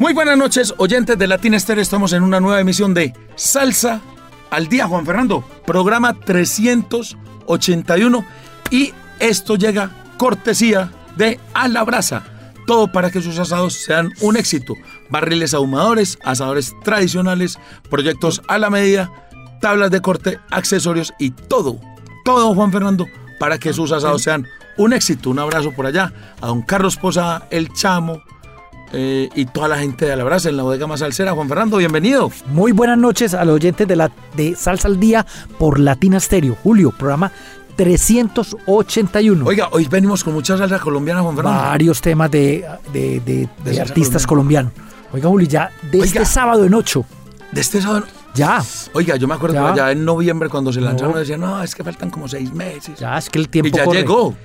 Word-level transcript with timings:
Muy 0.00 0.12
buenas 0.14 0.38
noches, 0.38 0.72
oyentes 0.78 1.18
de 1.18 1.26
Latina 1.26 1.58
Estéreo. 1.58 1.82
Estamos 1.82 2.14
en 2.14 2.22
una 2.22 2.40
nueva 2.40 2.58
emisión 2.58 2.94
de 2.94 3.12
Salsa 3.36 4.00
al 4.48 4.66
Día, 4.66 4.88
Juan 4.88 5.04
Fernando. 5.04 5.44
Programa 5.66 6.18
381. 6.18 8.24
Y 8.70 8.94
esto 9.18 9.56
llega 9.56 9.90
cortesía 10.16 10.90
de 11.16 11.38
A 11.52 11.68
la 11.68 11.84
Brasa. 11.84 12.24
Todo 12.66 12.90
para 12.90 13.10
que 13.10 13.20
sus 13.20 13.38
asados 13.38 13.74
sean 13.74 14.10
un 14.22 14.38
éxito. 14.38 14.72
Barriles 15.10 15.52
ahumadores, 15.52 16.18
asadores 16.24 16.74
tradicionales, 16.82 17.58
proyectos 17.90 18.40
a 18.48 18.56
la 18.56 18.70
medida, 18.70 19.12
tablas 19.60 19.90
de 19.90 20.00
corte, 20.00 20.40
accesorios 20.50 21.12
y 21.18 21.32
todo. 21.32 21.78
Todo, 22.24 22.54
Juan 22.54 22.72
Fernando, 22.72 23.06
para 23.38 23.58
que 23.58 23.74
sus 23.74 23.92
asados 23.92 24.22
sean 24.22 24.48
un 24.78 24.94
éxito. 24.94 25.28
Un 25.28 25.40
abrazo 25.40 25.72
por 25.72 25.84
allá 25.84 26.10
a 26.40 26.46
don 26.46 26.62
Carlos 26.62 26.96
Posada, 26.96 27.46
el 27.50 27.70
Chamo, 27.74 28.22
eh, 28.92 29.28
y 29.34 29.44
toda 29.46 29.68
la 29.68 29.78
gente 29.78 30.04
de 30.06 30.12
Alabraza 30.12 30.48
en 30.48 30.56
la 30.56 30.62
bodega 30.62 30.86
más 30.86 31.00
salsera. 31.00 31.32
Juan 31.32 31.48
Fernando, 31.48 31.76
bienvenido. 31.76 32.30
Muy 32.46 32.72
buenas 32.72 32.98
noches 32.98 33.34
a 33.34 33.44
los 33.44 33.54
oyentes 33.56 33.86
de, 33.86 33.96
la, 33.96 34.10
de 34.36 34.54
Salsa 34.56 34.88
al 34.88 34.98
Día 34.98 35.24
por 35.58 35.78
Latina 35.78 36.18
Stereo. 36.20 36.56
Julio, 36.62 36.90
programa 36.90 37.30
381. 37.76 39.44
Oiga, 39.46 39.68
hoy 39.72 39.86
venimos 39.86 40.24
con 40.24 40.34
mucha 40.34 40.56
salsa 40.56 40.78
colombiana, 40.78 41.22
Juan 41.22 41.36
Fernando. 41.36 41.60
Varios 41.62 42.00
temas 42.00 42.30
de, 42.30 42.64
de, 42.92 43.20
de- 43.20 43.48
de 43.64 43.80
artistas 43.80 44.26
colombianos. 44.26 44.72
Oiga, 45.12 45.28
Julio, 45.28 45.48
ya 45.48 45.70
de 45.90 46.00
Oiga. 46.00 46.04
este 46.04 46.24
sábado 46.24 46.64
en 46.64 46.74
8. 46.74 47.04
De 47.52 47.60
este 47.60 47.80
sábado. 47.80 48.04
Ya, 48.34 48.62
Oiga, 48.92 49.16
yo 49.16 49.26
me 49.26 49.34
acuerdo 49.34 49.54
Ya. 49.56 49.72
allá 49.72 49.90
en 49.90 50.04
noviembre 50.04 50.48
cuando 50.48 50.72
se 50.72 50.80
lanzaron, 50.80 51.14
No. 51.14 51.18
decían, 51.18 51.40
no, 51.40 51.62
es 51.64 51.74
que 51.74 51.82
faltan 51.82 52.10
como 52.10 52.28
seis 52.28 52.52
meses. 52.52 52.96
ya 52.98 53.18
es 53.18 53.28
que 53.28 53.40
el 53.40 53.46
y 53.46 53.48
tiempo 53.48 53.76
ya 53.76 53.84
corre. 53.84 53.98
llegó. 53.98 54.22
O 54.26 54.36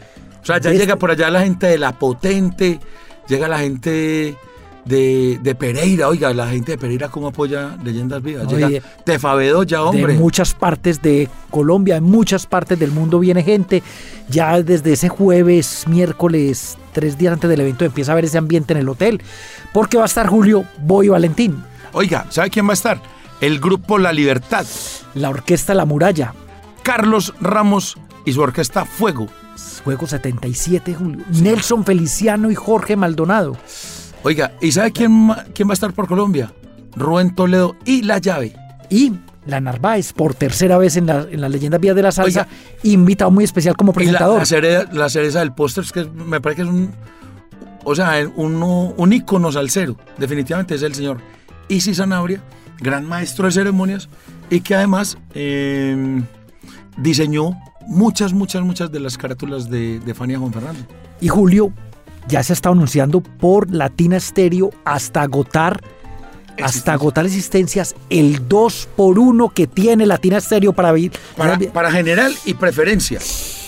sea, 0.42 0.58
ya 0.60 0.72
De 0.72 0.78
llega 0.78 0.94
este- 0.94 0.98
por 0.98 1.12
allá 1.12 1.30
la 1.30 1.42
gente 1.42 1.68
de 1.68 1.78
La 1.78 1.92
Potente, 2.00 2.80
llega 3.28 3.48
la 3.48 3.60
gente 3.60 4.36
de, 4.86 5.40
de 5.42 5.56
Pereira. 5.56 6.08
Oiga, 6.08 6.34
la 6.34 6.48
gente 6.48 6.74
de 6.74 6.78
Pereira, 6.78 7.10
¿cómo 7.10 7.28
apoya 7.28 7.78
Leyendas 7.84 8.22
Vivas? 8.22 8.48
Oye, 8.52 8.68
Llega 8.68 8.86
Tefavedo 9.04 9.64
ya, 9.64 9.84
hombre. 9.84 10.14
De 10.14 10.20
muchas 10.20 10.54
partes 10.54 11.02
de 11.02 11.28
Colombia, 11.50 11.98
en 11.98 12.04
muchas 12.04 12.46
partes 12.46 12.78
del 12.80 12.92
mundo 12.92 13.20
viene 13.20 13.44
gente. 13.44 13.82
Ya 14.30 14.62
desde 14.62 14.94
ese 14.94 15.10
jueves, 15.10 15.86
miércoles, 15.88 16.78
tres 16.94 17.18
días 17.18 17.34
antes 17.34 17.50
del 17.50 17.62
evento 17.62 17.86
empieza 17.86 18.12
a 18.12 18.16
ver 18.16 18.26
ese 18.26 18.38
ambiente 18.38 18.74
en 18.74 18.80
el 18.80 18.90
hotel. 18.90 19.22
Porque 19.74 19.98
va 19.98 20.04
a 20.04 20.08
estar 20.08 20.28
Julio 20.28 20.66
Boy 20.80 21.10
Valentín, 21.10 21.64
Oiga, 21.94 22.26
¿sabe 22.30 22.50
quién 22.50 22.68
va 22.68 22.72
a 22.72 22.74
estar? 22.74 23.02
El 23.42 23.60
grupo 23.60 23.98
La 23.98 24.12
Libertad. 24.12 24.66
la 25.14 25.30
orquesta 25.30 25.74
La 25.74 25.86
Muralla, 25.86 26.34
Carlos 26.84 27.34
Ramos 27.40 27.98
y 28.26 28.34
su 28.34 28.42
orquesta 28.42 28.86
Fuego. 28.86 29.28
Juego 29.84 30.08
77, 30.08 30.94
Julio. 30.96 31.24
Nelson 31.42 31.86
Feliciano 31.86 32.50
y 32.52 32.56
Jorge 32.56 32.96
Maldonado. 32.96 33.56
Oiga, 34.24 34.54
¿y 34.62 34.72
sabe 34.72 34.92
quién, 34.92 35.32
quién 35.54 35.68
va 35.68 35.74
a 35.74 35.76
estar 35.76 35.94
por 35.94 36.08
Colombia? 36.08 36.52
Rubén 36.96 37.36
Toledo 37.36 37.76
y 37.86 38.02
La 38.02 38.18
Llave. 38.18 38.56
Y 38.90 39.14
la 39.46 39.60
Narváez, 39.62 40.12
por 40.14 40.34
tercera 40.34 40.78
vez 40.80 40.98
en 40.98 41.06
la, 41.06 41.28
en 41.30 41.40
la 41.40 41.50
leyenda 41.50 41.78
Vía 41.78 41.94
de 41.94 42.02
la 42.02 42.12
Salsa, 42.12 42.42
Oiga. 42.42 42.52
invitado 42.84 43.30
muy 43.30 43.44
especial 43.44 43.76
como 43.78 43.92
Y 43.92 43.94
la, 43.94 43.96
presentador. 44.00 44.40
la 44.40 44.46
cereza, 44.46 44.90
la 44.92 45.10
cereza 45.10 45.40
del 45.40 45.54
póster, 45.54 45.84
es 45.84 45.92
que 45.92 46.06
me 46.06 46.42
parece 46.42 46.64
que 46.64 46.68
es 46.68 46.74
un. 46.74 46.92
O 47.84 47.94
sea, 47.96 48.14
un, 48.36 48.64
un 48.98 49.14
ícono 49.14 49.52
salsero. 49.52 49.96
Definitivamente 50.18 50.74
es 50.74 50.82
el 50.82 50.96
señor 50.96 51.20
Isi 51.68 51.94
Sanabria, 51.94 52.42
gran 52.80 53.08
maestro 53.08 53.46
de 53.46 53.52
ceremonias 53.52 54.10
y 54.50 54.62
que 54.62 54.74
además 54.74 55.20
eh, 55.36 56.24
diseñó 56.98 57.60
muchas, 57.88 58.34
muchas, 58.34 58.64
muchas 58.64 58.92
de 58.92 59.00
las 59.00 59.18
carátulas 59.18 59.70
de, 59.70 60.00
de 60.00 60.14
Fania 60.14 60.40
Juan 60.40 60.54
Fernando. 60.54 60.82
Y 61.22 61.28
Julio 61.28 61.72
ya 62.28 62.44
se 62.44 62.54
está 62.54 62.70
anunciando 62.70 63.22
por 63.22 63.72
Latina 63.72 64.20
Stereo 64.20 64.72
hasta 64.84 65.22
agotar. 65.22 65.82
Hasta 66.64 66.94
agotar 66.94 67.26
existencias 67.26 67.96
el 68.10 68.48
2 68.48 68.90
por 68.96 69.20
1 69.20 69.50
que 69.50 69.68
tiene 69.68 70.06
Latina 70.06 70.40
Stereo 70.40 70.72
para. 70.72 70.94
Para, 71.36 71.60
para 71.60 71.92
general 71.92 72.34
y 72.46 72.54
preferencia. 72.54 73.20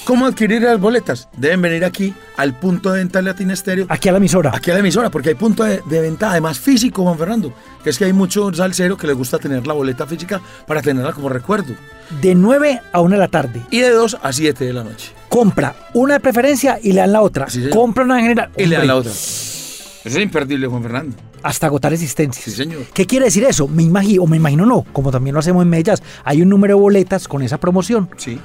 ¿Cómo 0.08 0.26
adquirir 0.26 0.62
las 0.62 0.80
boletas? 0.80 1.28
Deben 1.36 1.62
venir 1.62 1.84
aquí 1.84 2.14
al 2.38 2.58
punto 2.58 2.94
de 2.94 3.00
venta 3.00 3.20
de 3.20 3.24
Latina 3.24 3.54
Estéreo. 3.54 3.88
Aquí 3.90 4.08
a 4.08 4.14
la 4.14 4.20
emisora. 4.20 4.54
Aquí 4.56 4.72
a 4.72 4.74
la 4.74 4.80
emisora, 4.80 5.10
porque 5.10 5.28
hay 5.28 5.36
punto 5.36 5.66
de, 5.66 5.82
de 5.86 6.00
venta, 6.00 6.32
además 6.32 6.62
físico, 6.62 7.04
Juan 7.04 7.18
Fernando. 7.18 7.54
Que 7.84 7.90
es 7.90 7.98
que 7.98 8.06
hay 8.06 8.14
mucho 8.14 8.54
salsero 8.54 8.96
que 8.96 9.06
les 9.06 9.18
gusta 9.18 9.38
tener 9.38 9.68
la 9.68 9.74
boleta 9.74 10.08
física 10.08 10.40
para 10.66 10.82
tenerla 10.82 11.12
como 11.12 11.28
recuerdo. 11.28 11.74
De 12.22 12.36
9 12.36 12.80
a 12.94 13.02
1 13.02 13.16
de 13.16 13.20
la 13.20 13.28
tarde. 13.28 13.62
Y 13.70 13.82
de 13.82 13.90
2 13.90 14.20
a 14.22 14.32
7 14.32 14.64
de 14.64 14.72
la 14.72 14.86
noche. 14.86 15.12
Compra 15.28 15.76
una 15.94 16.14
de 16.14 16.20
preferencia 16.22 16.80
y 16.82 16.94
le 16.94 17.02
dan 17.02 17.12
la 17.12 17.22
otra. 17.22 17.50
Sí. 17.50 17.70
Compra 17.70 18.06
una 18.06 18.20
en 18.20 18.28
general. 18.28 18.52
Y 18.56 18.66
le 18.66 18.78
dan 18.78 18.88
la 18.88 18.96
otra. 18.96 19.12
Eso 19.12 20.00
es 20.06 20.18
imperdible, 20.20 20.68
Juan 20.68 20.84
Fernando. 20.84 21.18
Hasta 21.44 21.68
agotar 21.68 21.92
existencias. 21.92 22.46
Sí, 22.46 22.52
señor. 22.52 22.84
¿Qué 22.94 23.06
quiere 23.06 23.26
decir 23.26 23.44
eso? 23.44 23.68
Me 23.68 23.84
imagino, 23.84 24.24
o 24.24 24.28
me 24.28 24.38
imagino 24.38 24.66
no, 24.66 24.86
como 24.94 25.12
también 25.12 25.34
lo 25.34 25.42
hacemos 25.42 25.64
en 25.64 25.70
Mellas. 25.70 26.02
Hay 26.24 26.42
un 26.42 26.48
número 26.48 26.78
de 26.78 26.82
boletas 26.82 27.28
con 27.28 27.42
esa 27.42 27.58
promoción. 27.58 28.10
Sí. 28.16 28.40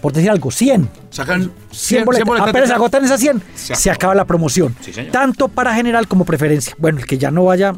Por 0.00 0.12
decir 0.12 0.30
algo, 0.30 0.50
100. 0.50 0.88
Sacan 1.10 1.42
100 1.42 1.52
100, 1.70 2.04
boletas. 2.04 2.26
boletas. 2.26 2.48
Apenas 2.50 2.70
agotan 2.70 3.04
esas 3.04 3.20
100, 3.20 3.42
Se 3.54 3.90
acaba 3.90 4.14
la 4.14 4.24
promoción. 4.24 4.74
Sí, 4.80 4.92
señor. 4.92 5.10
Tanto 5.12 5.48
para 5.48 5.74
general 5.74 6.06
como 6.06 6.24
preferencia. 6.24 6.74
Bueno, 6.78 6.98
el 7.00 7.06
que 7.06 7.18
ya 7.18 7.30
no 7.30 7.44
vaya 7.44 7.74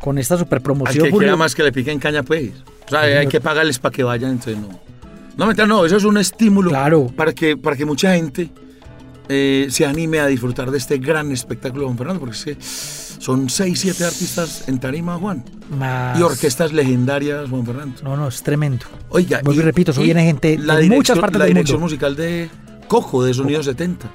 con 0.00 0.18
esta 0.18 0.36
super 0.36 0.58
Al 0.58 0.62
promoción. 0.62 1.04
que 1.06 1.10
quiera 1.16 1.34
más 1.36 1.54
que 1.54 1.62
le 1.62 1.72
piquen 1.72 1.98
caña, 1.98 2.22
pues. 2.22 2.50
O 2.86 2.90
sea, 2.90 3.00
hay 3.00 3.26
que 3.26 3.40
pagarles 3.40 3.78
para 3.78 3.94
que 3.94 4.02
vayan, 4.02 4.32
entonces 4.32 4.58
no. 4.58 4.68
No, 5.36 5.46
mentira, 5.46 5.66
no, 5.66 5.84
eso 5.86 5.96
es 5.96 6.04
un 6.04 6.18
estímulo 6.18 6.70
Claro. 6.70 7.06
para, 7.16 7.32
que, 7.32 7.56
para 7.56 7.74
que 7.74 7.84
mucha 7.86 8.14
gente 8.14 8.50
eh, 9.28 9.66
se 9.70 9.86
anime 9.86 10.20
a 10.20 10.26
disfrutar 10.26 10.70
de 10.70 10.76
este 10.78 10.98
gran 10.98 11.32
espectáculo, 11.32 11.86
Juan 11.86 11.96
Fernando, 11.96 12.20
porque 12.20 12.36
es 12.36 12.44
que 12.44 12.56
son 13.24 13.48
6, 13.48 13.80
7 13.80 14.04
artistas 14.04 14.64
en 14.68 14.78
tarima, 14.78 15.16
Juan. 15.16 15.42
Más- 15.78 16.18
Y 16.18 16.22
orquestas 16.22 16.72
legendarias, 16.74 17.48
Juan 17.48 17.64
Fernando. 17.64 18.02
No, 18.02 18.16
no, 18.18 18.28
es 18.28 18.42
tremendo. 18.42 18.84
Oiga, 19.08 19.40
Vuelvo 19.42 19.62
y 19.62 19.64
repito, 19.64 19.92
eso 19.92 20.02
viene 20.02 20.24
gente 20.24 20.58
la 20.58 20.76
de 20.76 20.90
muchas 20.90 21.18
partes 21.18 21.38
La 21.38 21.46
del 21.46 21.54
dirección 21.54 21.76
mundo. 21.80 21.86
musical 21.86 22.16
de 22.16 22.50
Cojo, 22.86 23.24
de 23.24 23.32
Sonido 23.32 23.62
70. 23.62 24.10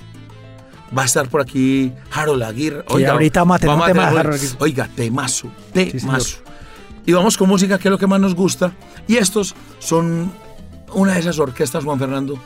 Va 0.95 1.01
a 1.01 1.05
estar 1.05 1.27
por 1.27 1.41
aquí 1.41 1.91
Harold 2.11 2.43
Aguirre. 2.43 2.83
Que 2.85 3.07
ahorita 3.07 3.41
vamos 3.41 3.55
a 3.55 3.59
tener 3.59 3.75
un 3.75 3.85
tema 3.85 4.07
Harold. 4.09 4.41
Oiga, 4.59 4.87
temazo, 4.95 5.49
temazo. 5.73 6.37
y 7.05 7.11
vamos 7.13 7.35
con 7.35 7.49
música, 7.49 7.79
que 7.79 7.87
es 7.87 7.91
lo 7.91 7.97
que 7.97 8.05
más 8.07 8.19
nos 8.21 8.35
gusta. 8.35 8.73
Y 9.07 9.17
estos 9.17 9.55
son 9.79 10.31
una 10.93 11.13
de 11.13 11.19
esas 11.21 11.39
orquestas, 11.39 11.83
Juan 11.83 11.97
Fernando, 11.97 12.37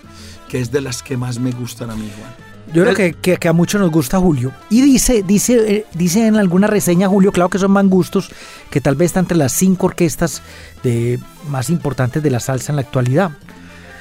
que 0.47 0.61
es 0.61 0.71
de 0.71 0.79
las 0.79 1.03
que 1.03 1.17
más 1.17 1.39
me 1.39 1.51
gustan 1.51 1.89
a 1.89 1.95
mí, 1.95 2.09
Juan. 2.17 2.52
Yo 2.73 2.83
creo 2.83 2.95
que, 2.95 3.13
que- 3.13 3.37
que 3.37 3.47
a 3.47 3.53
muchos 3.53 3.79
nos 3.79 3.91
gusta 3.91 4.19
Julio. 4.19 4.51
Y 4.69 4.81
dice, 4.81 5.23
dice, 5.25 5.73
eh, 5.75 5.85
dice 5.93 6.25
en 6.27 6.35
alguna 6.37 6.67
reseña 6.67 7.07
Julio, 7.07 7.31
claro 7.31 7.49
que 7.49 7.59
son 7.59 7.71
más 7.71 7.85
gustos, 7.87 8.31
que 8.69 8.81
tal 8.81 8.95
vez 8.95 9.07
está 9.07 9.19
entre 9.19 9.37
las 9.37 9.53
cinco 9.53 9.85
orquestas 9.87 10.41
de, 10.83 11.19
más 11.49 11.69
importantes 11.69 12.21
de 12.23 12.29
la 12.31 12.39
salsa 12.39 12.71
en 12.71 12.77
la 12.77 12.81
actualidad. 12.81 13.31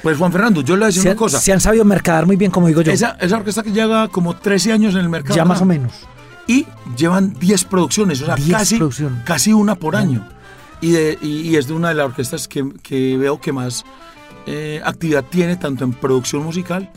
Pues 0.01 0.17
Juan 0.17 0.31
Fernando, 0.31 0.61
yo 0.61 0.75
le 0.75 0.79
voy 0.79 0.83
a 0.83 0.87
decir 0.87 1.03
Se, 1.03 1.09
una 1.09 1.15
cosa. 1.17 1.39
se 1.39 1.53
han 1.53 1.61
sabido 1.61 1.85
mercadar 1.85 2.25
muy 2.25 2.35
bien, 2.35 2.51
como 2.51 2.67
digo 2.67 2.81
yo. 2.81 2.91
Esa, 2.91 3.11
esa 3.21 3.37
orquesta 3.37 3.63
que 3.63 3.71
lleva 3.71 4.09
como 4.09 4.35
13 4.35 4.73
años 4.73 4.93
en 4.95 4.99
el 5.01 5.09
mercado. 5.09 5.35
ya 5.35 5.45
más 5.45 5.61
o 5.61 5.65
menos. 5.65 5.93
y 6.45 6.65
llevan 6.97 7.33
10 7.39 7.63
producciones, 7.65 8.21
o 8.21 8.25
sea, 8.25 8.35
10 8.35 8.49
casi, 8.57 8.75
producciones. 8.77 9.23
casi 9.23 9.53
una 9.53 9.75
por 9.75 9.95
año. 9.95 10.27
Y, 10.81 10.91
de- 10.91 11.17
y- 11.21 11.41
y 11.49 11.55
es 11.55 11.67
de 11.67 11.73
una 11.73 11.87
de 11.89 11.93
las 11.95 12.07
orquestas 12.07 12.49
que, 12.49 12.69
que 12.83 13.15
veo 13.17 13.39
que 13.39 13.53
más 13.53 13.85
eh, 14.45 14.81
actividad 14.83 15.23
tiene, 15.23 15.55
tanto 15.55 15.85
en 15.85 15.93
producción 15.93 16.43
musical 16.43 16.91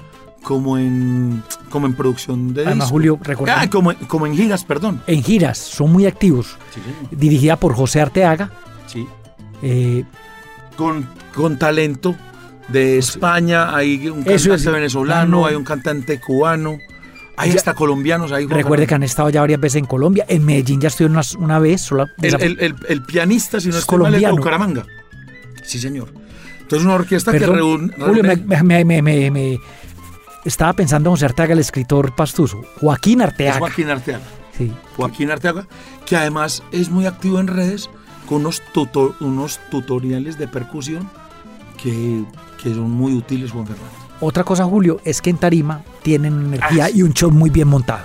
como 0.46 0.78
en, 0.78 1.42
como 1.70 1.86
en 1.88 1.94
producción 1.94 2.54
de 2.54 2.60
Además, 2.60 2.76
discos. 2.86 2.90
Julio, 2.92 3.18
recuerda, 3.20 3.62
Ah, 3.62 3.68
como, 3.68 3.92
como 4.06 4.26
en 4.28 4.36
giras, 4.36 4.64
perdón. 4.64 5.02
en 5.08 5.20
giras 5.24 5.58
son 5.58 5.92
muy 5.92 6.06
activos. 6.06 6.56
Sí. 6.72 6.80
Dirigida 7.10 7.56
por 7.56 7.74
José 7.74 8.00
Arteaga. 8.00 8.52
Sí. 8.86 9.04
eh, 9.62 10.04
Con, 10.76 11.04
con 11.34 11.58
talento 11.58 12.14
de 12.68 12.96
España, 12.98 13.74
hay 13.74 14.06
un 14.08 14.22
cantante 14.22 14.54
es. 14.54 14.64
venezolano, 14.64 15.38
no. 15.40 15.46
hay 15.46 15.56
un 15.56 15.64
cantante 15.64 16.20
cubano, 16.20 16.78
hay 17.36 17.50
Ya- 17.50 17.56
hasta 17.56 17.74
colombianos. 17.74 18.30
Hay 18.30 18.46
recuerde 18.46 18.86
que 18.86 18.94
han 18.94 19.02
estado 19.02 19.28
ya 19.30 19.40
varias 19.40 19.58
veces 19.58 19.80
en 19.80 19.86
Colombia. 19.86 20.26
En 20.28 20.44
Medellín 20.44 20.80
ya 20.80 20.86
estuvieron 20.86 21.16
una, 21.16 21.44
una 21.44 21.58
vez. 21.58 21.80
sola- 21.80 22.06
El, 22.22 22.34
el- 22.40 22.60
el- 22.60 22.76
el 22.88 23.02
pianista, 23.02 23.58
si 23.58 23.66
no 23.66 23.74
Es 23.74 23.80
estoy 23.80 23.98
mal, 23.98 24.14
es 24.14 24.20
colombiano. 24.20 24.36
Bucaramanga. 24.36 24.86
Sí, 25.64 25.80
señor. 25.80 26.08
Entonces, 26.60 26.86
una 26.86 26.94
orquesta 26.94 27.32
que 27.32 27.40
reúne. 27.40 27.92
Julio, 27.98 28.22
me, 28.22 28.36
me- 28.84 29.02
me- 29.02 29.60
estaba 30.46 30.74
pensando 30.74 31.10
en 31.10 31.14
José 31.14 31.24
Arteaga, 31.24 31.54
el 31.54 31.58
escritor 31.58 32.14
pastuso. 32.14 32.62
Joaquín 32.80 33.20
Arteaga. 33.20 33.58
Joaquín 33.58 33.90
Arteaga. 33.90 34.22
Sí. 34.56 34.72
Joaquín 34.96 35.32
Arteaga, 35.32 35.66
que 36.06 36.16
además 36.16 36.62
es 36.70 36.88
muy 36.88 37.04
activo 37.06 37.40
en 37.40 37.48
redes 37.48 37.90
con 38.28 38.42
unos, 38.42 38.62
unos 39.18 39.58
tutoriales 39.72 40.38
de 40.38 40.46
percusión 40.46 41.10
que, 41.82 42.24
que 42.62 42.72
son 42.72 42.92
muy 42.92 43.14
útiles, 43.14 43.50
Juan 43.50 43.66
Fernando. 43.66 43.90
Otra 44.20 44.44
cosa, 44.44 44.64
Julio, 44.66 45.00
es 45.04 45.20
que 45.20 45.30
en 45.30 45.38
Tarima 45.38 45.82
tienen 46.02 46.46
energía 46.46 46.84
ah, 46.84 46.90
y 46.94 47.02
un 47.02 47.12
show 47.12 47.32
muy 47.32 47.50
bien 47.50 47.66
montado. 47.66 48.04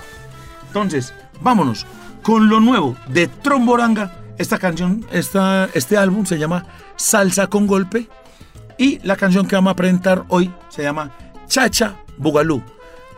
Entonces, 0.65 1.13
vámonos 1.41 1.85
con 2.23 2.49
lo 2.49 2.59
nuevo 2.59 2.95
de 3.09 3.27
Tromboranga. 3.27 4.17
Esta 4.39 4.57
canción, 4.57 5.05
esta, 5.11 5.69
este 5.75 5.95
álbum 5.95 6.25
se 6.25 6.39
llama 6.39 6.65
Salsa 6.95 7.45
con 7.45 7.67
Golpe. 7.67 8.07
Y 8.79 8.97
la 9.03 9.15
canción 9.15 9.47
que 9.47 9.53
vamos 9.53 9.73
a 9.73 9.75
presentar 9.75 10.25
hoy 10.29 10.51
se 10.69 10.81
llama 10.81 11.11
Chacha 11.45 11.97
Bugalú. 12.21 12.63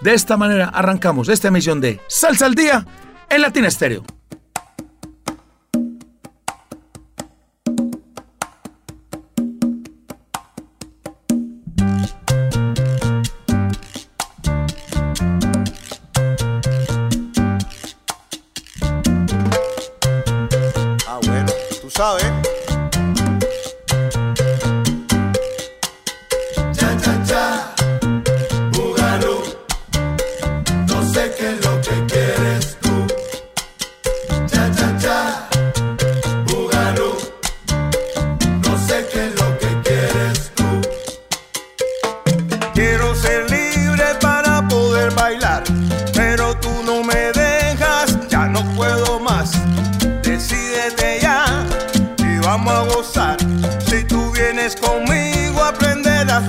De 0.01 0.13
esta 0.13 0.37
manera 0.37 0.69
arrancamos 0.69 1.29
esta 1.29 1.49
emisión 1.49 1.81
de 1.81 1.99
Salsa 2.07 2.45
al 2.45 2.55
Día 2.55 2.85
en 3.29 3.41
Latina 3.41 3.67
Estéreo. 3.67 4.03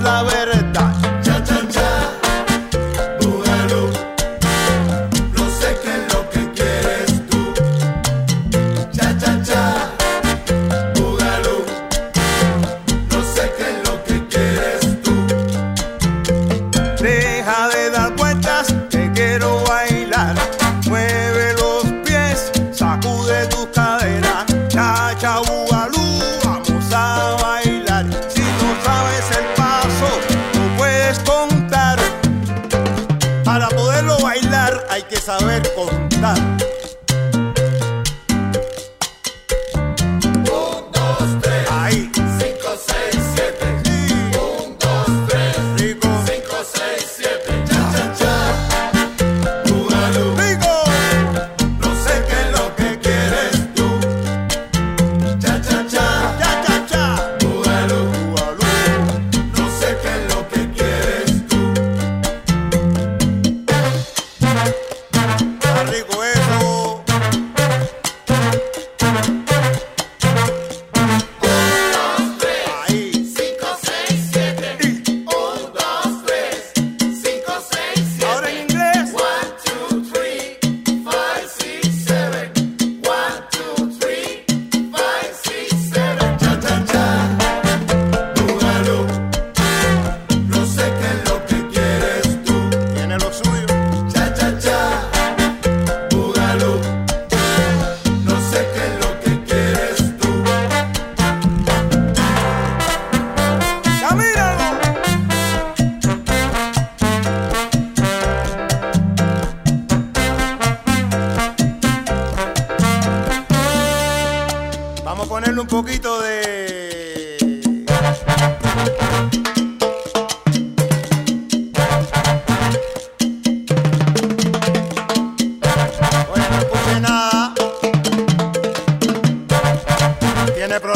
flower 0.00 0.33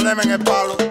le 0.09 0.15
ven 0.15 0.31
el 0.31 0.39
palo. 0.39 0.88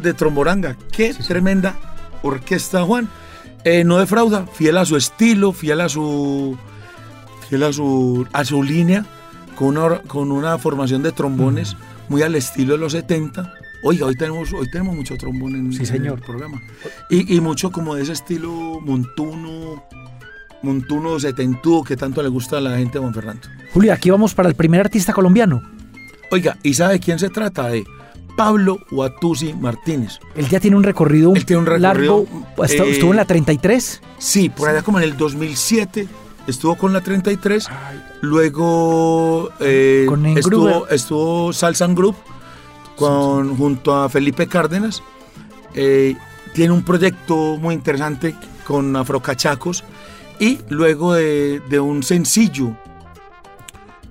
De 0.00 0.14
Tromboranga. 0.14 0.76
Qué 0.90 1.12
tremenda 1.14 1.76
orquesta, 2.22 2.82
Juan. 2.84 3.08
Eh, 3.64 3.84
no 3.84 3.98
defrauda, 3.98 4.46
fiel 4.46 4.76
a 4.78 4.84
su 4.84 4.96
estilo, 4.96 5.52
fiel 5.52 5.80
a 5.80 5.88
su, 5.88 6.56
fiel 7.48 7.62
a 7.64 7.72
su, 7.72 8.26
a 8.32 8.44
su 8.44 8.62
línea, 8.62 9.04
con 9.54 9.76
una, 9.76 9.98
con 10.00 10.32
una 10.32 10.58
formación 10.58 11.02
de 11.02 11.12
trombones 11.12 11.76
muy 12.08 12.22
al 12.22 12.34
estilo 12.34 12.72
de 12.74 12.78
los 12.78 12.92
70. 12.92 13.52
Oiga, 13.84 14.06
hoy 14.06 14.16
tenemos, 14.16 14.52
hoy 14.52 14.68
tenemos 14.70 14.94
mucho 14.96 15.16
trombón 15.16 15.54
en, 15.54 15.72
Sí, 15.72 15.80
en 15.80 15.86
señor. 15.86 16.18
el 16.18 16.24
programa. 16.24 16.60
Y, 17.10 17.36
y 17.36 17.40
mucho 17.40 17.70
como 17.70 17.94
de 17.94 18.02
ese 18.02 18.12
estilo 18.12 18.80
montuno, 18.80 19.84
montuno 20.62 21.18
setentudo 21.20 21.82
que 21.84 21.96
tanto 21.96 22.22
le 22.22 22.28
gusta 22.28 22.58
a 22.58 22.60
la 22.60 22.76
gente 22.78 22.94
de 22.94 23.00
Juan 23.00 23.14
Fernando. 23.14 23.48
Julio, 23.72 23.92
aquí 23.92 24.10
vamos 24.10 24.34
para 24.34 24.48
el 24.48 24.54
primer 24.54 24.80
artista 24.80 25.12
colombiano. 25.12 25.62
Oiga, 26.30 26.56
¿y 26.62 26.74
sabe 26.74 26.98
quién 27.00 27.18
se 27.18 27.28
trata? 27.28 27.68
De 27.68 27.84
Pablo 28.36 28.78
Watusi 28.90 29.52
Martínez. 29.54 30.18
Él 30.34 30.48
ya 30.48 30.58
tiene 30.60 30.76
un 30.76 30.82
recorrido, 30.82 31.32
Él 31.34 31.44
tiene 31.44 31.60
un 31.60 31.66
recorrido, 31.66 32.26
largo. 32.26 32.26
Estu- 32.56 32.84
eh, 32.86 32.90
Estuvo 32.90 33.10
en 33.10 33.16
la 33.16 33.24
33. 33.24 34.00
Sí, 34.18 34.48
por 34.48 34.68
allá 34.68 34.82
como 34.82 34.98
en 34.98 35.04
el 35.04 35.16
2007 35.16 36.08
estuvo 36.46 36.76
con 36.76 36.92
la 36.92 37.00
33. 37.00 37.68
Luego 38.20 39.50
eh, 39.60 40.06
Con 40.08 40.24
estuvo, 40.26 40.88
estuvo 40.88 41.52
Salsan 41.52 41.94
Group 41.94 42.16
con, 42.96 43.56
junto 43.56 43.94
a 43.94 44.08
Felipe 44.08 44.46
Cárdenas. 44.46 45.02
Eh, 45.74 46.16
tiene 46.54 46.72
un 46.72 46.82
proyecto 46.82 47.56
muy 47.58 47.74
interesante 47.74 48.34
con 48.66 48.94
Afrocachacos. 48.96 49.84
Y 50.38 50.58
luego 50.68 51.14
de, 51.14 51.60
de 51.68 51.78
un 51.80 52.02
sencillo 52.02 52.76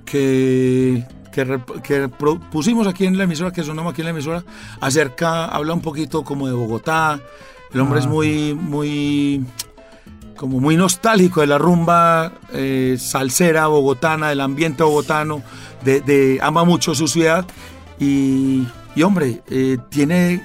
que, 0.05 1.03
que, 1.31 1.59
que 1.83 2.07
pusimos 2.51 2.87
aquí 2.87 3.05
en 3.05 3.17
la 3.17 3.23
emisora, 3.23 3.51
que 3.51 3.63
sonamos 3.63 3.93
aquí 3.93 4.01
en 4.01 4.05
la 4.05 4.11
emisora, 4.11 4.43
acerca, 4.79 5.45
habla 5.45 5.73
un 5.73 5.81
poquito 5.81 6.23
como 6.23 6.47
de 6.47 6.53
Bogotá. 6.53 7.19
El 7.73 7.79
hombre 7.79 7.99
es 7.99 8.07
muy, 8.07 8.53
muy, 8.53 9.45
como 10.35 10.59
muy 10.59 10.75
nostálgico 10.75 11.39
de 11.41 11.47
la 11.47 11.57
rumba 11.57 12.33
eh, 12.53 12.97
salsera 12.99 13.67
bogotana, 13.67 14.29
del 14.29 14.41
ambiente 14.41 14.83
bogotano, 14.83 15.41
de, 15.85 16.01
de- 16.01 16.39
ama 16.41 16.65
mucho 16.65 16.93
su 16.93 17.07
ciudad 17.07 17.45
y, 17.99 18.67
y, 18.95 19.03
hombre, 19.03 19.41
eh, 19.49 19.77
tiene 19.89 20.41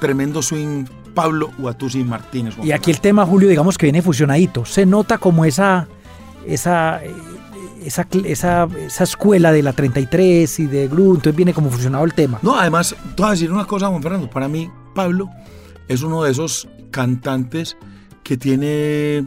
tremendo 0.00 0.40
swing 0.40 0.84
Pablo 1.14 1.50
Guatusi 1.58 2.04
Martínez. 2.04 2.54
Juan 2.54 2.68
Y 2.68 2.70
aquí 2.70 2.92
el 2.92 3.00
tema, 3.00 3.26
Julio, 3.26 3.48
digamos 3.48 3.76
que 3.76 3.86
viene 3.86 4.00
fusionadito. 4.00 4.64
Se 4.64 4.86
nota 4.86 5.18
como 5.18 5.44
esa, 5.44 5.88
esa, 6.46 7.00
esa, 7.88 8.06
esa, 8.24 8.68
esa 8.86 9.04
escuela 9.04 9.50
de 9.50 9.62
la 9.62 9.72
33 9.72 10.60
y 10.60 10.66
de 10.66 10.88
Gru, 10.88 11.14
entonces 11.14 11.34
viene 11.34 11.52
como 11.52 11.70
fusionado 11.70 12.04
el 12.04 12.14
tema. 12.14 12.38
No, 12.42 12.58
además, 12.58 12.94
te 13.16 13.22
voy 13.22 13.28
a 13.28 13.30
decir 13.32 13.52
una 13.52 13.64
cosa, 13.64 13.88
Juan 13.88 14.02
Fernando. 14.02 14.30
Para 14.30 14.48
mí, 14.48 14.70
Pablo 14.94 15.28
es 15.88 16.02
uno 16.02 16.22
de 16.22 16.30
esos 16.30 16.68
cantantes 16.90 17.76
que 18.22 18.36
tiene 18.36 19.26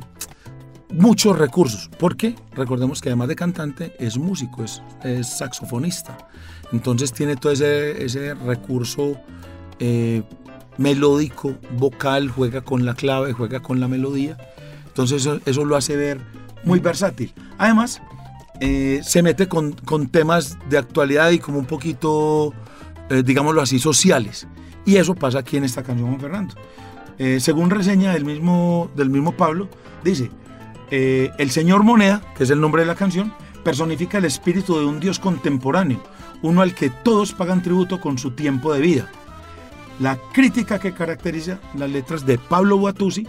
muchos 0.94 1.38
recursos. 1.38 1.89
Porque 1.98 2.36
recordemos 2.53 3.01
que 3.01 3.10
además 3.10 3.27
de 3.27 3.36
cantante, 3.36 3.96
es 4.00 4.18
músico, 4.18 4.63
es, 4.63 4.82
es 5.03 5.38
saxofonista. 5.38 6.18
Entonces 6.72 7.12
tiene 7.12 7.36
todo 7.36 7.51
ese, 7.51 8.03
ese 8.03 8.34
recurso 8.36 9.20
eh, 9.80 10.24
melódico, 10.77 11.56
vocal, 11.77 12.30
juega 12.30 12.62
con 12.62 12.86
la 12.86 12.94
clave, 12.94 13.34
juega 13.34 13.62
con 13.62 13.80
la 13.80 13.88
melodía. 13.88 14.38
Entonces 14.88 15.22
eso, 15.22 15.39
eso 15.46 15.65
lo 15.65 15.75
hace 15.75 15.96
ver 15.96 16.22
muy 16.63 16.80
versátil. 16.80 17.34
Además, 17.58 18.01
eh, 18.63 19.01
se 19.03 19.24
mete 19.24 19.48
con, 19.48 19.74
temas 20.12 20.56
de 20.70 20.77
actualidad 20.77 21.32
y 21.32 21.39
como 21.39 21.58
un 21.58 21.65
poquito, 21.65 22.53
eh, 23.10 23.24
digámoslo 23.25 23.60
así, 23.60 23.80
sociales. 23.80 24.48
Y 24.86 24.98
eso 24.98 25.15
pasa 25.15 25.39
aquí 25.39 25.58
en 25.58 25.63
esta 25.63 25.82
canción, 25.82 26.10
Juan 26.10 26.22
Fernando. 26.22 26.53
Eh, 27.18 27.39
según 27.39 27.72
reseña 27.72 28.13
del 28.13 28.24
mismo, 28.24 28.91
del 28.96 29.10
mismo 29.10 29.32
Pablo, 29.32 29.68
dice, 30.03 30.30
el 30.91 31.50
señor 31.51 31.84
Moneda, 31.84 32.22
que 32.38 32.44
es 32.44 32.50
el 32.51 32.62
nombre 32.62 32.84
de 32.84 32.88
la 32.88 32.96
canción, 32.96 33.34
personifica 33.63 34.20
el 34.20 34.25
espíritu 34.25 34.77
de 34.77 34.86
un 34.86 35.00
dios 35.00 35.18
contemporáneo, 35.18 36.03
uno 36.44 36.62
al 36.62 36.75
que 36.75 36.89
todos 36.89 37.34
pagan 37.34 37.63
tributo 37.63 38.00
con 38.00 38.20
su 38.20 38.32
tiempo 38.32 38.74
de 38.74 38.82
vida. 38.82 39.08
La 40.00 40.18
crítica 40.34 40.80
que 40.80 40.94
caracteriza 40.94 41.60
las 41.75 41.89
letras 41.89 42.25
de 42.25 42.38
Pablo 42.38 42.77
Guatusi 42.77 43.25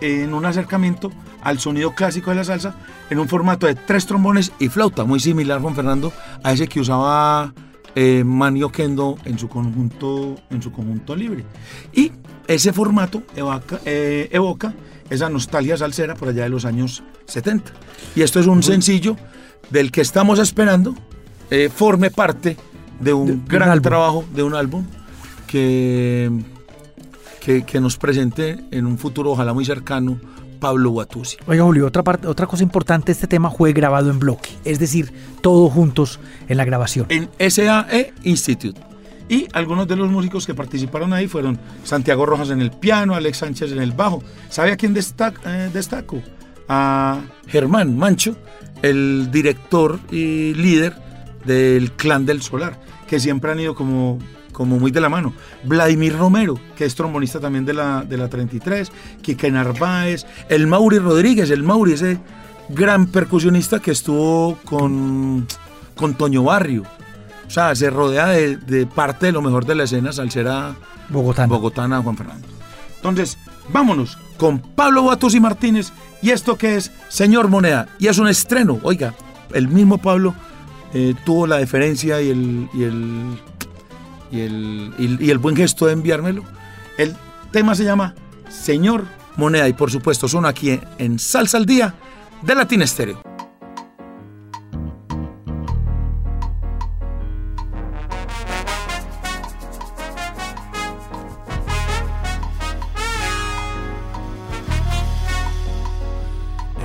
en 0.00 0.32
un 0.32 0.46
acercamiento 0.46 1.10
al 1.46 1.60
sonido 1.60 1.92
clásico 1.94 2.30
de 2.30 2.36
la 2.36 2.44
salsa 2.44 2.74
en 3.08 3.18
un 3.20 3.28
formato 3.28 3.66
de 3.68 3.76
tres 3.76 4.04
trombones 4.06 4.50
y 4.58 4.68
flauta, 4.68 5.04
muy 5.04 5.20
similar, 5.20 5.60
Juan 5.60 5.76
Fernando, 5.76 6.12
a 6.42 6.52
ese 6.52 6.66
que 6.66 6.80
usaba 6.80 7.54
eh, 7.94 8.24
Manio 8.24 8.70
Kendo 8.70 9.16
en 9.24 9.38
su 9.38 9.48
conjunto, 9.48 10.34
en 10.50 10.60
su 10.60 10.72
conjunto 10.72 11.14
libre. 11.14 11.44
Y 11.92 12.10
ese 12.48 12.72
formato 12.72 13.22
evoca, 13.36 13.78
eh, 13.84 14.28
evoca 14.32 14.74
esa 15.08 15.30
nostalgia 15.30 15.76
salsera 15.76 16.14
por 16.16 16.28
allá 16.28 16.42
de 16.42 16.48
los 16.48 16.64
años 16.64 17.04
70. 17.26 17.70
Y 18.16 18.22
esto 18.22 18.40
es 18.40 18.46
un 18.48 18.62
sencillo 18.64 19.16
del 19.70 19.92
que 19.92 20.00
estamos 20.00 20.40
esperando 20.40 20.96
eh, 21.50 21.70
forme 21.72 22.10
parte 22.10 22.56
de 22.98 23.12
un 23.12 23.26
De- 23.26 23.32
de 23.34 23.38
un 23.38 23.44
gran 23.46 23.80
trabajo, 23.82 24.24
de 24.34 24.42
un 24.42 24.54
álbum 24.54 24.84
que, 25.46 26.28
que, 27.40 27.62
que 27.64 27.80
nos 27.80 27.96
presente 27.98 28.58
en 28.72 28.84
un 28.86 28.98
futuro, 28.98 29.30
ojalá 29.30 29.54
muy 29.54 29.64
cercano, 29.64 30.18
Pablo 30.58 30.90
Guatusi. 30.90 31.36
Oiga, 31.46 31.64
Julio, 31.64 31.86
otra, 31.86 32.02
parte, 32.02 32.26
otra 32.26 32.46
cosa 32.46 32.62
importante, 32.62 33.12
este 33.12 33.26
tema 33.26 33.50
fue 33.50 33.72
grabado 33.72 34.10
en 34.10 34.18
bloque, 34.18 34.50
es 34.64 34.78
decir, 34.78 35.12
todos 35.40 35.72
juntos 35.72 36.18
en 36.48 36.56
la 36.56 36.64
grabación. 36.64 37.06
En 37.08 37.28
SAE 37.38 38.12
Institute. 38.24 38.80
Y 39.28 39.48
algunos 39.52 39.88
de 39.88 39.96
los 39.96 40.08
músicos 40.10 40.46
que 40.46 40.54
participaron 40.54 41.12
ahí 41.12 41.26
fueron 41.26 41.58
Santiago 41.82 42.26
Rojas 42.26 42.50
en 42.50 42.60
el 42.60 42.70
piano, 42.70 43.14
Alex 43.16 43.38
Sánchez 43.38 43.72
en 43.72 43.80
el 43.80 43.90
bajo. 43.92 44.22
¿Sabe 44.48 44.70
a 44.72 44.76
quién 44.76 44.94
destac- 44.94 45.40
eh, 45.44 45.68
destaco? 45.72 46.22
A 46.68 47.20
Germán 47.48 47.96
Mancho, 47.96 48.36
el 48.82 49.28
director 49.32 49.98
y 50.10 50.54
líder 50.54 50.94
del 51.44 51.92
Clan 51.92 52.24
del 52.26 52.40
Solar, 52.42 52.78
que 53.08 53.18
siempre 53.20 53.50
han 53.50 53.58
ido 53.60 53.74
como, 53.74 54.18
como 54.56 54.78
muy 54.78 54.90
de 54.90 55.02
la 55.02 55.10
mano. 55.10 55.34
Vladimir 55.64 56.16
Romero, 56.16 56.58
que 56.78 56.86
es 56.86 56.94
trombonista 56.94 57.38
también 57.38 57.66
de 57.66 57.74
la, 57.74 58.02
de 58.04 58.16
la 58.16 58.30
33, 58.30 58.90
Quique 59.20 59.50
Narváez, 59.50 60.24
el 60.48 60.66
Mauri 60.66 60.98
Rodríguez, 60.98 61.50
el 61.50 61.62
Mauri, 61.62 61.92
ese 61.92 62.18
gran 62.70 63.06
percusionista 63.08 63.80
que 63.80 63.90
estuvo 63.90 64.56
con, 64.64 65.46
con 65.94 66.14
Toño 66.14 66.42
Barrio. 66.42 66.84
O 67.46 67.50
sea, 67.50 67.74
se 67.74 67.90
rodea 67.90 68.28
de, 68.28 68.56
de 68.56 68.86
parte 68.86 69.26
de 69.26 69.32
lo 69.32 69.42
mejor 69.42 69.66
de 69.66 69.74
la 69.74 69.84
escena 69.84 70.10
salsera 70.10 70.74
Bogotá. 71.10 71.46
bogotana, 71.46 72.00
Juan 72.00 72.16
Fernando. 72.16 72.48
Entonces, 72.96 73.36
vámonos 73.68 74.16
con 74.38 74.58
Pablo 74.58 75.02
Guatos 75.02 75.34
y 75.34 75.40
Martínez 75.40 75.92
y 76.22 76.30
esto 76.30 76.56
que 76.56 76.76
es 76.76 76.92
Señor 77.10 77.48
Moneda. 77.48 77.88
Y 77.98 78.06
es 78.06 78.16
un 78.16 78.26
estreno. 78.26 78.80
Oiga, 78.82 79.12
el 79.52 79.68
mismo 79.68 79.98
Pablo 79.98 80.34
eh, 80.94 81.14
tuvo 81.26 81.46
la 81.46 81.58
deferencia 81.58 82.22
y 82.22 82.30
el, 82.30 82.70
y, 82.72 82.84
el, 82.84 83.38
y, 84.30 84.40
el, 84.40 84.94
y- 85.20 85.30
el 85.30 85.38
buen 85.38 85.56
gesto 85.56 85.86
de 85.86 85.92
enviármelo. 85.92 86.42
El 86.98 87.14
tema 87.52 87.74
se 87.74 87.84
llama 87.84 88.14
Señor 88.48 89.04
Moneda 89.36 89.68
y 89.68 89.72
por 89.72 89.90
supuesto 89.90 90.28
son 90.28 90.46
aquí 90.46 90.70
en, 90.70 90.80
en 90.98 91.18
Salsa 91.18 91.58
al 91.58 91.66
Día 91.66 91.94
de 92.42 92.54
Latin 92.54 92.82
Estéreo. 92.82 93.20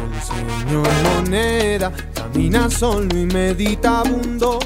El 0.03 0.21
señor 0.21 0.87
moneda 1.15 1.91
camina 2.13 2.69
solo 2.69 3.07
y 3.17 3.25
meditabundo. 3.25 4.59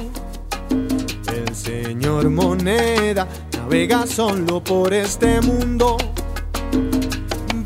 Señor 1.56 2.28
moneda 2.28 3.26
navega 3.56 4.06
solo 4.06 4.62
por 4.62 4.92
este 4.92 5.40
mundo. 5.40 5.96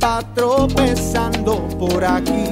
Va 0.02 0.22
tropezando 0.32 1.68
por 1.76 2.04
aquí 2.04 2.44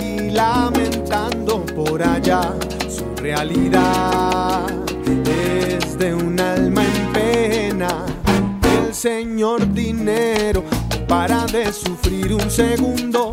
y 0.00 0.30
lamentando 0.30 1.64
por 1.66 2.02
allá. 2.02 2.54
Su 2.88 3.04
realidad 3.22 4.66
es 5.26 5.98
de 5.98 6.14
un 6.14 6.40
alma 6.40 6.82
en 6.82 7.12
pena. 7.12 8.06
El 8.78 8.94
señor 8.94 9.70
dinero 9.72 10.64
para 11.06 11.44
de 11.46 11.70
sufrir 11.70 12.32
un 12.32 12.50
segundo 12.50 13.30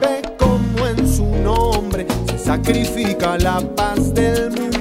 ve 0.00 0.22
como 0.38 0.86
en 0.86 1.08
su 1.08 1.24
nombre 1.24 2.06
se 2.26 2.38
sacrifica 2.38 3.38
la 3.38 3.60
paz 3.60 4.12
del 4.12 4.50
mundo. 4.50 4.75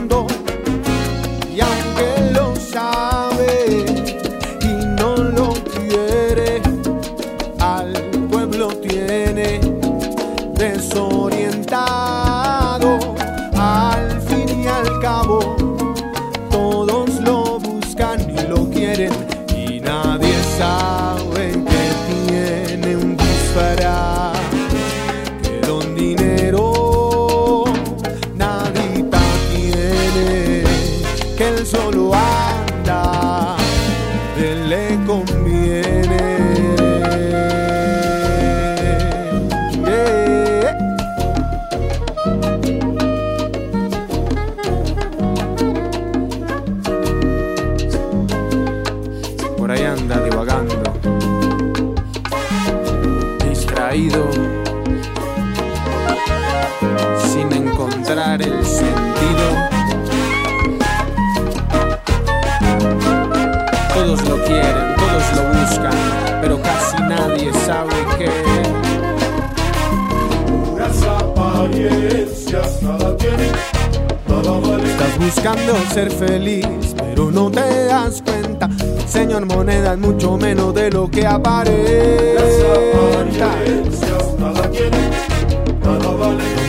Buscando 75.36 75.75
ser 75.94 76.12
feliz, 76.12 76.96
pero 76.98 77.30
no 77.32 77.51
te 77.51 77.86
das 77.86 78.22
cuenta. 78.22 78.70
Señor 79.08 79.46
moneda 79.46 79.94
es 79.94 80.00
mucho 80.00 80.38
menos 80.38 80.74
de 80.74 80.89
lo 80.89 81.10
que 81.10 81.25
aparenta. 81.27 81.65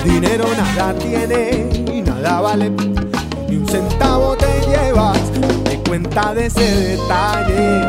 Dinero 0.05 0.45
nada 0.57 0.95
tiene 0.95 1.69
y 1.93 2.03
nada 2.03 2.41
vale. 2.41 2.71
Ni 3.49 3.57
un 3.57 3.69
centavo 3.69 4.37
te 4.37 4.47
llevas 4.69 5.21
de 5.65 5.81
cuenta 5.89 6.35
de 6.35 6.47
ese 6.47 6.97
detalle. 6.97 7.83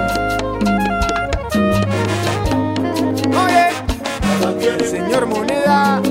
Oye, 3.43 4.85
señor 4.85 5.25
moneda, 5.25 6.01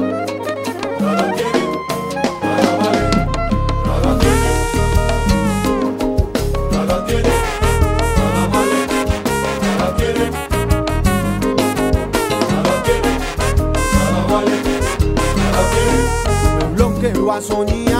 pueblo 17.26 17.66
que 17.66 17.96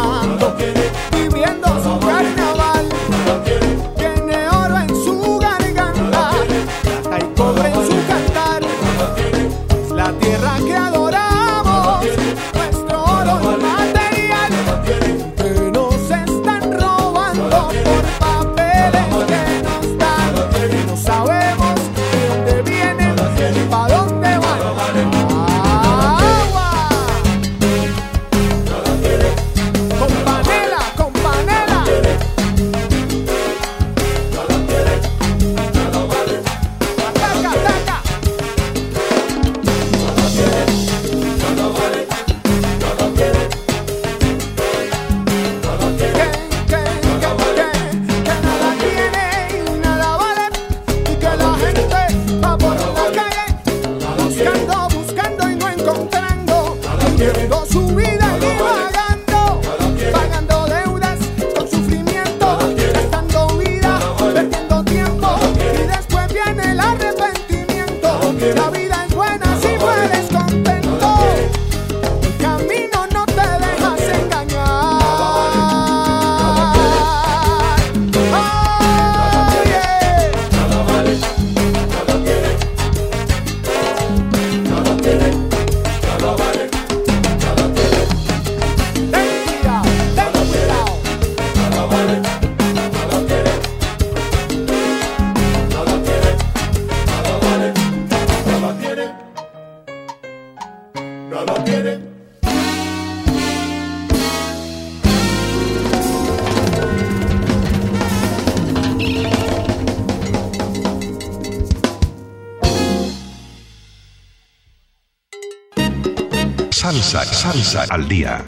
Salsa, 117.63 117.95
al 117.95 118.07
día. 118.09 118.45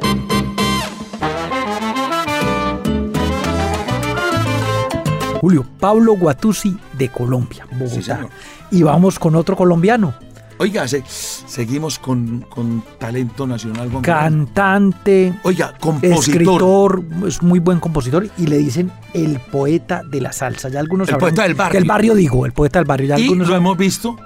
Julio, 5.40 5.64
Pablo 5.78 6.14
Guatusi 6.16 6.76
de 6.98 7.08
Colombia, 7.10 7.66
Bogotá. 7.78 8.26
y 8.70 8.82
vamos 8.82 9.18
con 9.18 9.34
otro 9.36 9.56
colombiano, 9.56 10.14
Oiga, 10.60 10.88
se- 10.88 11.04
seguimos 11.06 12.00
con, 12.00 12.40
con 12.48 12.82
talento 12.98 13.46
nacional. 13.46 13.88
Juan 13.92 14.02
cantante, 14.02 15.32
Oiga, 15.44 15.72
compositor. 15.78 16.18
escritor, 16.18 17.04
es 17.28 17.40
muy 17.44 17.60
buen 17.60 17.78
compositor 17.78 18.28
y 18.36 18.48
le 18.48 18.58
dicen 18.58 18.90
el 19.14 19.38
poeta 19.38 20.02
de 20.10 20.20
la 20.20 20.32
salsa. 20.32 20.68
Ya 20.68 20.80
algunos 20.80 21.08
El 21.10 21.16
poeta 21.18 21.44
del 21.44 21.54
barrio. 21.54 21.78
El 21.78 21.84
barrio 21.86 22.14
digo, 22.16 22.44
el 22.44 22.50
poeta 22.50 22.80
del 22.80 22.86
barrio. 22.86 23.06
Ya 23.06 23.18
Y 23.20 23.22
algunos 23.22 23.46
lo 23.48 23.54
hemos 23.54 23.78
visto 23.78 24.16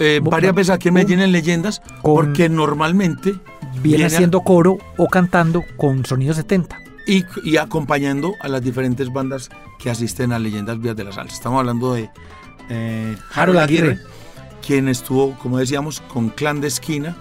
eh, 0.00 0.20
varias 0.22 0.54
veces 0.54 0.70
aquí 0.70 0.88
en 0.88 0.94
Medellín 0.94 1.20
en 1.20 1.32
Leyendas, 1.32 1.82
porque 2.02 2.48
normalmente 2.48 3.34
viene 3.82 4.04
haciendo 4.04 4.40
coro 4.42 4.78
o 4.96 5.06
cantando 5.08 5.62
con 5.76 6.04
sonido 6.04 6.34
70. 6.34 6.78
y, 7.06 7.24
y 7.44 7.56
acompañando 7.56 8.32
a 8.40 8.48
las 8.48 8.62
diferentes 8.62 9.12
bandas 9.12 9.48
que 9.78 9.90
asisten 9.90 10.32
a 10.32 10.38
Leyendas 10.38 10.80
Vías 10.80 10.96
de 10.96 11.04
la 11.04 11.12
Salsa. 11.12 11.34
Estamos 11.34 11.60
hablando 11.60 11.94
de 11.94 12.10
eh, 12.68 13.16
Harold 13.34 13.58
Aguirre. 13.58 13.98
quien 14.66 14.88
estuvo, 14.88 15.34
como 15.38 15.58
decíamos, 15.58 16.00
con 16.00 16.30
Clan 16.30 16.60
de 16.60 16.68
Esquina 16.68 17.16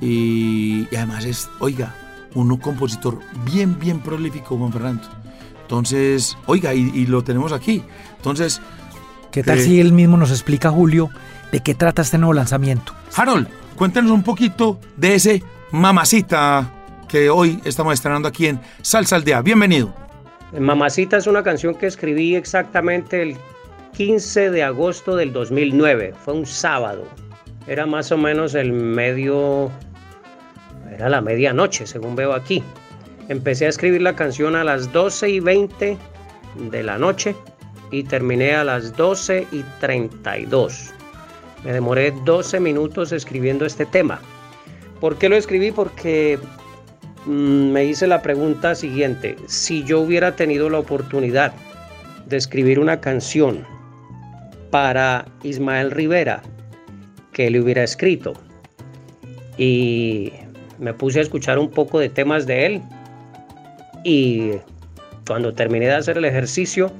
y, 0.00 0.88
y 0.90 0.96
además 0.96 1.24
es, 1.24 1.48
oiga, 1.60 1.94
un 2.34 2.56
compositor 2.56 3.20
bien, 3.44 3.78
bien 3.78 4.00
prolífico, 4.00 4.56
Juan 4.58 4.72
Fernando. 4.72 5.08
Entonces, 5.62 6.36
oiga, 6.46 6.74
y, 6.74 6.90
y 6.94 7.06
lo 7.06 7.22
tenemos 7.22 7.52
aquí. 7.52 7.82
Entonces, 8.16 8.60
¿Qué 9.30 9.42
tal 9.42 9.58
Eh. 9.58 9.62
si 9.62 9.80
él 9.80 9.92
mismo 9.92 10.16
nos 10.16 10.30
explica, 10.30 10.70
Julio, 10.70 11.10
de 11.54 11.60
qué 11.60 11.76
trata 11.76 12.02
este 12.02 12.18
nuevo 12.18 12.34
lanzamiento? 12.34 12.92
Harold, 13.14 13.46
cuéntanos 13.76 14.10
un 14.10 14.24
poquito 14.24 14.80
de 14.96 15.14
ese 15.14 15.40
mamacita 15.70 16.68
que 17.08 17.30
hoy 17.30 17.60
estamos 17.64 17.94
estrenando 17.94 18.26
aquí 18.26 18.48
en 18.48 18.58
Salsa 18.82 19.14
Aldea. 19.14 19.40
Bienvenido. 19.40 19.94
Mamacita 20.58 21.16
es 21.16 21.28
una 21.28 21.44
canción 21.44 21.76
que 21.76 21.86
escribí 21.86 22.34
exactamente 22.34 23.22
el 23.22 23.36
15 23.96 24.50
de 24.50 24.64
agosto 24.64 25.14
del 25.14 25.32
2009. 25.32 26.14
Fue 26.24 26.34
un 26.34 26.44
sábado. 26.44 27.06
Era 27.68 27.86
más 27.86 28.10
o 28.10 28.18
menos 28.18 28.56
el 28.56 28.72
medio, 28.72 29.70
era 30.92 31.08
la 31.08 31.20
medianoche, 31.20 31.86
según 31.86 32.16
veo 32.16 32.32
aquí. 32.32 32.64
Empecé 33.28 33.66
a 33.66 33.68
escribir 33.68 34.02
la 34.02 34.16
canción 34.16 34.56
a 34.56 34.64
las 34.64 34.92
12 34.92 35.30
y 35.30 35.38
20 35.38 35.98
de 36.68 36.82
la 36.82 36.98
noche 36.98 37.36
y 37.92 38.02
terminé 38.02 38.56
a 38.56 38.64
las 38.64 38.96
12 38.96 39.46
y 39.52 39.62
32. 39.78 40.93
Me 41.64 41.72
demoré 41.72 42.12
12 42.24 42.60
minutos 42.60 43.12
escribiendo 43.12 43.64
este 43.64 43.86
tema. 43.86 44.20
¿Por 45.00 45.16
qué 45.16 45.28
lo 45.28 45.36
escribí? 45.36 45.72
Porque 45.72 46.38
mm, 47.26 47.70
me 47.72 47.84
hice 47.86 48.06
la 48.06 48.20
pregunta 48.22 48.74
siguiente. 48.74 49.36
Si 49.46 49.82
yo 49.84 50.00
hubiera 50.00 50.36
tenido 50.36 50.68
la 50.68 50.78
oportunidad 50.78 51.52
de 52.26 52.36
escribir 52.36 52.78
una 52.78 53.00
canción 53.00 53.66
para 54.70 55.24
Ismael 55.42 55.90
Rivera, 55.90 56.42
que 57.32 57.50
le 57.50 57.60
hubiera 57.60 57.82
escrito, 57.82 58.34
y 59.56 60.32
me 60.78 60.92
puse 60.92 61.20
a 61.20 61.22
escuchar 61.22 61.58
un 61.58 61.70
poco 61.70 61.98
de 61.98 62.08
temas 62.08 62.46
de 62.46 62.66
él, 62.66 62.82
y 64.04 64.52
cuando 65.26 65.54
terminé 65.54 65.86
de 65.86 65.94
hacer 65.94 66.18
el 66.18 66.26
ejercicio, 66.26 66.92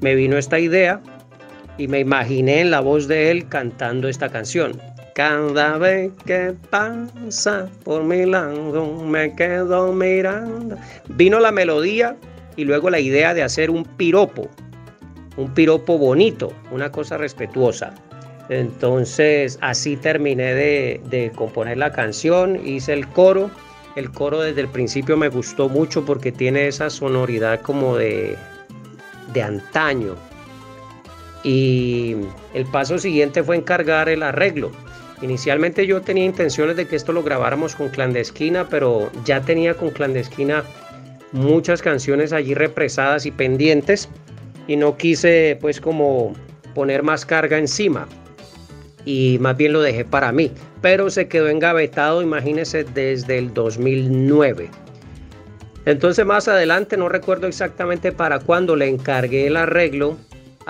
me 0.00 0.14
vino 0.14 0.38
esta 0.38 0.58
idea 0.58 1.00
y 1.78 1.88
me 1.88 2.00
imaginé 2.00 2.60
en 2.60 2.70
la 2.70 2.80
voz 2.80 3.08
de 3.08 3.30
él 3.30 3.48
cantando 3.48 4.08
esta 4.08 4.28
canción. 4.28 4.80
Cada 5.14 5.76
vez 5.78 6.12
que 6.24 6.54
pasa 6.70 7.68
por 7.84 8.04
mi 8.04 8.26
lado 8.26 9.02
me 9.04 9.34
quedo 9.34 9.92
mirando. 9.92 10.76
Vino 11.08 11.40
la 11.40 11.52
melodía 11.52 12.16
y 12.56 12.64
luego 12.64 12.90
la 12.90 13.00
idea 13.00 13.34
de 13.34 13.42
hacer 13.42 13.70
un 13.70 13.84
piropo, 13.84 14.48
un 15.36 15.52
piropo 15.52 15.98
bonito, 15.98 16.52
una 16.70 16.90
cosa 16.90 17.16
respetuosa. 17.16 17.94
Entonces 18.48 19.58
así 19.60 19.96
terminé 19.96 20.54
de, 20.54 21.00
de 21.08 21.30
componer 21.34 21.78
la 21.78 21.92
canción, 21.92 22.60
hice 22.66 22.92
el 22.92 23.06
coro. 23.08 23.50
El 23.96 24.10
coro 24.12 24.40
desde 24.40 24.60
el 24.60 24.68
principio 24.68 25.16
me 25.16 25.28
gustó 25.28 25.68
mucho 25.68 26.04
porque 26.04 26.30
tiene 26.30 26.68
esa 26.68 26.90
sonoridad 26.90 27.60
como 27.60 27.96
de, 27.96 28.36
de 29.32 29.42
antaño. 29.42 30.14
Y 31.42 32.16
el 32.54 32.66
paso 32.66 32.98
siguiente 32.98 33.42
fue 33.42 33.56
encargar 33.56 34.08
el 34.08 34.22
arreglo. 34.22 34.70
Inicialmente 35.22 35.86
yo 35.86 36.00
tenía 36.00 36.24
intenciones 36.24 36.76
de 36.76 36.86
que 36.86 36.96
esto 36.96 37.12
lo 37.12 37.22
grabáramos 37.22 37.74
con 37.74 37.88
Clandestina, 37.88 38.68
pero 38.68 39.10
ya 39.24 39.40
tenía 39.40 39.74
con 39.74 39.90
Clandestina 39.90 40.64
muchas 41.32 41.82
canciones 41.82 42.32
allí 42.32 42.54
represadas 42.54 43.26
y 43.26 43.30
pendientes 43.30 44.08
y 44.66 44.76
no 44.76 44.96
quise 44.96 45.58
pues 45.60 45.80
como 45.80 46.34
poner 46.74 47.02
más 47.02 47.26
carga 47.26 47.58
encima 47.58 48.06
y 49.04 49.38
más 49.40 49.56
bien 49.56 49.72
lo 49.72 49.80
dejé 49.80 50.04
para 50.04 50.32
mí, 50.32 50.52
pero 50.80 51.10
se 51.10 51.28
quedó 51.28 51.48
engavetado, 51.48 52.22
imagínense, 52.22 52.84
desde 52.84 53.38
el 53.38 53.52
2009. 53.54 54.70
Entonces 55.86 56.26
más 56.26 56.48
adelante, 56.48 56.96
no 56.96 57.08
recuerdo 57.08 57.46
exactamente 57.46 58.12
para 58.12 58.38
cuándo, 58.38 58.76
le 58.76 58.88
encargué 58.88 59.46
el 59.46 59.56
arreglo 59.56 60.18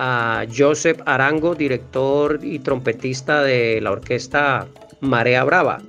a 0.03 0.47
Joseph 0.57 0.99
Arango, 1.05 1.55
director 1.55 2.41
y 2.43 2.59
trompetista 2.61 3.43
de 3.43 3.83
la 3.83 3.91
orquesta 3.91 4.67
Marea 5.01 5.45
Brava. 5.45 5.83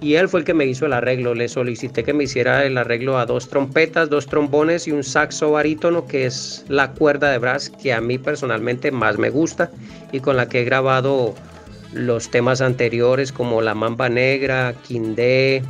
Y 0.00 0.14
él 0.14 0.26
fue 0.30 0.40
el 0.40 0.46
que 0.46 0.54
me 0.54 0.64
hizo 0.64 0.86
el 0.86 0.94
arreglo. 0.94 1.34
Le 1.34 1.48
solicité 1.48 2.02
que 2.02 2.14
me 2.14 2.24
hiciera 2.24 2.64
el 2.64 2.78
arreglo 2.78 3.18
a 3.18 3.26
dos 3.26 3.50
trompetas, 3.50 4.08
dos 4.08 4.26
trombones 4.26 4.88
y 4.88 4.92
un 4.92 5.04
saxo 5.04 5.50
barítono, 5.50 6.06
que 6.06 6.24
es 6.24 6.64
la 6.68 6.92
cuerda 6.92 7.30
de 7.30 7.36
brass 7.36 7.68
que 7.68 7.92
a 7.92 8.00
mí 8.00 8.16
personalmente 8.16 8.90
más 8.90 9.18
me 9.18 9.28
gusta 9.28 9.70
y 10.12 10.20
con 10.20 10.38
la 10.38 10.48
que 10.48 10.62
he 10.62 10.64
grabado 10.64 11.34
los 11.92 12.30
temas 12.30 12.62
anteriores 12.62 13.32
como 13.32 13.60
La 13.60 13.74
Mamba 13.74 14.08
Negra, 14.08 14.74
Quindé, 14.88 15.62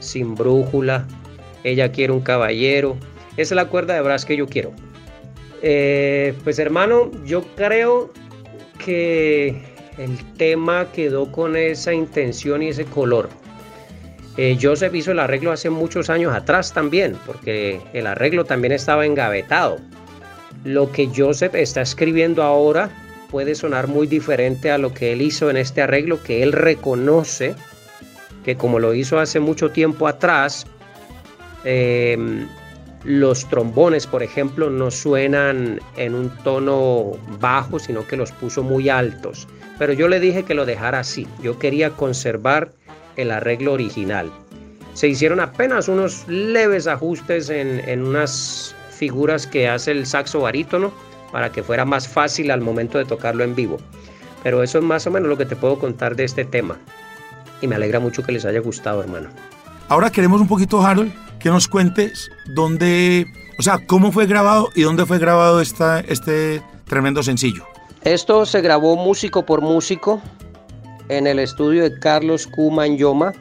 Sin 0.00 0.34
Brújula, 0.34 1.06
Ella 1.62 1.92
quiere 1.92 2.12
un 2.12 2.20
caballero. 2.20 2.96
Esa 3.36 3.54
es 3.54 3.56
la 3.56 3.68
cuerda 3.68 3.94
de 3.94 4.02
brass 4.02 4.24
que 4.24 4.36
yo 4.36 4.48
quiero. 4.48 4.72
Eh, 5.62 6.34
pues 6.44 6.58
hermano, 6.58 7.10
yo 7.24 7.42
creo 7.56 8.12
que 8.84 9.62
el 9.98 10.34
tema 10.36 10.90
quedó 10.92 11.30
con 11.30 11.56
esa 11.56 11.92
intención 11.92 12.62
y 12.62 12.68
ese 12.68 12.84
color. 12.84 13.28
Eh, 14.36 14.58
Joseph 14.60 14.94
hizo 14.94 15.12
el 15.12 15.18
arreglo 15.18 15.52
hace 15.52 15.70
muchos 15.70 16.10
años 16.10 16.34
atrás 16.34 16.72
también, 16.72 17.16
porque 17.26 17.80
el 17.92 18.06
arreglo 18.06 18.44
también 18.44 18.72
estaba 18.72 19.06
engavetado. 19.06 19.78
Lo 20.64 20.90
que 20.90 21.08
Joseph 21.14 21.54
está 21.54 21.82
escribiendo 21.82 22.42
ahora 22.42 22.90
puede 23.30 23.54
sonar 23.54 23.88
muy 23.88 24.06
diferente 24.06 24.70
a 24.70 24.78
lo 24.78 24.92
que 24.92 25.12
él 25.12 25.22
hizo 25.22 25.50
en 25.50 25.56
este 25.56 25.82
arreglo, 25.82 26.22
que 26.22 26.42
él 26.42 26.52
reconoce 26.52 27.54
que 28.44 28.56
como 28.56 28.78
lo 28.78 28.94
hizo 28.94 29.18
hace 29.18 29.40
mucho 29.40 29.70
tiempo 29.70 30.08
atrás, 30.08 30.66
eh, 31.64 32.16
los 33.04 33.48
trombones, 33.48 34.06
por 34.06 34.22
ejemplo, 34.22 34.70
no 34.70 34.90
suenan 34.90 35.80
en 35.96 36.14
un 36.14 36.30
tono 36.44 37.12
bajo, 37.40 37.78
sino 37.78 38.06
que 38.06 38.16
los 38.16 38.32
puso 38.32 38.62
muy 38.62 38.88
altos. 38.88 39.48
Pero 39.78 39.92
yo 39.92 40.08
le 40.08 40.20
dije 40.20 40.44
que 40.44 40.54
lo 40.54 40.64
dejara 40.64 41.00
así. 41.00 41.26
Yo 41.42 41.58
quería 41.58 41.90
conservar 41.90 42.70
el 43.16 43.30
arreglo 43.30 43.72
original. 43.72 44.30
Se 44.94 45.08
hicieron 45.08 45.40
apenas 45.40 45.88
unos 45.88 46.26
leves 46.28 46.86
ajustes 46.86 47.50
en, 47.50 47.80
en 47.88 48.04
unas 48.04 48.74
figuras 48.90 49.46
que 49.46 49.68
hace 49.68 49.90
el 49.90 50.06
saxo 50.06 50.40
barítono 50.40 50.92
para 51.32 51.50
que 51.50 51.62
fuera 51.62 51.84
más 51.84 52.06
fácil 52.06 52.50
al 52.50 52.60
momento 52.60 52.98
de 52.98 53.04
tocarlo 53.04 53.42
en 53.42 53.54
vivo. 53.54 53.78
Pero 54.42 54.62
eso 54.62 54.78
es 54.78 54.84
más 54.84 55.06
o 55.06 55.10
menos 55.10 55.28
lo 55.28 55.38
que 55.38 55.46
te 55.46 55.56
puedo 55.56 55.78
contar 55.78 56.14
de 56.14 56.24
este 56.24 56.44
tema. 56.44 56.76
Y 57.60 57.66
me 57.66 57.76
alegra 57.76 58.00
mucho 58.00 58.22
que 58.22 58.32
les 58.32 58.44
haya 58.44 58.60
gustado, 58.60 59.02
hermano. 59.02 59.30
Ahora 59.88 60.10
queremos 60.10 60.40
un 60.40 60.48
poquito, 60.48 60.84
Harold, 60.84 61.12
que 61.42 61.50
nos 61.50 61.66
cuentes 61.66 62.30
dónde, 62.46 63.26
o 63.58 63.62
sea, 63.62 63.84
cómo 63.86 64.12
fue 64.12 64.26
grabado 64.26 64.70
y 64.74 64.82
dónde 64.82 65.04
fue 65.06 65.18
grabado 65.18 65.60
esta, 65.60 66.00
este 66.00 66.62
tremendo 66.86 67.22
sencillo. 67.22 67.66
Esto 68.04 68.46
se 68.46 68.60
grabó 68.60 68.96
músico 68.96 69.44
por 69.44 69.60
músico 69.60 70.22
en 71.08 71.26
el 71.26 71.38
estudio 71.38 71.82
de 71.82 71.98
Carlos 71.98 72.46
Kuman 72.46 72.96
Yoma. 72.96 73.32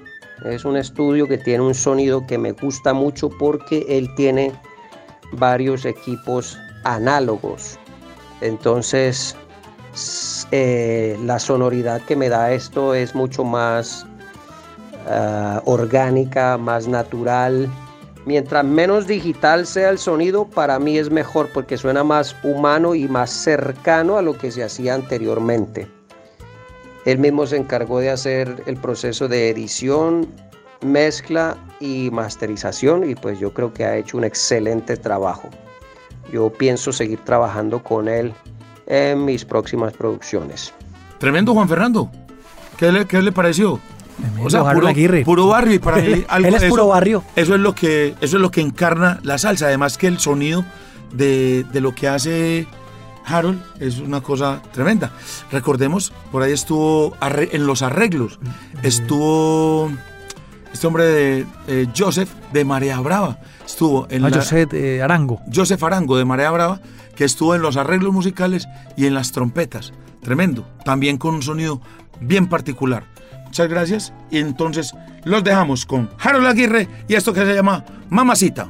Es 0.46 0.66
un 0.66 0.78
estudio 0.78 1.28
que 1.28 1.38
tiene 1.38 1.64
un 1.64 1.76
sonido 1.76 2.26
que 2.26 2.38
me 2.38 2.54
gusta 2.54 2.94
mucho 2.94 3.30
porque 3.30 3.86
él 3.88 4.10
tiene 4.16 4.52
varios 5.34 5.86
equipos 5.86 6.58
análogos. 6.84 7.78
Entonces, 8.42 9.36
eh, 10.52 11.20
la 11.24 11.38
sonoridad 11.38 12.02
que 12.02 12.16
me 12.16 12.30
da 12.30 12.52
esto 12.52 12.96
es 12.96 13.14
mucho 13.14 13.44
más 13.44 14.06
uh, 15.08 15.60
orgánica, 15.66 16.58
más 16.58 16.88
natural. 16.88 17.70
Mientras 18.26 18.64
menos 18.64 19.08
digital 19.08 19.66
sea 19.66 19.90
el 19.90 19.98
sonido, 19.98 20.46
para 20.46 20.78
mí 20.78 20.98
es 20.98 21.10
mejor 21.10 21.50
porque 21.54 21.78
suena 21.78 22.04
más 22.04 22.36
humano 22.44 22.94
y 22.94 23.08
más 23.08 23.32
cercano 23.32 24.18
a 24.18 24.22
lo 24.22 24.38
que 24.38 24.52
se 24.52 24.64
hacía 24.64 24.94
anteriormente. 24.94 25.88
Él 27.06 27.18
mismo 27.18 27.48
se 27.48 27.58
encargó 27.58 28.00
de 28.00 28.12
hacer 28.12 28.64
el 28.68 28.78
proceso 28.78 29.28
de 29.28 29.50
edición, 29.50 30.28
mezcla 30.82 31.58
y 31.80 32.10
masterización 32.12 33.10
y 33.10 33.16
pues 33.16 33.40
yo 33.40 33.54
creo 33.54 33.74
que 33.74 33.86
ha 33.86 33.98
hecho 33.98 34.18
un 34.18 34.24
excelente 34.24 34.98
trabajo. 34.98 35.50
Yo 36.32 36.52
pienso 36.52 36.94
seguir 36.94 37.20
trabajando 37.24 37.84
con 37.84 38.08
él 38.08 38.34
en 38.86 39.26
mis 39.26 39.44
próximas 39.44 39.94
producciones. 39.94 40.74
Tremendo 41.18 41.54
Juan 41.54 41.68
Fernando. 41.68 42.12
¿Qué 42.78 42.92
le, 42.92 43.06
qué 43.06 43.22
le 43.22 43.32
pareció? 43.32 43.80
O 44.44 44.50
sea, 44.50 44.64
puro, 44.74 44.90
puro, 45.24 45.48
barrio 45.48 45.76
y 45.76 45.80
para 45.80 45.98
mí 45.98 46.24
algo, 46.28 46.48
él 46.48 46.56
es 46.56 46.64
puro 46.66 46.84
eso, 46.84 46.88
barrio. 46.88 47.24
Eso 47.36 47.56
es 47.56 47.62
lo 47.62 47.76
que 47.76 48.16
eso 48.22 48.38
es 48.38 48.42
lo 48.42 48.52
que 48.52 48.62
encarna 48.62 49.20
la 49.24 49.38
salsa. 49.38 49.68
Además 49.68 49.98
que 49.98 50.08
el 50.08 50.20
sonido 50.20 50.66
de, 51.14 51.66
de 51.72 51.82
lo 51.82 51.94
que 51.94 52.08
hace 52.08 52.68
Harold 53.26 53.62
es 53.80 54.00
una 54.00 54.22
cosa 54.22 54.62
tremenda. 54.72 55.12
Recordemos, 55.52 56.14
por 56.32 56.44
ahí 56.44 56.52
estuvo 56.52 57.16
en 57.52 57.66
los 57.66 57.82
arreglos, 57.82 58.40
estuvo 58.84 59.92
este 60.74 60.88
hombre 60.88 61.04
de 61.06 61.46
eh, 61.68 61.88
Joseph 61.96 62.30
de 62.54 62.66
Marea 62.66 63.00
Brava. 63.00 63.40
Estuvo 63.66 64.08
en 64.10 64.26
ah, 64.26 64.30
la, 64.30 64.38
Joseph 64.38 64.74
eh, 64.74 65.02
Arango. 65.02 65.42
Joseph 65.54 65.84
Arango 65.84 66.18
de 66.18 66.26
Marea 66.26 66.52
Brava, 66.52 66.80
que 67.16 67.26
estuvo 67.26 67.56
en 67.56 67.62
los 67.62 67.78
arreglos 67.78 68.14
musicales 68.14 68.68
y 68.98 69.06
en 69.06 69.14
las 69.14 69.32
trompetas. 69.32 69.94
Tremendo. 70.22 70.68
También 70.86 71.18
con 71.18 71.36
un 71.36 71.42
sonido 71.42 71.82
bien 72.20 72.48
particular. 72.48 73.06
Muchas 73.52 73.68
gracias. 73.68 74.14
Y 74.30 74.38
entonces 74.38 74.94
los 75.26 75.44
dejamos 75.44 75.86
con 75.86 76.10
Harold 76.18 76.48
Aguirre 76.48 76.88
y 77.10 77.16
esto 77.16 77.34
que 77.34 77.46
se 77.46 77.54
llama 77.54 77.84
Mamacita. 78.10 78.70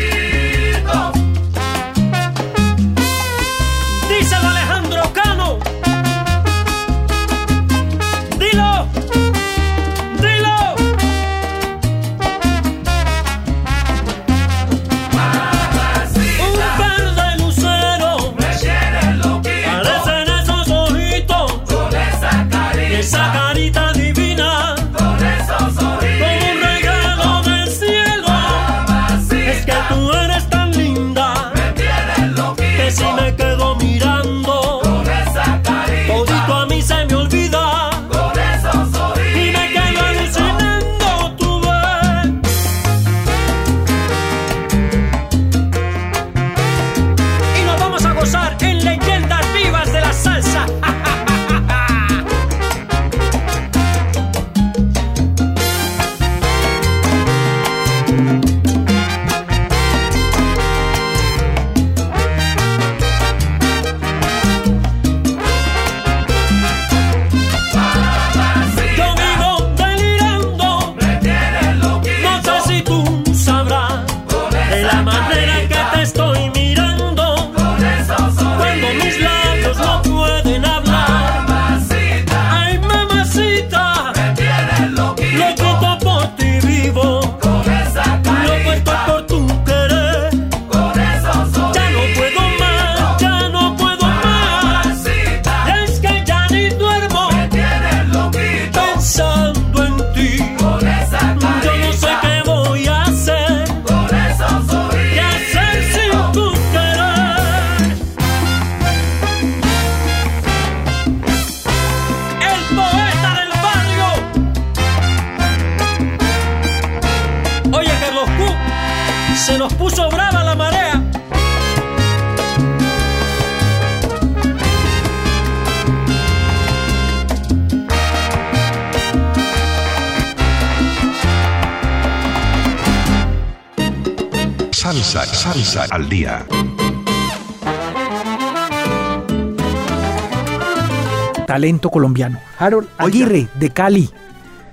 Talento 141.71 141.89
colombiano. 141.89 142.37
Harold 142.59 142.89
Aguirre, 142.97 143.47
de 143.55 143.69
Cali. 143.69 144.09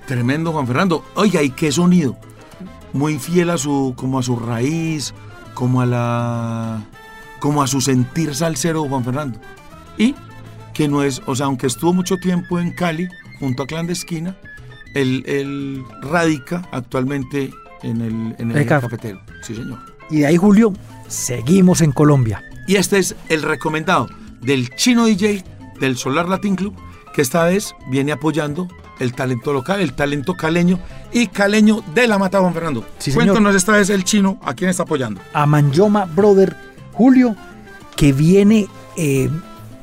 Tremendo 0.05 0.51
Juan 0.51 0.67
Fernando. 0.67 1.05
Oiga, 1.15 1.41
¿y 1.41 1.49
qué 1.51 1.71
sonido? 1.71 2.17
Muy 2.91 3.17
fiel 3.19 3.49
a 3.51 3.57
su, 3.57 3.93
como 3.95 4.19
a 4.19 4.23
su 4.23 4.35
raíz, 4.37 5.13
como 5.53 5.79
a 5.79 5.85
la, 5.85 6.81
como 7.39 7.61
a 7.63 7.67
su 7.67 7.79
sentir 7.79 8.35
salsero 8.35 8.83
Juan 8.89 9.05
Fernando. 9.05 9.39
Y 9.97 10.13
que 10.73 10.89
no 10.89 11.03
es, 11.03 11.21
o 11.25 11.35
sea, 11.35 11.45
aunque 11.45 11.67
estuvo 11.67 11.93
mucho 11.93 12.17
tiempo 12.17 12.59
en 12.59 12.71
Cali, 12.71 13.07
junto 13.39 13.63
a 13.63 13.67
Clandestina, 13.67 14.35
él, 14.93 15.23
él 15.25 15.83
radica 16.01 16.67
actualmente 16.73 17.53
en 17.83 18.01
el, 18.01 18.35
en 18.39 18.51
el 18.51 18.57
El 18.57 18.67
caf- 18.67 18.81
cafetero. 18.81 19.21
Sí, 19.43 19.55
señor. 19.55 19.79
Y 20.09 20.19
de 20.19 20.27
ahí, 20.27 20.35
Julio, 20.37 20.73
seguimos 21.07 21.79
en 21.81 21.93
Colombia. 21.93 22.43
Y 22.67 22.75
este 22.75 22.97
es 22.97 23.15
el 23.29 23.43
recomendado 23.43 24.09
del 24.41 24.69
chino 24.75 25.05
DJ 25.05 25.45
del 25.79 25.95
Solar 25.95 26.27
Latin 26.27 26.55
Club, 26.57 26.75
que 27.19 27.23
esta 27.23 27.43
vez 27.43 27.75
viene 27.87 28.13
apoyando 28.13 28.69
el 28.97 29.11
talento 29.13 29.51
local, 29.51 29.81
el 29.81 29.91
talento 29.91 30.35
caleño 30.35 30.79
y 31.11 31.27
caleño 31.27 31.83
de 31.93 32.07
la 32.07 32.17
Mata 32.17 32.39
Juan 32.39 32.53
Fernando. 32.53 32.85
Sí. 32.97 33.11
Cuéntanos 33.11 33.53
esta 33.55 33.73
vez 33.73 33.89
el 33.89 34.05
chino 34.05 34.39
a 34.41 34.53
quién 34.53 34.69
está 34.69 34.83
apoyando. 34.83 35.19
a 35.33 35.45
Manjoma 35.45 36.05
Brother 36.05 36.55
Julio, 36.93 37.35
que 37.97 38.13
viene, 38.13 38.69
eh, 38.95 39.29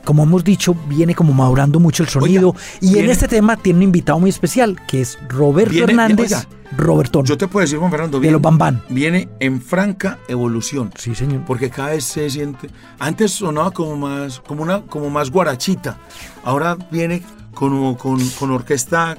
como 0.07 0.23
hemos 0.23 0.43
dicho, 0.43 0.75
viene 0.89 1.15
como 1.15 1.35
madurando 1.35 1.79
mucho 1.79 2.03
el 2.03 2.09
sonido. 2.09 2.51
Oiga, 2.51 2.61
y 2.81 2.99
en 2.99 3.11
este 3.11 3.29
tema 3.29 3.59
tiene 3.59 3.81
un 3.81 3.83
invitado 3.83 4.19
muy 4.19 4.31
especial, 4.31 4.79
que 4.89 5.03
es 5.03 5.19
Roberto 5.29 5.73
Viene- 5.73 5.93
Hernández 5.93 6.33
oiga, 6.33 6.49
Robertón. 6.79 7.27
Yo 7.27 7.37
te 7.37 7.47
puedo 7.47 7.63
decir, 7.65 7.79
Juan 7.79 7.91
Fernando, 7.91 8.17
De 8.17 8.23
viene, 8.23 8.33
los 8.33 8.41
Bambán. 8.43 8.83
viene 8.89 9.29
en 9.41 9.61
franca 9.61 10.19
evolución. 10.29 10.91
Sí, 10.97 11.15
señor. 11.15 11.43
Porque 11.47 11.69
cada 11.69 11.91
vez 11.91 12.05
se 12.05 12.31
siente. 12.31 12.71
Antes 12.99 13.33
sonaba 13.33 13.71
como 13.73 13.97
más, 13.97 14.41
como 14.41 14.63
una, 14.63 14.81
como 14.83 15.11
más 15.11 15.31
guarachita. 15.31 15.99
Ahora 16.45 16.77
viene 16.91 17.23
con, 17.55 17.95
con, 17.97 18.27
con 18.31 18.51
orquesta 18.51 19.19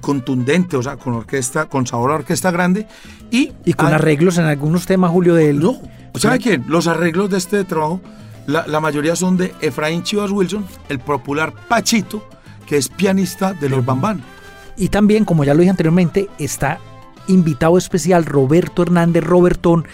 contundente, 0.00 0.76
o 0.76 0.82
sea, 0.82 0.96
con 0.96 1.14
orquesta, 1.14 1.66
con 1.66 1.86
sabor 1.86 2.12
a 2.12 2.14
orquesta 2.16 2.50
grande 2.52 2.86
y, 3.30 3.52
Y 3.64 3.72
con 3.72 3.92
arreglos 3.92 4.38
en 4.38 4.44
algunos 4.44 4.86
temas, 4.86 5.10
Julio, 5.10 5.34
del... 5.34 5.58
No, 5.58 5.76
¿sabe 6.14 6.38
quién? 6.38 6.64
Los 6.68 6.86
arreglos 6.86 7.28
de 7.30 7.38
este 7.38 7.64
trabajo, 7.64 8.00
la, 8.48 8.80
mayoría 8.80 9.14
son 9.14 9.36
de 9.36 9.54
Efraín 9.60 10.02
Chivas 10.02 10.30
Wilson, 10.30 10.66
el 10.88 10.98
popular 10.98 11.52
Pachito, 11.68 12.26
que 12.66 12.76
es 12.76 12.88
pianista 12.88 13.52
de 13.52 13.68
los 13.68 13.84
Bambán. 13.84 14.22
Y 14.76 14.88
también, 14.88 15.24
como 15.24 15.44
ya 15.44 15.54
lo 15.54 15.60
dije 15.60 15.70
anteriormente, 15.70 16.28
está 16.38 16.78
invitado 17.26 17.76
especial 17.78 18.24
Roberto 18.24 18.82
Hernández 18.82 19.22
Robertón, 19.24 19.86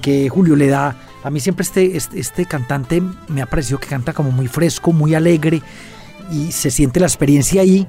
que 0.00 0.28
Julio 0.28 0.56
le 0.56 0.68
da. 0.68 0.96
A 1.24 1.30
mí 1.30 1.40
siempre 1.40 1.62
este, 1.62 1.96
este, 1.96 2.20
este 2.20 2.46
cantante 2.46 3.02
me 3.28 3.40
ha 3.42 3.46
parecido 3.46 3.78
que 3.78 3.86
canta 3.88 4.12
como 4.12 4.30
muy 4.30 4.48
fresco, 4.48 4.92
muy 4.92 5.14
alegre 5.14 5.62
y 6.30 6.52
se 6.52 6.70
siente 6.70 7.00
la 7.00 7.06
experiencia 7.06 7.62
ahí 7.62 7.86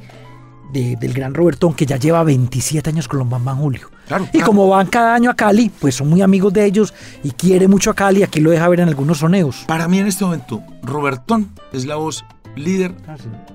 de- 0.71 0.95
del 0.95 1.13
gran 1.13 1.33
Robertón 1.33 1.73
que 1.73 1.85
ya 1.85 1.97
lleva 1.97 2.23
27 2.23 2.89
años 2.91 3.07
con 3.07 3.19
los 3.19 3.29
Bambán 3.29 3.57
Julio. 3.57 3.89
Claro, 4.07 4.25
Y 4.25 4.31
claro. 4.31 4.45
como 4.47 4.67
van 4.69 4.87
cada 4.87 5.15
año 5.15 5.29
a 5.29 5.33
Cali, 5.35 5.69
pues 5.69 5.95
son 5.95 6.09
muy 6.09 6.21
amigos 6.21 6.51
de 6.53 6.65
ellos 6.65 6.93
y 7.23 7.31
quiere 7.31 7.67
mucho 7.67 7.89
a 7.89 7.93
Cali, 7.93 8.21
aquí 8.23 8.39
lo 8.41 8.51
deja 8.51 8.67
ver 8.67 8.81
en 8.81 8.89
algunos 8.89 9.19
soneos. 9.19 9.63
Para 9.67 9.87
mí 9.87 9.99
en 9.99 10.07
este 10.07 10.25
momento, 10.25 10.61
Robertón 10.83 11.49
es 11.71 11.85
la 11.85 11.95
voz 11.95 12.25
líder 12.55 12.93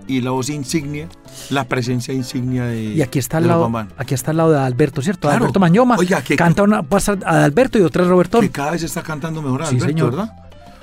y 0.09 0.23
la 0.23 0.31
voz 0.33 0.49
insignia, 0.49 1.09
la 1.51 1.65
presencia 1.65 2.13
insignia 2.15 2.65
de, 2.65 2.83
Y 2.83 3.03
aquí 3.03 3.19
está 3.21 3.37
al 3.37 3.47
lado, 3.47 3.71
aquí 3.97 4.15
está 4.15 4.33
al 4.33 4.39
lado 4.39 4.51
de 4.53 4.59
Alberto, 4.59 5.03
¿cierto? 5.03 5.29
Claro. 5.29 5.37
Alberto 5.45 5.61
Mañoma. 5.61 5.97
Oiga, 5.99 6.21
que- 6.23 6.35
canta 6.35 6.63
una 6.65 6.83
pasa 6.83 7.17
a 7.25 7.45
Alberto 7.45 7.79
y 7.79 7.83
otra 7.83 8.03
es 8.03 8.09
Robertón. 8.09 8.41
Que 8.41 8.51
cada 8.51 8.73
vez 8.73 8.83
está 8.83 9.03
cantando 9.03 9.41
mejor 9.43 9.61
Sí, 9.67 9.77
Alberto, 9.77 9.87
señor. 9.87 10.11
¿verdad? 10.17 10.33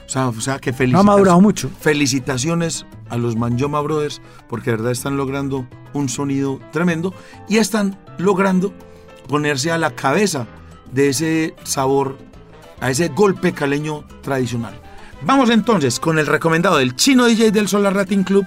O 0.06 0.10
sea, 0.10 0.28
o 0.30 0.40
sea 0.40 0.60
que 0.60 0.70
No 0.70 0.76
ha 0.76 0.78
felicitaciones. 0.78 1.06
madurado 1.06 1.42
mucho. 1.42 1.70
Felicitaciones 1.80 2.86
a 3.10 3.18
los 3.18 3.36
Manjoma 3.36 3.82
Brothers 3.82 4.22
porque 4.48 4.70
de 4.72 4.78
verdad 4.78 4.92
están 4.92 5.18
logrando 5.18 5.66
un 5.94 6.08
sonido 6.10 6.60
tremendo 6.72 7.14
y 7.50 7.58
están 7.58 7.98
logrando 8.18 8.72
ponerse 9.28 9.72
a 9.72 9.78
la 9.78 9.92
cabeza 9.96 10.48
de 10.92 11.10
ese 11.10 11.56
sabor, 11.64 12.18
a 12.80 12.90
ese 12.92 13.10
golpe 13.10 13.54
caleño 13.54 14.06
tradicional. 14.22 14.74
Vamos 15.22 15.50
entonces 15.50 16.00
con 16.00 16.20
el 16.20 16.28
recomendado 16.28 16.78
del 16.78 16.96
chino 16.96 17.26
DJ 17.26 17.52
del 17.52 17.68
Solar 17.68 17.94
Rating 17.96 18.24
Club, 18.24 18.46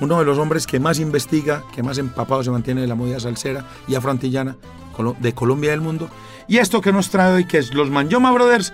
uno 0.00 0.18
de 0.18 0.24
los 0.24 0.38
hombres 0.38 0.66
que 0.66 0.78
más 0.80 1.00
investiga, 1.00 1.64
que 1.74 1.82
más 1.82 1.98
empapado 1.98 2.42
se 2.44 2.50
mantiene 2.50 2.80
de 2.82 2.86
la 2.86 2.94
movida 2.94 3.18
salsera 3.20 3.64
y 3.88 3.94
afroantillana 3.96 4.56
colo- 4.96 5.16
de 5.18 5.34
Colombia 5.34 5.68
y 5.68 5.70
del 5.72 5.80
mundo. 5.80 6.08
Y 6.46 6.58
esto 6.58 6.80
que 6.80 6.92
nos 6.92 7.10
trae 7.10 7.32
hoy, 7.34 7.44
que 7.44 7.58
es 7.58 7.74
los 7.74 7.90
Manjoma 7.90 8.30
Brothers, 8.30 8.72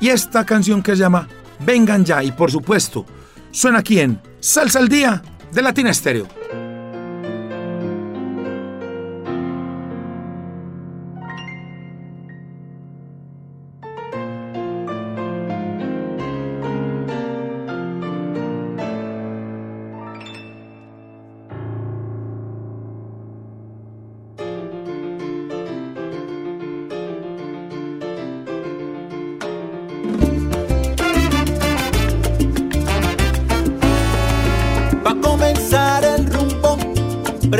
y 0.00 0.08
esta 0.08 0.46
canción 0.46 0.82
que 0.82 0.92
se 0.92 0.98
llama 0.98 1.28
Vengan 1.58 2.04
ya, 2.04 2.22
y 2.22 2.32
por 2.32 2.50
supuesto, 2.50 3.04
suena 3.50 3.80
aquí 3.80 3.98
en 4.00 4.20
Salsa 4.40 4.78
al 4.78 4.88
Día 4.88 5.20
de 5.52 5.62
Latina 5.62 5.90
Estéreo. 5.90 6.26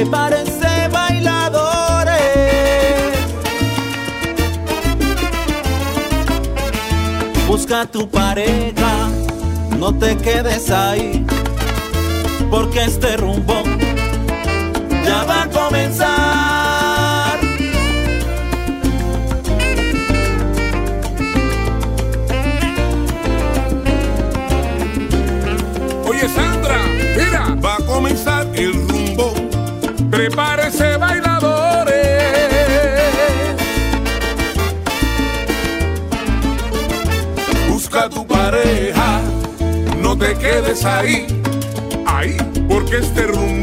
Prepárense 0.03 0.89
bailadores. 0.91 2.19
Busca 7.47 7.87
tu 7.87 8.09
pareja, 8.09 9.09
no 9.79 9.95
te 9.95 10.17
quedes 10.17 10.71
ahí, 10.71 11.25
porque 12.51 12.85
este 12.85 13.17
rumbo 13.17 13.63
ya 15.05 15.25
va 15.25 15.43
a 15.43 15.49
comenzar. 15.49 16.22
Quedes 40.35 40.85
ahí, 40.85 41.27
ahí, 42.07 42.37
porque 42.69 42.99
este 42.99 43.27
rumbo 43.27 43.62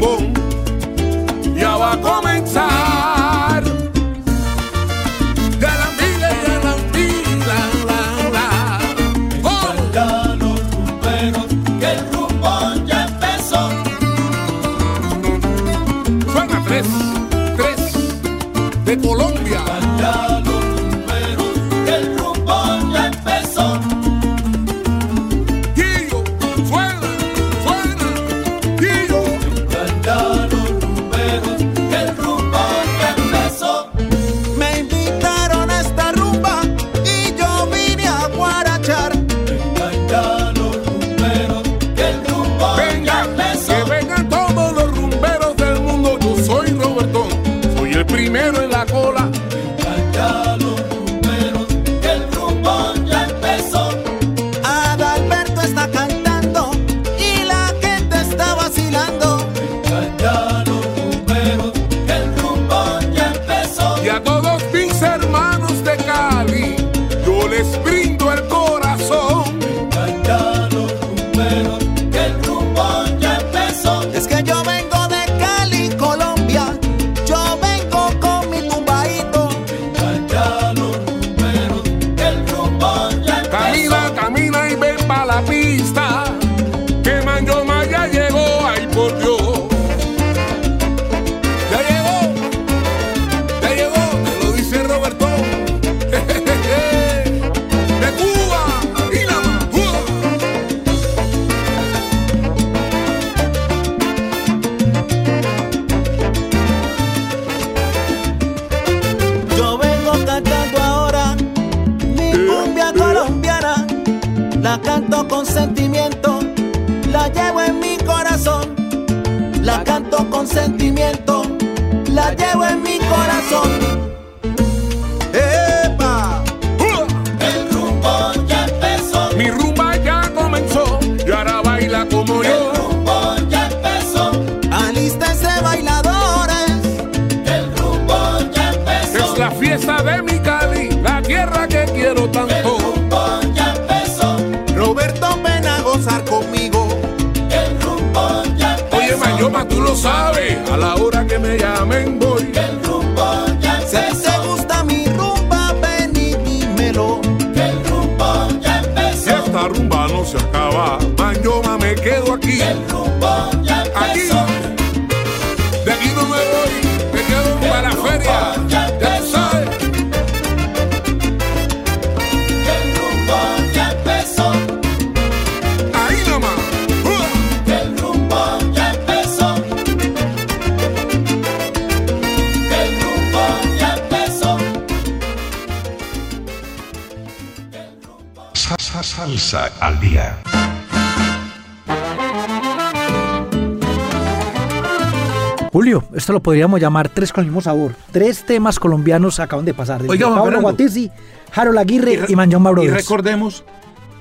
esto 196.20 196.32
lo 196.32 196.40
podríamos 196.40 196.80
llamar 196.80 197.08
tres 197.08 197.32
con 197.32 197.42
el 197.42 197.48
mismo 197.50 197.60
sabor. 197.60 197.94
Tres 198.12 198.44
temas 198.46 198.78
colombianos 198.78 199.40
acaban 199.40 199.64
de 199.64 199.74
pasar. 199.74 200.02
Oiga, 200.06 200.26
Pablo 200.28 200.44
Fernando. 200.44 200.60
Guatizzi, 200.62 201.10
Harold 201.54 201.78
Aguirre 201.78 202.16
re- 202.18 202.26
y, 202.28 202.36
Manjoma 202.36 202.70
y 202.70 202.72
Brothers. 202.74 202.94
recordemos 202.94 203.64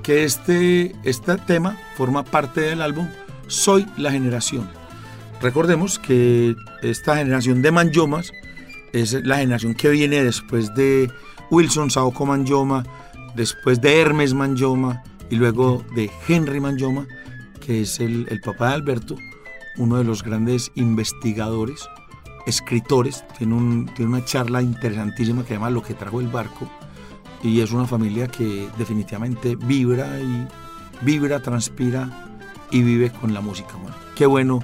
que 0.03 0.23
este, 0.23 0.95
este 1.03 1.35
tema 1.37 1.77
forma 1.95 2.23
parte 2.23 2.61
del 2.61 2.81
álbum 2.81 3.07
Soy 3.47 3.85
la 3.97 4.11
generación. 4.11 4.69
Recordemos 5.41 5.99
que 5.99 6.55
esta 6.81 7.15
generación 7.17 7.61
de 7.61 7.71
Manyomas 7.71 8.31
es 8.93 9.13
la 9.25 9.37
generación 9.37 9.73
que 9.75 9.89
viene 9.89 10.23
después 10.23 10.73
de 10.75 11.11
Wilson 11.51 11.89
Saoko 11.91 12.25
Manjoma, 12.25 12.83
después 13.35 13.81
de 13.81 13.99
Hermes 14.01 14.33
Manjoma 14.33 15.03
y 15.29 15.35
luego 15.35 15.83
de 15.95 16.09
Henry 16.27 16.59
Manjoma, 16.59 17.05
que 17.65 17.81
es 17.81 17.99
el, 17.99 18.25
el 18.29 18.41
papá 18.41 18.69
de 18.69 18.73
Alberto, 18.75 19.15
uno 19.79 19.97
de 19.97 20.03
los 20.03 20.21
grandes 20.23 20.71
investigadores, 20.75 21.89
escritores. 22.45 23.23
Tiene, 23.37 23.55
un- 23.55 23.89
tiene 23.95 24.11
una 24.11 24.23
charla 24.25 24.61
interesantísima 24.61 25.41
que 25.41 25.49
se 25.49 25.53
llama 25.55 25.69
Lo 25.71 25.81
que 25.81 25.93
trajo 25.95 26.19
el 26.21 26.27
barco 26.27 26.69
y 27.41 27.61
es 27.61 27.71
una 27.71 27.85
familia 27.85 28.27
que 28.27 28.67
definitivamente 28.77 29.55
vibra 29.55 30.19
y 30.19 30.47
vibra, 31.01 31.39
transpira 31.41 32.09
y 32.71 32.83
vive 32.83 33.09
con 33.11 33.33
la 33.33 33.41
música. 33.41 33.75
Bueno, 33.81 33.95
qué 34.15 34.25
bueno 34.25 34.59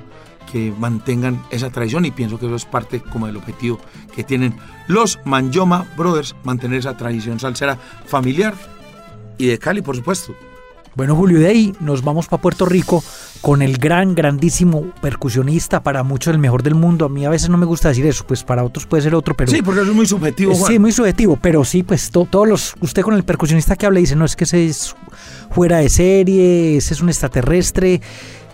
que 0.51 0.71
mantengan 0.77 1.41
esa 1.49 1.69
tradición 1.71 2.05
y 2.05 2.11
pienso 2.11 2.37
que 2.37 2.45
eso 2.45 2.55
es 2.55 2.65
parte 2.65 2.99
como 3.01 3.25
del 3.27 3.37
objetivo 3.37 3.79
que 4.13 4.23
tienen 4.23 4.55
los 4.87 5.19
Manjoma 5.25 5.85
Brothers, 5.97 6.35
mantener 6.43 6.79
esa 6.79 6.95
tradición 6.97 7.39
salsera 7.39 7.77
familiar 8.05 8.53
y 9.37 9.47
de 9.47 9.57
Cali, 9.57 9.81
por 9.81 9.95
supuesto. 9.95 10.35
Bueno, 10.95 11.15
Julio, 11.15 11.39
de 11.39 11.47
ahí 11.47 11.75
nos 11.81 12.03
vamos 12.03 12.27
para 12.27 12.41
Puerto 12.41 12.65
Rico 12.65 13.03
con 13.41 13.61
el 13.61 13.77
gran, 13.77 14.15
grandísimo 14.15 14.93
percusionista, 15.01 15.83
para 15.83 16.03
muchos 16.03 16.33
el 16.33 16.39
mejor 16.39 16.63
del 16.63 16.73
mundo. 16.73 17.05
A 17.05 17.09
mí 17.09 17.25
a 17.25 17.29
veces 17.29 17.49
no 17.49 17.57
me 17.57 17.65
gusta 17.65 17.89
decir 17.89 18.05
eso, 18.05 18.25
pues 18.25 18.43
para 18.43 18.63
otros 18.63 18.85
puede 18.85 19.03
ser 19.03 19.13
otro, 19.13 19.35
pero... 19.35 19.51
Sí, 19.51 19.61
porque 19.61 19.81
eso 19.81 19.89
es 19.91 19.95
muy 19.95 20.05
subjetivo, 20.05 20.55
Juan. 20.55 20.71
Sí, 20.71 20.79
muy 20.79 20.93
subjetivo, 20.93 21.37
pero 21.41 21.65
sí, 21.65 21.83
pues 21.83 22.09
to- 22.11 22.25
todos 22.29 22.47
los... 22.47 22.75
Usted 22.79 23.01
con 23.01 23.13
el 23.13 23.23
percusionista 23.23 23.75
que 23.75 23.85
habla 23.85 23.99
dice, 23.99 24.15
no, 24.15 24.23
es 24.23 24.37
que 24.37 24.45
ese 24.45 24.65
es 24.65 24.95
fuera 25.51 25.77
de 25.79 25.89
serie, 25.89 26.77
ese 26.77 26.93
es 26.93 27.01
un 27.01 27.09
extraterrestre. 27.09 28.01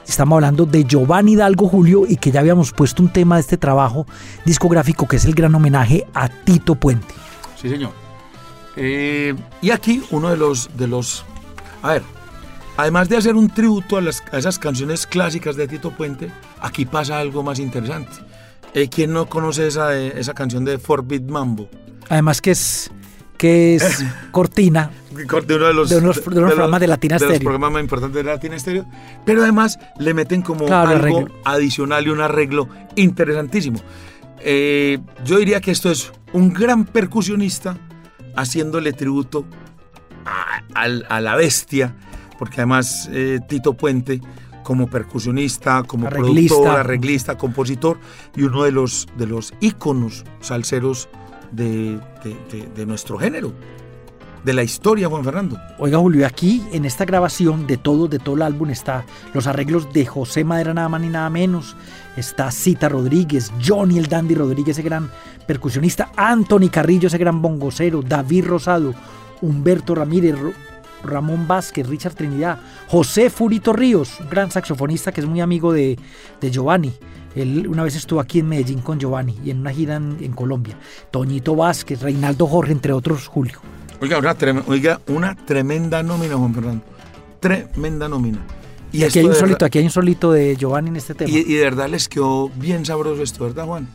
Estamos 0.08 0.36
hablando 0.38 0.66
de 0.66 0.84
Giovanni 0.84 1.34
Hidalgo 1.34 1.70
Julio 1.70 2.06
y 2.08 2.18
que 2.18 2.32
ya 2.32 2.40
habíamos 2.40 2.72
puesto 2.72 3.04
un 3.04 3.14
tema 3.14 3.36
de 3.36 3.42
este 3.42 3.58
trabajo 3.58 4.08
discográfico 4.46 5.08
que 5.08 5.18
es 5.18 5.26
el 5.26 5.36
gran 5.36 5.54
homenaje 5.54 6.08
a 6.16 6.28
Tito 6.28 6.74
Puente. 6.74 7.14
Sí, 7.62 7.70
señor. 7.70 7.92
Eh, 8.76 9.36
y 9.62 9.70
aquí 9.70 10.02
uno 10.10 10.32
de 10.32 10.38
los, 10.38 10.76
de 10.76 10.88
los... 10.88 11.24
A 11.84 11.94
ver, 11.94 12.04
además 12.78 13.10
de 13.10 13.18
hacer 13.18 13.36
un 13.36 13.50
tributo 13.50 13.98
a, 13.98 14.02
las- 14.02 14.24
a 14.32 14.38
esas 14.38 14.58
canciones 14.60 15.06
clásicas 15.08 15.56
de 15.56 15.68
Tito 15.68 15.92
Puente, 15.92 16.32
aquí 16.62 16.86
pasa 16.86 17.20
algo 17.20 17.44
más 17.44 17.60
interesante. 17.60 18.12
Eh, 18.74 18.88
¿Quién 18.90 19.12
no 19.14 19.28
conoce 19.28 19.68
esa, 19.68 19.98
eh, 19.98 20.14
esa 20.18 20.34
canción 20.34 20.64
de 20.66 20.78
Forbid 20.80 21.24
Mambo? 21.24 21.70
Además 22.10 22.42
que 22.42 22.52
es, 22.52 22.90
que 23.38 23.76
es 23.76 24.04
cortina 24.32 24.92
de 25.12 25.56
uno 25.56 25.66
de 25.68 25.74
los, 25.74 25.90
De 25.90 25.98
unos- 25.98 26.24
de 26.24 26.40
unos 26.40 26.52
programas 26.54 26.80
de 26.80 26.88
Latina 26.88 27.16
de 27.18 27.26
los 27.26 27.30
Stereo. 27.36 27.44
programas 27.44 27.72
más 27.74 27.82
importantes 27.84 28.16
de 28.16 28.24
Latina 28.24 28.58
Stereo. 28.58 28.86
Pero 29.26 29.44
además 29.44 29.78
le 30.00 30.14
meten 30.14 30.42
como 30.42 30.66
Claro, 30.66 30.90
algo 31.04 31.28
adicional 31.44 32.08
y 32.08 32.10
un 32.10 32.22
arreglo 32.22 32.70
interesantísimo. 32.96 33.80
Eh, 34.40 35.00
yo 35.26 35.38
diría 35.38 35.60
que 35.62 35.72
esto 35.72 35.92
es 35.92 36.12
un 36.34 36.52
gran 36.54 36.86
percusionista 36.86 37.78
haciéndole 38.36 38.94
tributo 38.94 39.46
a, 40.26 40.62
al- 40.74 41.06
a 41.10 41.20
la 41.20 41.36
bestia, 41.36 41.94
porque 42.42 42.56
además 42.62 43.08
eh, 43.14 43.40
Tito 43.48 43.74
Puente 43.76 44.20
como 44.64 44.88
percusionista, 44.90 45.84
como 45.84 46.08
Arreglista. 46.08 46.56
productor, 46.56 46.80
arreglista, 46.80 47.38
compositor 47.38 48.00
y 48.36 48.42
uno 48.42 48.64
de 48.64 48.72
los, 48.72 49.08
de 49.16 49.28
los 49.28 49.54
íconos 49.60 50.24
salseros 50.40 51.08
de, 51.52 52.00
de- 52.24 52.38
de- 52.52 52.68
de 52.76 52.86
nuestro 52.88 53.20
género, 53.20 53.54
de 54.44 54.54
la 54.54 54.64
historia, 54.64 55.08
Juan 55.08 55.24
Fernando. 55.24 55.60
Oiga 55.78 56.00
Julio, 56.00 56.26
aquí 56.26 56.64
en 56.72 56.86
esta 56.86 57.06
grabación 57.06 57.68
de 57.68 57.78
todo, 57.78 58.08
de 58.08 58.18
todo 58.18 58.34
el 58.38 58.42
álbum 58.42 58.72
está 58.72 59.06
los 59.36 59.46
arreglos 59.46 59.94
de 59.94 60.08
José 60.08 60.44
Madera 60.44 60.74
nada 60.74 60.90
más 60.90 61.02
ni 61.02 61.10
nada 61.10 61.30
menos, 61.30 61.76
está 62.18 62.50
Cita 62.50 62.90
Rodríguez, 62.90 63.52
Johnny 63.64 64.00
el 64.00 64.08
Dandy 64.08 64.34
Rodríguez, 64.34 64.80
ese 64.80 64.82
gran 64.88 65.12
percusionista, 65.46 66.12
Anthony 66.18 66.70
Carrillo, 66.72 67.06
ese 67.08 67.20
gran 67.20 67.40
bongocero, 67.40 68.02
David 68.02 68.46
Rosado, 68.48 68.96
Humberto 69.42 69.94
Ramírez, 69.94 70.36
Ramón 71.04 71.48
Vázquez, 71.48 71.88
Richard 71.88 72.14
Trinidad, 72.16 72.60
José 72.88 73.30
Furito 73.30 73.74
Ríos, 73.74 74.20
un 74.20 74.30
gran 74.30 74.52
saxofonista 74.52 75.12
que 75.12 75.22
es 75.22 75.28
muy 75.28 75.42
amigo 75.42 75.72
de, 75.74 75.98
de 76.40 76.52
Giovanni. 76.52 76.94
Él 77.36 77.66
una 77.68 77.84
vez 77.84 77.96
estuvo 77.96 78.20
aquí 78.20 78.40
en 78.40 78.50
Medellín 78.50 78.80
con 78.82 79.00
Giovanni 79.00 79.38
y 79.44 79.52
en 79.52 79.60
una 79.62 79.72
gira 79.72 79.96
en, 79.96 80.18
en 80.20 80.34
Colombia. 80.34 80.76
Toñito 81.12 81.56
Vázquez, 81.56 82.02
Reinaldo 82.02 82.46
Jorge, 82.48 82.74
entre 82.74 82.92
otros, 82.94 83.28
Julio. 83.28 83.60
Oiga, 84.02 84.18
una, 84.18 84.38
trem- 84.38 84.64
oiga, 84.68 85.00
una 85.08 85.36
tremenda 85.36 86.04
nómina, 86.04 86.36
Juan 86.36 86.54
Fernando. 86.54 86.84
Tremenda 87.40 88.10
nómina. 88.10 88.40
Y, 88.92 89.04
aquí 89.04 89.20
hay 89.20 89.26
un 89.26 89.36
solito, 89.36 89.64
aquí 89.64 89.78
hay 89.78 89.86
un 89.86 89.92
solito 89.92 90.32
de 90.34 90.58
Giovanni 90.58 90.90
en 90.90 90.98
este 90.98 91.14
tema. 91.16 91.32
y, 91.32 91.38
y 91.38 91.54
de 91.54 91.64
verdad 91.64 91.88
les 91.88 92.10
quedó 92.10 92.50
bien 92.50 92.86
sabroso 92.86 93.24
esto, 93.24 93.46
¿verdad, 93.46 93.66
Juan? 93.66 93.88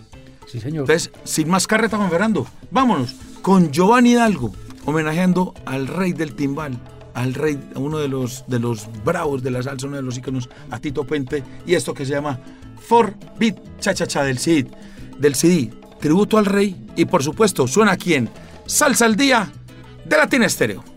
sí, 0.47 0.59
señor. 0.61 0.83
Entonces, 0.85 1.11
sin 1.25 1.51
más 1.51 1.67
carreta, 1.67 1.99
Juan 1.99 2.09
Fernando, 2.09 2.47
vámonos 2.71 3.15
con 3.43 3.71
Giovanni 3.73 4.13
Hidalgo, 4.13 4.53
homenajeando 4.87 5.53
al 5.67 5.87
rey 5.89 6.13
del 6.15 6.35
timbal, 6.35 6.79
al 7.17 7.33
rey, 7.33 7.59
uno 7.77 7.99
de 7.99 8.09
los, 8.09 8.45
de 8.47 8.59
los 8.59 8.89
bravos 9.03 9.43
de 9.43 9.51
la 9.51 9.63
salsa, 9.63 9.87
uno 9.87 9.97
de 9.97 10.03
los 10.03 10.19
íconos, 10.19 10.51
a 10.71 10.79
Tito 10.79 11.05
Puente, 11.05 11.43
y 11.67 11.75
esto 11.75 11.95
que 11.95 12.05
se 12.05 12.13
llama 12.13 12.39
For 12.79 13.15
Beat 13.39 13.57
Cha 13.81 13.95
Cha 13.95 14.07
Cha 14.07 14.23
del 14.23 14.39
CD, 14.39 14.71
del 15.19 15.35
CD, 15.35 15.73
tributo 15.99 16.37
al 16.37 16.45
rey, 16.45 16.77
y 16.95 17.07
por 17.07 17.23
supuesto, 17.23 17.67
suena 17.67 17.93
aquí 17.93 18.13
en 18.13 18.29
Salsa 18.67 19.07
al 19.07 19.17
Día 19.17 19.51
de 20.05 20.17
Latina 20.17 20.45
Estéreo. 20.45 20.96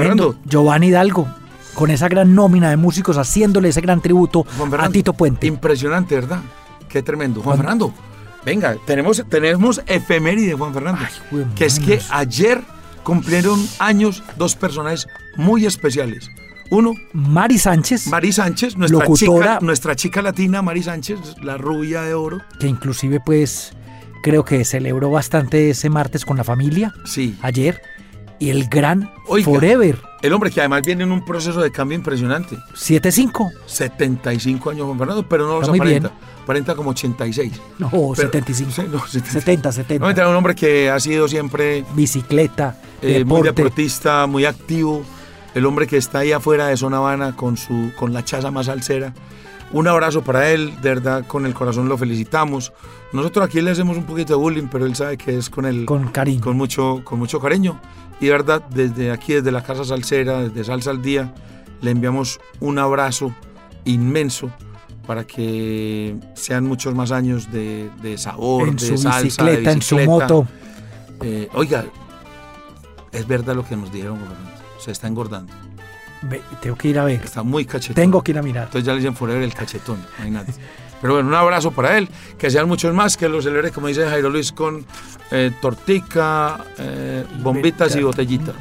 Tremendo. 0.00 0.36
Giovanni 0.44 0.88
Hidalgo, 0.88 1.28
con 1.74 1.90
esa 1.90 2.08
gran 2.08 2.34
nómina 2.34 2.70
de 2.70 2.76
músicos 2.76 3.16
haciéndole 3.18 3.68
ese 3.68 3.80
gran 3.80 4.00
tributo 4.00 4.44
a 4.78 4.88
Tito 4.88 5.12
Puente. 5.12 5.46
Impresionante, 5.46 6.14
¿verdad? 6.14 6.40
Qué 6.88 7.02
tremendo. 7.02 7.40
Juan 7.42 7.56
Fernando, 7.56 7.92
venga, 8.44 8.76
tenemos, 8.86 9.22
tenemos 9.28 9.80
efeméride, 9.86 10.54
Juan 10.54 10.72
Fernando. 10.74 11.00
que 11.54 11.64
es 11.66 11.78
que 11.78 12.00
ayer 12.10 12.60
cumplieron 13.02 13.64
años 13.78 14.22
dos 14.36 14.56
personajes 14.56 15.06
muy 15.36 15.66
especiales. 15.66 16.28
Uno, 16.72 16.94
Mari 17.12 17.58
Sánchez, 17.58 18.06
Mari 18.06 18.30
Sánchez, 18.32 18.76
nuestra 18.76 19.00
Locutora. 19.00 19.54
chica, 19.54 19.58
nuestra 19.66 19.96
chica 19.96 20.22
latina, 20.22 20.62
Mari 20.62 20.82
Sánchez, 20.84 21.18
la 21.42 21.56
rubia 21.58 22.02
de 22.02 22.14
oro. 22.14 22.40
que 22.60 22.68
inclusive 22.68 23.18
pues 23.24 23.72
creo 24.22 24.44
que 24.44 24.64
celebró 24.64 25.10
bastante 25.10 25.70
ese 25.70 25.90
martes 25.90 26.24
con 26.24 26.36
la 26.36 26.44
familia, 26.44 26.92
Sí. 27.04 27.36
ayer, 27.42 27.82
y 28.40 28.50
el 28.50 28.68
gran 28.68 29.12
Oiga. 29.28 29.44
Forever, 29.44 30.02
El 30.22 30.32
hombre 30.32 30.50
que 30.50 30.58
además 30.60 30.82
viene 30.82 31.04
en 31.04 31.12
un 31.12 31.24
proceso 31.24 31.60
de 31.60 31.70
cambio 31.70 31.96
impresionante. 31.96 32.56
7-5. 32.74 33.52
75 33.66 34.70
años 34.70 34.86
Juan 34.86 34.98
Fernando, 34.98 35.28
pero 35.28 35.46
no 35.46 35.52
los 35.54 35.60
Está 35.62 35.70
muy 35.70 35.78
aparenta. 35.80 36.10
Aparenta 36.42 36.74
como 36.74 36.90
86. 36.90 37.52
No, 37.78 37.90
Pero- 37.90 38.14
75. 38.16 38.70
Sí, 38.72 38.82
no, 38.90 38.98
70. 39.06 39.30
70, 39.30 39.72
70. 39.72 40.22
No, 40.24 40.30
un 40.30 40.36
hombre 40.36 40.54
que 40.56 40.90
ha 40.90 40.98
sido 40.98 41.28
siempre 41.28 41.84
Bicicleta, 41.94 42.76
eh, 43.02 43.24
muy 43.24 43.42
deporte. 43.42 43.62
deportista, 43.62 44.26
muy 44.26 44.44
activo. 44.46 45.02
El 45.54 45.66
hombre 45.66 45.86
que 45.86 45.96
está 45.96 46.20
ahí 46.20 46.32
afuera 46.32 46.66
de 46.68 46.76
Zona 46.76 46.96
Habana 46.98 47.36
con, 47.36 47.56
su, 47.56 47.92
con 47.96 48.12
la 48.12 48.24
chaza 48.24 48.50
más 48.50 48.68
alcera. 48.68 49.12
Un 49.72 49.86
abrazo 49.86 50.22
para 50.22 50.50
él, 50.50 50.74
de 50.82 50.88
verdad, 50.88 51.24
con 51.26 51.46
el 51.46 51.54
corazón 51.54 51.88
lo 51.88 51.96
felicitamos. 51.96 52.72
Nosotros 53.12 53.44
aquí 53.46 53.60
le 53.60 53.70
hacemos 53.70 53.96
un 53.96 54.04
poquito 54.04 54.32
de 54.32 54.38
bullying, 54.38 54.66
pero 54.70 54.86
él 54.86 54.96
sabe 54.96 55.16
que 55.16 55.36
es 55.38 55.48
con 55.48 55.64
el, 55.66 55.84
Con 55.86 56.08
cariño. 56.08 56.40
con 56.40 56.56
mucho, 56.56 57.02
con 57.04 57.18
mucho 57.20 57.38
cariño. 57.40 57.80
Y 58.20 58.26
de 58.26 58.32
verdad, 58.32 58.62
desde 58.68 59.10
aquí, 59.10 59.34
desde 59.34 59.50
la 59.50 59.62
Casa 59.62 59.84
Salsera, 59.84 60.40
desde 60.42 60.64
Salsa 60.64 60.90
al 60.90 61.02
Día, 61.02 61.32
le 61.80 61.90
enviamos 61.90 62.40
un 62.60 62.78
abrazo 62.78 63.34
inmenso 63.84 64.50
para 65.06 65.26
que 65.26 66.16
sean 66.34 66.66
muchos 66.66 66.94
más 66.94 67.10
años 67.10 67.50
de, 67.50 67.90
de 68.02 68.18
sabor, 68.18 68.68
en 68.68 68.76
de 68.76 68.86
su 68.86 68.98
salsa, 68.98 69.18
de 69.18 69.24
bicicleta, 69.24 69.72
en 69.72 69.82
su 69.82 69.96
bicicleta. 69.96 70.26
moto. 70.26 70.46
Eh, 71.22 71.48
oiga, 71.54 71.84
es 73.10 73.26
verdad 73.26 73.56
lo 73.56 73.64
que 73.64 73.76
nos 73.76 73.92
dijeron, 73.92 74.18
se 74.78 74.92
está 74.92 75.08
engordando, 75.08 75.52
Ve, 76.22 76.42
tengo 76.60 76.76
que 76.76 76.88
ir 76.88 76.98
a 76.98 77.04
ver. 77.04 77.22
está 77.24 77.42
muy 77.42 77.64
cachetón. 77.64 77.94
Tengo 77.94 78.22
que 78.22 78.32
ir 78.32 78.38
a 78.38 78.42
mirar. 78.42 78.64
Entonces 78.64 78.84
ya 78.84 78.92
le 78.92 78.98
dicen 78.98 79.16
forever 79.16 79.42
el 79.42 79.54
cachetón, 79.54 79.98
imagínate. 80.18 80.52
Pero 81.00 81.14
bueno, 81.14 81.28
un 81.28 81.34
abrazo 81.34 81.70
para 81.70 81.96
él, 81.96 82.08
que 82.38 82.50
sean 82.50 82.68
muchos 82.68 82.94
más, 82.94 83.16
que 83.16 83.28
lo 83.28 83.40
celebre, 83.40 83.70
como 83.70 83.86
dice 83.86 84.06
Jairo 84.06 84.28
Luis, 84.30 84.52
con 84.52 84.84
eh, 85.30 85.50
tortica, 85.60 86.64
eh, 86.78 87.24
bombitas 87.42 87.96
y 87.96 88.02
botellitas. 88.02 88.54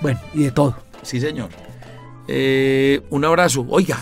Bueno, 0.00 0.20
y 0.34 0.44
de 0.44 0.50
todo. 0.52 0.76
Sí, 1.02 1.20
señor. 1.20 1.50
Eh, 2.28 3.02
un 3.10 3.24
abrazo. 3.24 3.66
Oiga, 3.68 3.98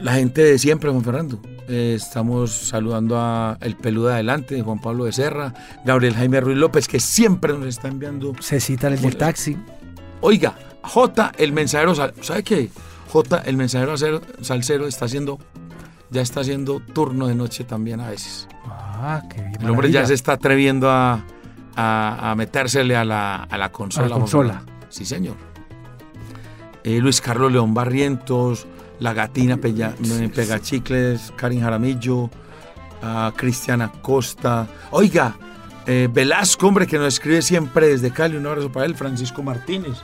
la 0.00 0.14
gente 0.14 0.42
de 0.42 0.58
siempre, 0.58 0.90
Juan 0.90 1.04
Fernando. 1.04 1.40
Eh, 1.68 1.94
estamos 1.96 2.50
saludando 2.50 3.18
a 3.18 3.58
el 3.60 3.76
peludo 3.76 4.08
de 4.08 4.14
adelante, 4.14 4.62
Juan 4.62 4.80
Pablo 4.80 5.04
Becerra, 5.04 5.52
Gabriel 5.84 6.14
Jaime 6.14 6.40
Ruiz 6.40 6.56
López, 6.56 6.88
que 6.88 6.98
siempre 6.98 7.52
nos 7.52 7.66
está 7.66 7.88
enviando. 7.88 8.34
Se 8.40 8.58
cita 8.58 8.88
el 8.88 9.00
del 9.00 9.16
taxi. 9.16 9.56
Oiga, 10.22 10.56
J, 10.82 11.32
el 11.36 11.52
mensajero, 11.52 11.94
¿sabe 11.94 12.42
qué? 12.42 12.70
J, 13.10 13.42
el 13.44 13.56
mensajero 13.56 13.96
salsero, 14.40 14.86
está 14.86 15.04
haciendo, 15.04 15.38
ya 16.10 16.22
está 16.22 16.40
haciendo 16.40 16.80
turno 16.80 17.26
de 17.26 17.34
noche 17.34 17.64
también 17.64 18.00
a 18.00 18.10
veces. 18.10 18.48
Ah, 18.66 19.22
qué 19.30 19.40
bien. 19.42 19.62
El 19.62 19.70
hombre 19.70 19.90
ya 19.90 20.04
se 20.06 20.14
está 20.14 20.32
atreviendo 20.32 20.90
a, 20.90 21.24
a- 21.76 22.30
a 22.30 22.34
metérsele 22.34 22.96
a 22.96 23.04
la, 23.04 23.36
a 23.44 23.58
la 23.58 23.70
consola. 23.70 24.06
A 24.06 24.08
la 24.08 24.14
consola. 24.16 24.62
Sí, 24.88 25.04
señor. 25.04 25.36
Eh, 26.84 26.98
Luis 27.00 27.20
Carlos 27.20 27.52
León 27.52 27.74
Barrientos, 27.74 28.66
La 29.00 29.12
Gatina 29.12 29.56
Pella- 29.58 29.94
eh, 30.02 30.30
Pegachicles, 30.34 31.32
Karin 31.36 31.60
Jaramillo, 31.60 32.30
a 33.02 33.32
Cristiana 33.36 33.92
Costa. 34.02 34.66
Oiga, 34.90 35.36
eh, 35.86 36.08
Velasco, 36.10 36.66
hombre, 36.68 36.86
que 36.86 36.96
nos 36.98 37.08
escribe 37.14 37.42
siempre 37.42 37.88
desde 37.88 38.10
Cali. 38.10 38.36
Un 38.36 38.46
abrazo 38.46 38.70
para 38.72 38.86
él, 38.86 38.94
Francisco 38.94 39.42
Martínez. 39.42 39.98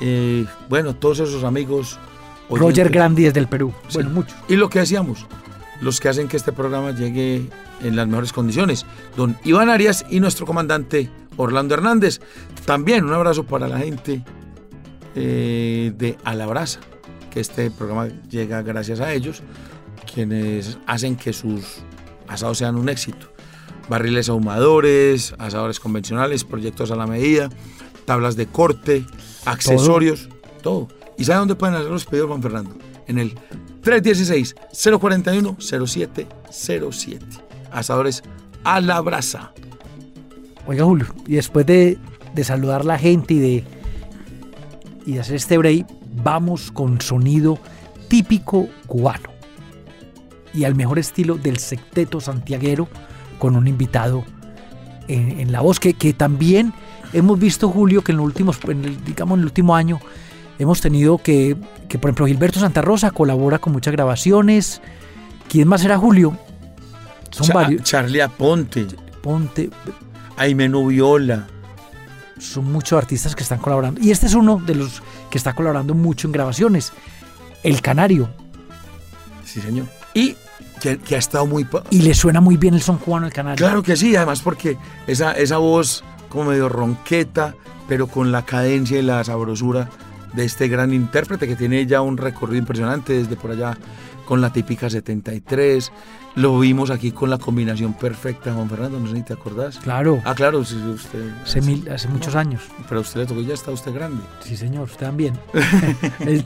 Eh, 0.00 0.44
bueno, 0.68 0.94
todos 0.94 1.20
esos 1.20 1.44
amigos. 1.44 1.98
Roger. 2.50 2.90
Grandi 2.90 3.24
desde 3.24 3.40
el 3.40 3.48
Perú. 3.48 3.72
Sí. 3.88 3.94
Bueno, 3.94 4.10
muchos. 4.10 4.36
Y 4.48 4.56
lo 4.56 4.68
que 4.68 4.80
decíamos, 4.80 5.26
los 5.80 6.00
que 6.00 6.08
hacen 6.08 6.28
que 6.28 6.36
este 6.36 6.52
programa 6.52 6.92
llegue 6.92 7.48
en 7.82 7.96
las 7.96 8.06
mejores 8.06 8.32
condiciones. 8.32 8.86
Don 9.16 9.36
Iván 9.44 9.68
Arias 9.68 10.04
y 10.10 10.20
nuestro 10.20 10.46
comandante 10.46 11.10
Orlando 11.36 11.74
Hernández. 11.74 12.20
También 12.64 13.04
un 13.04 13.12
abrazo 13.12 13.44
para 13.44 13.68
la 13.68 13.78
gente 13.78 14.24
eh, 15.14 15.92
de 15.96 16.16
Alabraza, 16.24 16.80
que 17.30 17.40
este 17.40 17.70
programa 17.70 18.08
llega 18.30 18.62
gracias 18.62 19.00
a 19.00 19.12
ellos, 19.12 19.42
quienes 20.12 20.78
hacen 20.86 21.16
que 21.16 21.32
sus 21.32 21.82
asados 22.28 22.58
sean 22.58 22.76
un 22.76 22.88
éxito. 22.88 23.28
Barriles 23.88 24.28
ahumadores, 24.28 25.34
asadores 25.38 25.78
convencionales, 25.78 26.44
proyectos 26.44 26.90
a 26.90 26.96
la 26.96 27.06
medida, 27.06 27.50
tablas 28.06 28.34
de 28.36 28.46
corte, 28.46 29.04
accesorios, 29.44 30.28
todo. 30.62 30.88
¿Y 31.16 31.24
sabe 31.24 31.38
dónde 31.40 31.54
pueden 31.54 31.76
hacer 31.76 31.90
los 31.90 32.04
pedidos, 32.04 32.28
Juan 32.28 32.42
Fernando? 32.42 32.76
En 33.06 33.18
el 33.18 33.34
316-041-0707. 33.82 36.26
Asadores 37.70 38.22
a 38.64 38.80
la 38.80 39.00
brasa. 39.00 39.52
Oiga, 40.66 40.84
Julio, 40.84 41.06
y 41.26 41.34
después 41.34 41.66
de, 41.66 41.98
de 42.34 42.44
saludar 42.44 42.80
a 42.80 42.84
la 42.84 42.98
gente 42.98 43.34
y 43.34 43.38
de, 43.38 43.64
y 45.06 45.18
hacer 45.18 45.36
este 45.36 45.58
break, 45.58 45.86
vamos 46.22 46.70
con 46.70 47.00
sonido 47.00 47.58
típico 48.08 48.68
cubano. 48.86 49.30
Y 50.54 50.64
al 50.64 50.74
mejor 50.74 50.98
estilo 50.98 51.36
del 51.36 51.58
secteto 51.58 52.20
santiaguero, 52.20 52.88
con 53.38 53.56
un 53.56 53.66
invitado 53.66 54.24
en, 55.08 55.52
la 55.52 55.60
voz, 55.60 55.80
que, 55.80 55.94
que 55.94 56.14
también 56.14 56.72
hemos 57.12 57.38
visto, 57.38 57.68
Julio, 57.68 58.02
que 58.02 58.12
en 58.12 58.18
los 58.18 58.26
últimos, 58.26 58.58
digamos, 59.04 59.36
en 59.36 59.40
el 59.40 59.46
último 59.46 59.76
año, 59.76 60.00
hemos 60.58 60.80
tenido 60.80 61.18
que, 61.18 61.56
que, 61.88 61.98
por 61.98 62.10
ejemplo, 62.10 62.26
Gilberto 62.26 62.60
Santa 62.60 62.82
Rosa 62.82 63.10
colabora 63.10 63.58
con 63.58 63.72
muchas 63.72 63.92
grabaciones. 63.92 64.80
¿Quién 65.48 65.68
más 65.68 65.84
era 65.84 65.98
Julio? 65.98 66.36
Son 67.30 67.46
Cha- 67.48 67.54
varios. 67.54 67.82
Charlie 67.82 68.20
Aponte, 68.20 68.86
Ponte, 69.22 69.70
Aime 70.36 70.68
Nubiola. 70.68 71.46
son 72.38 72.70
muchos 72.72 72.96
artistas 72.98 73.34
que 73.34 73.42
están 73.42 73.58
colaborando. 73.58 74.00
Y 74.00 74.10
este 74.10 74.26
es 74.26 74.34
uno 74.34 74.60
de 74.64 74.74
los 74.74 75.02
que 75.30 75.38
está 75.38 75.52
colaborando 75.54 75.94
mucho 75.94 76.28
en 76.28 76.32
grabaciones. 76.32 76.92
El 77.62 77.80
Canario. 77.80 78.28
Sí, 79.44 79.60
señor. 79.60 79.86
Y 80.14 80.36
que, 80.80 80.98
que 80.98 81.14
ha 81.16 81.18
estado 81.18 81.46
muy... 81.46 81.66
Y 81.90 82.02
le 82.02 82.14
suena 82.14 82.40
muy 82.40 82.56
bien 82.56 82.74
el 82.74 82.82
son 82.82 82.98
cubano 82.98 83.26
al 83.26 83.32
Canario. 83.32 83.56
Claro 83.64 83.82
que 83.82 83.96
sí, 83.96 84.14
además 84.16 84.42
porque 84.42 84.76
esa, 85.06 85.32
esa 85.32 85.56
voz 85.58 86.04
como 86.28 86.50
medio 86.50 86.68
ronqueta, 86.68 87.54
pero 87.88 88.06
con 88.06 88.32
la 88.32 88.44
cadencia 88.44 88.98
y 88.98 89.02
la 89.02 89.22
sabrosura 89.24 89.88
de 90.34 90.44
este 90.44 90.68
gran 90.68 90.92
intérprete 90.92 91.46
que 91.46 91.56
tiene 91.56 91.86
ya 91.86 92.00
un 92.02 92.16
recorrido 92.16 92.58
impresionante 92.58 93.12
desde 93.12 93.36
por 93.36 93.50
allá 93.52 93.76
con 94.26 94.40
la 94.40 94.52
típica 94.52 94.88
73. 94.90 95.92
Lo 96.36 96.58
vimos 96.58 96.90
aquí 96.90 97.12
con 97.12 97.30
la 97.30 97.38
combinación 97.38 97.94
perfecta, 97.94 98.52
Juan 98.52 98.68
Fernando, 98.68 98.98
no 98.98 99.06
sé 99.08 99.16
si 99.16 99.22
te 99.22 99.32
acordás. 99.34 99.78
Claro. 99.78 100.20
Ah, 100.24 100.34
claro, 100.34 100.64
sí, 100.64 100.74
sí, 100.82 100.88
usted. 100.90 101.30
Hace, 101.44 101.60
mil- 101.60 101.88
hace 101.92 102.08
muchos 102.08 102.34
años. 102.34 102.62
Pero 102.88 103.02
usted 103.02 103.20
le 103.20 103.26
tocó, 103.26 103.40
ya 103.42 103.54
está 103.54 103.70
usted 103.70 103.92
grande. 103.94 104.22
Sí, 104.42 104.56
señor, 104.56 104.84
usted 104.84 105.06
también. 105.06 105.38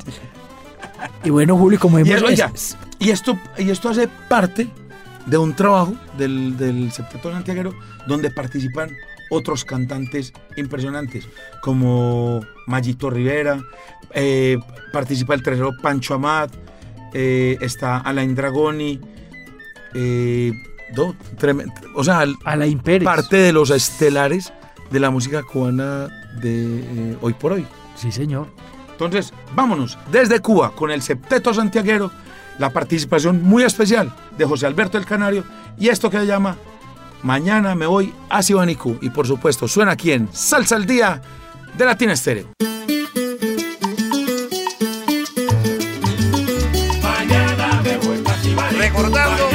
Y 1.24 1.30
bueno, 1.30 1.57
Julio, 1.57 1.78
como 1.78 1.99
Y, 1.99 2.03
hemos... 2.03 2.14
es- 2.16 2.22
oiga, 2.22 2.51
es- 2.55 2.76
y 2.99 3.11
esto, 3.11 3.39
y 3.57 3.70
esto 3.70 3.89
hace 3.89 4.09
parte 4.28 4.68
de 5.26 5.39
un 5.39 5.55
trabajo 5.55 5.95
del, 6.16 6.57
del 6.57 6.91
Septeto 6.91 7.30
Santiaguero 7.32 7.74
donde 8.07 8.30
participan 8.30 8.91
otros 9.31 9.64
cantantes 9.64 10.33
impresionantes, 10.57 11.26
como 11.62 12.41
Mayito 12.66 13.11
Rivera, 13.11 13.61
eh, 14.14 14.59
participa 14.93 15.35
el 15.35 15.43
tercero 15.43 15.72
Pancho 15.83 16.14
Amat, 16.14 16.51
eh, 17.14 17.57
está 17.61 17.99
Alain 17.99 18.35
Dragoni, 18.35 19.01
eh, 19.95 20.53
o 21.95 22.05
sea, 22.05 22.20
al- 22.20 22.37
Alain 22.45 22.79
Pérez. 22.79 23.05
parte 23.05 23.37
de 23.37 23.53
los 23.53 23.70
estelares 23.70 24.53
de 24.91 25.01
la 25.01 25.11
música 25.11 25.43
cubana 25.43 26.09
de 26.41 26.81
eh, 26.81 27.16
hoy 27.20 27.35
por 27.35 27.53
hoy. 27.53 27.66
Sí, 27.95 28.11
señor. 28.12 28.49
Entonces, 28.93 29.33
vámonos 29.55 29.99
desde 30.11 30.41
Cuba 30.41 30.72
con 30.74 30.91
el 30.91 31.03
septeto 31.03 31.53
santiaguero, 31.55 32.11
la 32.59 32.70
participación 32.70 33.43
muy 33.43 33.62
especial 33.62 34.12
de 34.37 34.45
José 34.45 34.66
Alberto 34.66 34.99
el 34.99 35.05
Canario 35.05 35.45
y 35.79 35.89
esto 35.89 36.11
que 36.11 36.18
se 36.18 36.26
llama 36.26 36.57
Mañana 37.23 37.75
me 37.75 37.87
voy 37.87 38.14
a 38.31 38.43
Sibanicú 38.43 38.99
y 39.01 39.11
por 39.11 39.27
supuesto 39.27 39.66
suena 39.69 39.93
aquí 39.93 40.12
en 40.12 40.29
Salsa 40.33 40.77
al 40.77 40.87
Día 40.87 41.21
de 41.77 41.85
Latina 41.85 42.12
Estéreo. 42.12 42.47
Mañana 47.03 47.83
me 47.83 47.97
voy 47.99 48.25
Recordando 48.79 49.49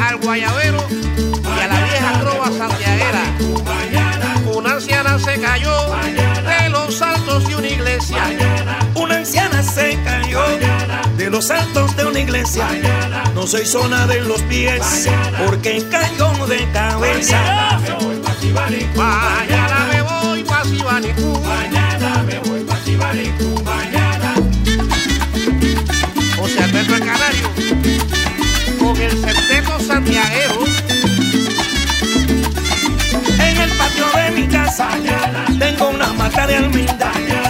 al 0.00 0.16
guayabero 0.18 0.84
y 0.90 1.60
a 1.60 1.66
la 1.68 1.84
vieja 1.84 2.20
trova 2.20 2.50
santiaguera. 2.50 3.22
Mañana, 3.64 4.34
Una 4.54 4.72
anciana 4.72 5.18
se 5.18 5.40
cayó 5.40 5.72
de 6.04 6.68
los 6.68 6.94
saltos 6.94 7.48
de 7.48 7.56
una 7.56 7.68
iglesia 7.68 8.24
los 11.36 11.50
altos 11.50 11.94
de 11.96 12.06
una 12.06 12.18
iglesia. 12.18 12.66
No 13.34 13.46
se 13.46 13.62
hizo 13.62 13.86
nada 13.88 14.14
en 14.14 14.26
los 14.26 14.40
pies 14.44 15.06
porque 15.44 15.84
cayó 15.90 16.46
de 16.46 16.66
cabeza. 16.72 17.38
Mañana 18.94 19.86
me 19.92 20.00
voy 20.00 20.42
pa' 20.44 20.64
Sibanicú. 20.64 21.38
Mañana 21.40 22.22
me 22.22 22.38
voy 22.38 22.64
pa' 22.64 22.78
Sibanicú. 22.78 23.62
Mañana. 23.62 24.34
José 26.38 26.64
Alberto 26.64 26.94
el 26.94 27.04
Canario 27.04 27.48
con 28.78 28.96
el 28.96 29.10
septeto 29.20 29.78
santiaguero. 29.80 30.64
En 33.38 33.56
el 33.60 33.70
patio 33.72 34.06
de 34.16 34.30
mi 34.30 34.48
casa 34.48 34.88
tengo 35.58 35.88
una 35.90 36.14
mata 36.14 36.46
de 36.46 36.56
almendra. 36.56 37.45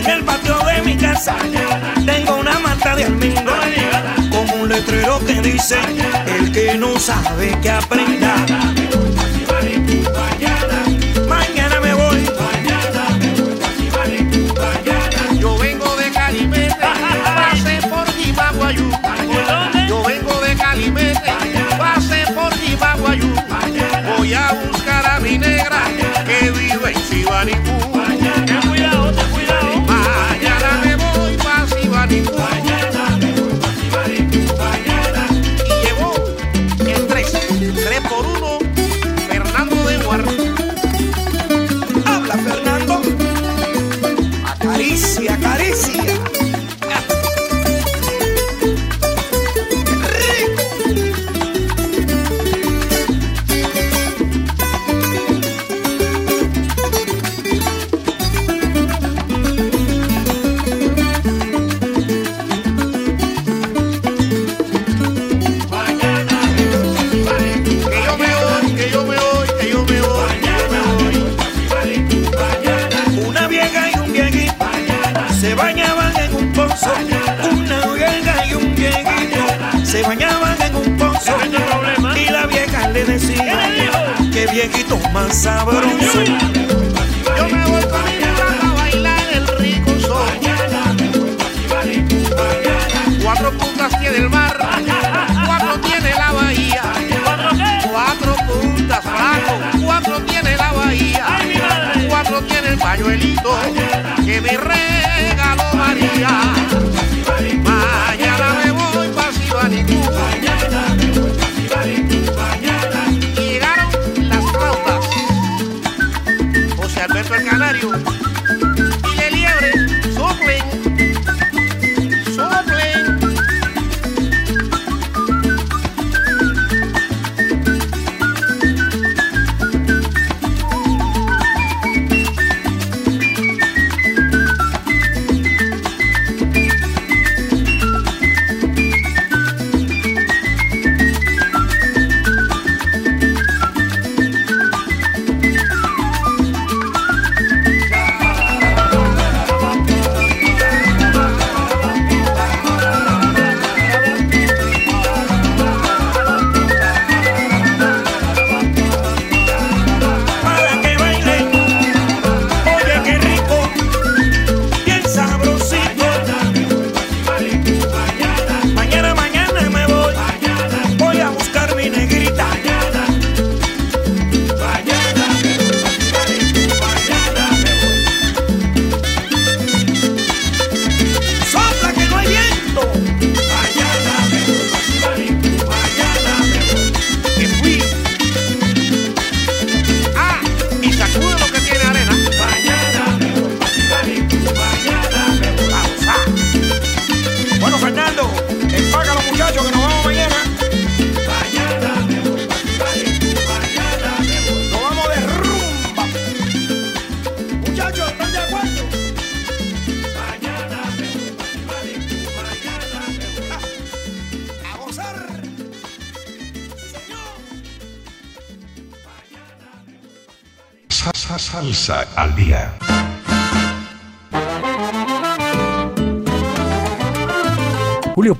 En 0.00 0.08
el 0.08 0.24
patio 0.24 0.58
de 0.60 0.80
mi 0.80 0.96
casa 0.96 1.36
tengo 2.06 2.36
una 2.36 2.58
mata 2.58 2.96
de 2.96 3.04
almendra. 3.04 3.54
Con 4.30 4.60
un 4.60 4.68
letrero 4.70 5.20
que 5.26 5.42
dice: 5.42 5.76
El 6.26 6.50
que 6.52 6.74
no 6.78 6.98
sabe 6.98 7.54
que 7.60 7.70
aprenda. 7.70 8.34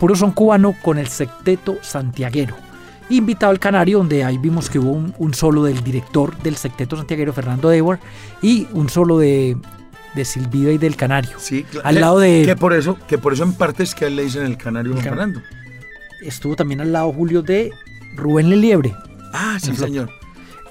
Puro 0.01 0.17
son 0.17 0.33
cubano 0.33 0.75
con 0.83 0.99
el 0.99 1.07
secteto 1.07 1.79
santiaguero. 1.83 2.57
Invitado 3.11 3.51
al 3.51 3.59
Canario, 3.59 3.99
donde 3.99 4.25
ahí 4.25 4.39
vimos 4.39 4.71
que 4.71 4.79
hubo 4.79 4.93
un, 4.93 5.15
un 5.19 5.35
solo 5.35 5.63
del 5.65 5.83
director 5.85 6.37
del 6.39 6.57
secteto 6.57 6.97
santiaguero, 6.97 7.33
Fernando 7.33 7.69
Dewar, 7.69 8.01
y 8.41 8.67
un 8.73 8.89
solo 8.89 9.19
de, 9.19 9.57
de 10.15 10.25
Silvida 10.25 10.71
y 10.73 10.79
del 10.79 10.97
Canario. 10.97 11.33
Sí, 11.39 11.65
cla- 11.71 11.83
Al 11.85 11.95
que- 11.97 12.01
lado 12.01 12.19
de- 12.19 12.43
Que 12.47 12.57
por 12.57 12.73
eso, 12.73 12.97
que 13.07 13.19
por 13.19 13.33
eso 13.35 13.43
en 13.45 13.53
parte 13.53 13.83
es 13.83 13.95
que 13.95 14.07
a 14.07 14.09
él 14.09 14.17
le 14.17 14.23
dicen 14.25 14.45
el 14.47 14.57
canario 14.57 14.95
Can- 14.95 15.03
Fernando. 15.03 15.41
Estuvo 16.23 16.55
también 16.57 16.81
al 16.81 16.93
lado 16.93 17.13
Julio 17.13 17.43
de 17.43 17.71
Rubén 18.17 18.49
Leliebre. 18.49 18.95
Ah, 19.33 19.59
sí, 19.61 19.75
señor. 19.75 20.09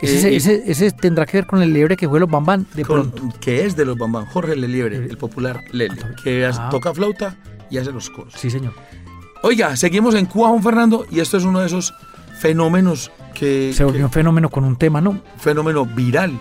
Ese, 0.02 0.30
Eh, 0.30 0.36
ese- 0.38 0.64
ese 0.66 0.92
tendrá 0.92 1.26
que 1.26 1.38
ver 1.38 1.46
con 1.46 1.62
el 1.62 1.74
liebre 1.74 1.98
que 1.98 2.08
fue 2.08 2.22
los 2.22 2.30
Bambán 2.30 2.66
de 2.74 2.86
con- 2.86 3.12
pronto. 3.12 3.38
que 3.42 3.66
es 3.66 3.76
de 3.76 3.84
los 3.84 3.98
Bambán, 3.98 4.26
Jorge 4.28 4.56
Leliebre, 4.56 4.96
el 4.96 5.18
popular 5.18 5.62
Lele, 5.74 5.98
que 6.24 6.46
Ah. 6.46 6.70
toca 6.72 6.94
flauta 6.94 7.36
y 7.70 7.78
hace 7.80 7.92
los 7.92 8.10
coros. 8.10 8.34
Sí, 8.38 8.50
señor. 8.50 8.74
Oiga, 9.42 9.78
seguimos 9.78 10.16
en 10.16 10.26
Cuba, 10.26 10.50
Juan 10.50 10.62
Fernando, 10.62 11.06
y 11.10 11.22
esto 11.22 11.38
es 11.38 11.46
uno 11.46 11.62
de 11.62 11.68
esos 11.68 11.94
fenómenos 12.40 13.10
que... 13.34 13.72
Se 13.74 13.86
volvió 13.86 14.06
un 14.06 14.12
fenómeno 14.12 14.50
con 14.50 14.66
un 14.66 14.76
tema, 14.76 15.00
¿no? 15.00 15.22
fenómeno 15.38 15.86
viral 15.86 16.38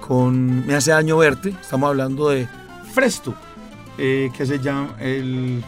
con 0.00 0.66
Me 0.66 0.74
hace 0.74 0.90
daño 0.90 1.16
verte, 1.16 1.50
estamos 1.60 1.88
hablando 1.88 2.30
de 2.30 2.48
Fresto, 2.92 3.32
eh, 3.96 4.30
que 4.36 4.44
se 4.44 4.58
llama, 4.58 4.96
el, 4.98 5.62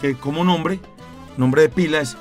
que 0.00 0.14
como 0.14 0.42
nombre, 0.42 0.80
nombre 1.36 1.62
de 1.62 1.68
pila 1.68 2.00
es 2.00 2.16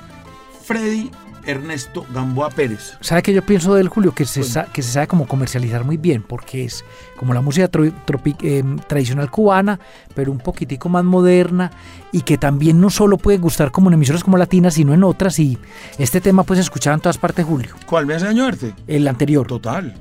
Freddy 0.65 1.09
Ernesto 1.45 2.05
Gamboa 2.13 2.49
Pérez. 2.49 2.97
¿Sabe 3.01 3.21
qué 3.23 3.33
yo 3.33 3.41
pienso 3.45 3.73
del 3.75 3.89
Julio? 3.89 4.13
Que 4.13 4.25
se, 4.25 4.43
sa- 4.43 4.65
que 4.65 4.81
se 4.81 4.91
sabe 4.91 5.07
cómo 5.07 5.27
comercializar 5.27 5.83
muy 5.83 5.97
bien, 5.97 6.23
porque 6.23 6.65
es 6.65 6.83
como 7.17 7.33
la 7.33 7.41
música 7.41 7.69
eh, 7.73 8.63
tradicional 8.87 9.29
cubana, 9.31 9.79
pero 10.13 10.31
un 10.31 10.39
poquitico 10.39 10.89
más 10.89 11.03
moderna 11.03 11.71
y 12.11 12.21
que 12.21 12.37
también 12.37 12.79
no 12.81 12.89
solo 12.89 13.17
puede 13.17 13.37
gustar 13.37 13.71
como 13.71 13.89
en 13.89 13.93
emisoras 13.95 14.23
como 14.23 14.37
latinas, 14.37 14.73
sino 14.75 14.93
en 14.93 15.03
otras. 15.03 15.37
Y 15.39 15.57
este 15.97 16.21
tema 16.21 16.43
pues 16.43 16.57
se 16.57 16.61
escuchaba 16.63 16.93
en 16.95 17.01
todas 17.01 17.17
partes, 17.17 17.45
Julio. 17.45 17.75
¿Cuál 17.85 18.05
me 18.05 18.13
hace 18.15 18.25
daño 18.25 18.45
verte? 18.45 18.73
El 18.87 19.07
anterior. 19.07 19.47
Total, 19.47 19.93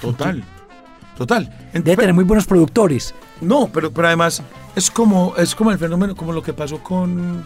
total, 0.00 0.42
total. 1.16 1.52
Debe 1.72 1.96
tener 1.96 2.14
muy 2.14 2.24
buenos 2.24 2.46
productores. 2.46 3.14
No, 3.40 3.68
pero, 3.72 3.90
pero 3.90 4.06
además 4.08 4.42
es 4.76 4.90
como, 4.90 5.34
es 5.36 5.54
como 5.54 5.70
el 5.72 5.78
fenómeno, 5.78 6.14
como 6.14 6.32
lo 6.32 6.42
que 6.42 6.52
pasó 6.52 6.82
con... 6.82 7.44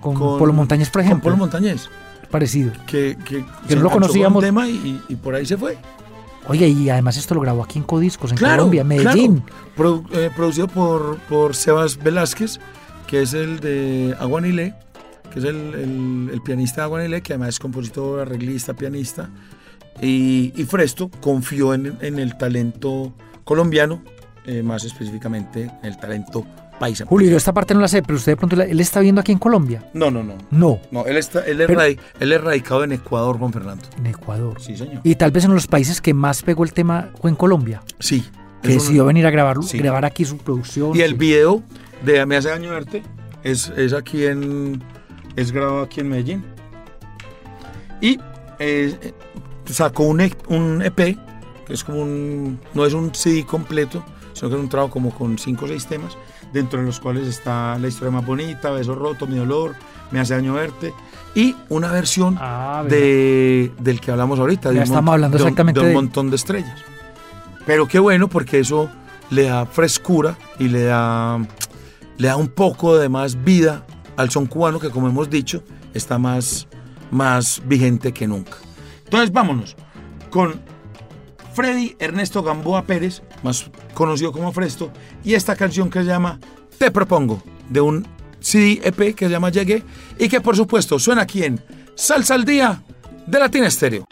Con 0.00 0.14
Polo 0.14 0.52
Montañés, 0.52 0.90
por 0.90 1.00
ejemplo. 1.02 1.22
Con 1.24 1.32
Polo 1.32 1.36
Montañés. 1.38 1.90
Parecido. 2.30 2.72
Que, 2.86 3.16
que, 3.24 3.44
Que 3.66 3.76
no 3.76 3.82
lo 3.82 3.90
conocíamos. 3.90 4.42
un 4.42 4.46
tema 4.46 4.68
y, 4.68 5.00
por 5.22 5.34
ahí 5.34 5.46
se 5.46 5.56
fue. 5.56 5.78
Oye, 6.46 6.68
y 6.68 6.88
además 6.90 7.16
esto 7.16 7.34
lo 7.34 7.40
grabó 7.40 7.62
aquí 7.62 7.78
en 7.78 7.84
Codiscos, 7.84 8.30
en 8.30 8.36
Claro, 8.38 8.56
Colombia, 8.64 8.84
Medellín. 8.84 9.42
claro. 9.76 10.04
Eh, 10.12 10.30
producido 10.34 10.66
por, 10.68 11.18
por 11.28 11.54
Sebas 11.54 11.98
Velázquez, 12.02 12.58
que 13.06 13.22
es 13.22 13.34
el 13.34 13.60
de 13.60 14.14
Aguanilé, 14.18 14.74
que 15.32 15.40
es 15.40 15.44
el, 15.44 15.56
el- 15.74 16.30
el 16.32 16.42
pianista 16.42 16.80
de 16.80 16.84
Aguanilé, 16.84 17.22
que 17.22 17.34
además 17.34 17.50
es 17.50 17.58
compositor, 17.58 18.20
arreglista, 18.20 18.72
pianista. 18.74 19.28
Y, 20.00 20.52
y 20.56 20.64
Fresto 20.64 21.10
confió 21.20 21.74
en, 21.74 21.98
en 22.00 22.18
el 22.18 22.38
talento 22.38 23.12
colombiano, 23.44 24.02
eh, 24.46 24.62
más 24.62 24.84
específicamente 24.84 25.64
en 25.64 25.84
el 25.86 25.98
talento 25.98 26.46
paisa. 26.78 27.04
Julio, 27.06 27.30
yo 27.30 27.36
esta 27.36 27.52
parte 27.52 27.74
no 27.74 27.80
la 27.80 27.88
sé, 27.88 28.02
pero 28.02 28.16
usted 28.16 28.32
de 28.32 28.36
pronto, 28.36 28.56
la- 28.56 28.64
él 28.64 28.80
está 28.80 29.00
viendo 29.00 29.20
aquí 29.20 29.32
en 29.32 29.38
Colombia. 29.38 29.84
No, 29.94 30.10
no, 30.10 30.22
no. 30.22 30.34
No, 30.50 30.80
No, 30.90 31.04
él, 31.06 31.16
está, 31.16 31.44
él, 31.46 31.60
es 31.60 31.66
Pero- 31.66 31.82
él 31.82 32.32
es 32.32 32.40
radicado 32.40 32.84
en 32.84 32.92
Ecuador 32.92 33.38
con 33.38 33.52
Fernando. 33.52 33.84
en 33.98 34.06
Ecuador. 34.06 34.60
Sí, 34.60 34.76
señor. 34.76 35.00
Y 35.04 35.14
tal 35.16 35.30
vez 35.30 35.44
en 35.44 35.54
los 35.54 35.66
países 35.66 36.00
que 36.00 36.14
más 36.14 36.42
pegó 36.42 36.64
el 36.64 36.72
tema 36.72 37.10
fue 37.20 37.30
en 37.30 37.36
Colombia, 37.36 37.82
Sí. 37.98 38.24
que 38.62 38.68
un- 38.68 38.74
decidió 38.74 39.04
venir 39.04 39.26
a 39.26 39.30
grabarlo, 39.30 39.62
Sí. 39.62 39.78
grabar 39.78 40.04
aquí 40.04 40.24
su 40.24 40.38
producción. 40.38 40.94
Y 40.96 41.00
el 41.02 41.12
sí. 41.12 41.16
video 41.16 41.62
de 42.04 42.24
Me 42.26 42.36
hace 42.36 42.48
daño 42.50 42.70
verte 42.70 43.02
es, 43.42 43.68
es 43.76 43.92
aquí 43.92 44.24
en. 44.26 44.82
Es 45.36 45.52
grabado 45.52 45.82
aquí 45.82 46.00
en 46.00 46.08
Medellín. 46.08 46.44
Y 48.00 48.18
eh, 48.58 49.12
sacó 49.66 50.04
un, 50.04 50.20
E- 50.20 50.32
un 50.48 50.82
EP, 50.82 51.16
que 51.66 51.72
es 51.74 51.84
como 51.84 52.02
un. 52.02 52.60
No 52.74 52.84
es 52.86 52.92
un 52.94 53.14
CD 53.14 53.44
completo, 53.44 54.04
sino 54.32 54.48
que 54.50 54.56
es 54.56 54.60
un 54.62 54.68
trabajo 54.68 54.92
como 54.92 55.10
con 55.10 55.38
5 55.38 55.64
o 55.64 55.68
6 55.68 55.86
temas, 55.86 56.16
dentro 56.52 56.80
de 56.80 56.86
los 56.86 57.00
cuales 57.00 57.26
está 57.28 57.78
La 57.78 57.88
historia 57.88 58.10
más 58.12 58.24
bonita, 58.26 58.70
Beso 58.70 58.94
roto, 58.94 59.26
Mi 59.26 59.36
dolor, 59.36 59.74
Me 60.10 60.20
hace 60.20 60.34
daño 60.34 60.54
verte. 60.54 60.94
Y 61.34 61.54
una 61.68 61.92
versión 61.92 62.36
Ah, 62.40 62.82
de, 62.88 63.70
del 63.78 64.00
que 64.00 64.10
hablamos 64.10 64.38
ahorita. 64.38 64.70
de 64.70 64.76
Ya 64.76 64.80
un 64.80 64.84
estamos 64.84 65.12
hablando 65.12 65.36
de 65.36 65.42
un- 65.42 65.48
exactamente 65.48 65.80
de 65.80 65.86
un 65.86 65.90
de- 65.90 65.94
montón 65.94 66.30
de 66.30 66.36
estrellas. 66.36 66.78
Pero 67.66 67.86
qué 67.86 67.98
bueno 67.98 68.28
porque 68.28 68.60
eso 68.60 68.88
le 69.30 69.42
da 69.44 69.66
frescura 69.66 70.36
y 70.58 70.68
le 70.68 70.84
da, 70.84 71.38
le 72.16 72.28
da 72.28 72.36
un 72.36 72.48
poco 72.48 72.96
de 72.96 73.08
más 73.10 73.44
vida 73.44 73.84
al 74.16 74.30
son 74.30 74.46
cubano 74.46 74.80
que 74.80 74.88
como 74.90 75.06
hemos 75.08 75.28
dicho 75.28 75.62
está 75.92 76.18
más, 76.18 76.66
más 77.10 77.60
vigente 77.66 78.12
que 78.12 78.26
nunca. 78.26 78.56
Entonces 79.04 79.30
vámonos 79.30 79.76
con 80.30 80.60
Freddy 81.58 81.96
Ernesto 81.98 82.44
Gamboa 82.44 82.84
Pérez, 82.84 83.20
más 83.42 83.68
conocido 83.92 84.30
como 84.30 84.52
Fresto, 84.52 84.92
y 85.24 85.34
esta 85.34 85.56
canción 85.56 85.90
que 85.90 85.98
se 85.98 86.04
llama 86.04 86.38
Te 86.78 86.92
Propongo, 86.92 87.42
de 87.68 87.80
un 87.80 88.06
CD 88.38 88.80
EP 88.84 89.12
que 89.16 89.24
se 89.24 89.32
llama 89.32 89.50
Llegué, 89.50 89.82
y 90.20 90.28
que 90.28 90.40
por 90.40 90.54
supuesto 90.54 91.00
suena 91.00 91.22
aquí 91.22 91.42
en 91.42 91.60
Salsa 91.96 92.34
al 92.34 92.44
Día 92.44 92.80
de 93.26 93.38
Latina 93.40 93.66
Estéreo. 93.66 94.04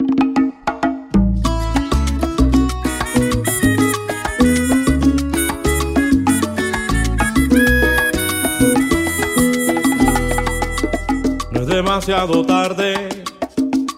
No 11.53 11.61
es 11.61 11.67
demasiado 11.67 12.45
tarde 12.45 13.23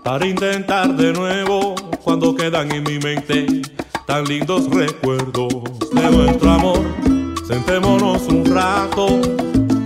para 0.04 0.28
intentar 0.28 0.96
de 0.96 1.14
nuevo 1.14 1.89
cuando 2.04 2.36
quedan 2.36 2.72
en 2.72 2.84
mi 2.84 3.00
mente 3.00 3.46
tan 4.06 4.26
lindos 4.26 4.70
recuerdos 4.70 5.50
de 5.94 6.12
nuestro 6.12 6.52
amor. 6.52 6.80
Sentémonos 7.48 8.28
un 8.28 8.46
rato, 8.46 9.22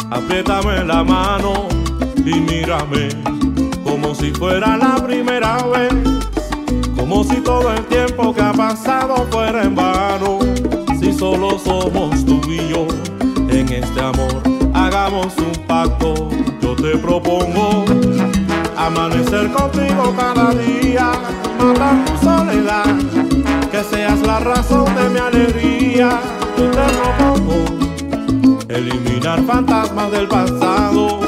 apriétame 0.09 0.83
la 0.83 1.03
mano 1.03 1.67
y 2.25 2.39
mírame 2.39 3.09
como 3.83 4.15
si 4.15 4.31
fuera 4.31 4.77
la 4.77 4.95
primera 4.95 5.57
vez, 5.63 5.93
como 6.95 7.23
si 7.23 7.35
todo 7.41 7.71
el 7.71 7.85
tiempo 7.85 8.33
que 8.33 8.41
ha 8.41 8.53
pasado 8.53 9.27
fuera 9.31 9.63
en 9.63 9.75
vano. 9.75 10.39
Si 10.99 11.13
solo 11.13 11.59
somos 11.59 12.25
tú 12.25 12.41
y 12.47 12.69
yo 12.69 12.87
en 13.49 13.69
este 13.69 13.99
amor, 13.99 14.41
hagamos 14.73 15.33
un 15.37 15.65
pacto. 15.67 16.29
Yo 16.61 16.75
te 16.75 16.97
propongo 16.97 17.85
amanecer 18.77 19.51
contigo 19.51 20.13
cada 20.17 20.51
día, 20.53 21.11
matar 21.59 22.05
tu 22.05 22.25
soledad, 22.25 22.85
que 23.71 23.83
seas 23.83 24.19
la 24.21 24.39
razón 24.39 24.85
de 24.95 25.09
mi 25.09 25.19
alegría. 25.19 26.19
Yo 26.57 26.69
te 26.69 26.83
propongo 26.93 27.65
eliminar 28.69 29.43
fantasmas 29.43 30.11
del 30.11 30.27
pasado, 30.27 31.19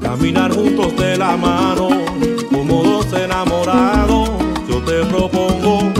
caminar 0.00 0.52
juntos 0.52 0.96
de 0.96 1.16
la 1.16 1.36
mano, 1.36 1.88
como 2.50 2.82
dos 2.82 3.12
enamorados. 3.12 4.30
Yo 4.68 4.78
te 4.82 5.04
propongo 5.06 5.92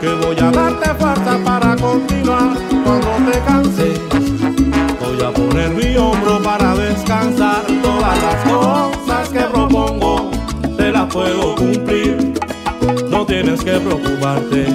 que 0.00 0.08
voy 0.14 0.36
a 0.38 0.50
darte 0.50 0.94
fuerza 0.94 1.38
para 1.44 1.76
continuar 1.76 2.56
cuando 2.84 3.30
te 3.30 3.38
canses. 3.40 4.00
Voy 5.00 5.22
a 5.22 5.30
poner 5.32 5.70
mi 5.70 5.96
hombro 5.96 6.40
para 6.42 6.69
puedo 11.20 11.54
cumplir. 11.54 12.16
No 13.10 13.26
tienes 13.26 13.62
que 13.62 13.72
preocuparte, 13.72 14.66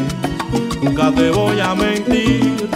nunca 0.83 1.11
te 1.11 1.31
voy 1.31 1.59
a 1.59 1.73
mentir. 1.73 2.74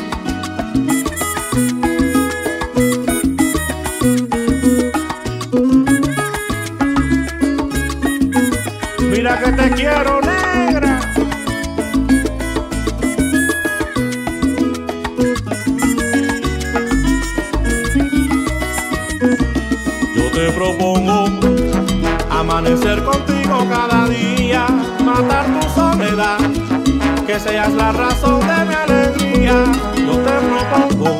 Seas 27.39 27.73
la 27.73 27.91
razón 27.91 28.39
de 28.41 28.65
mi 28.65 28.73
alegría. 28.75 29.63
Yo 29.95 30.17
te 30.17 30.31
propongo 30.49 31.19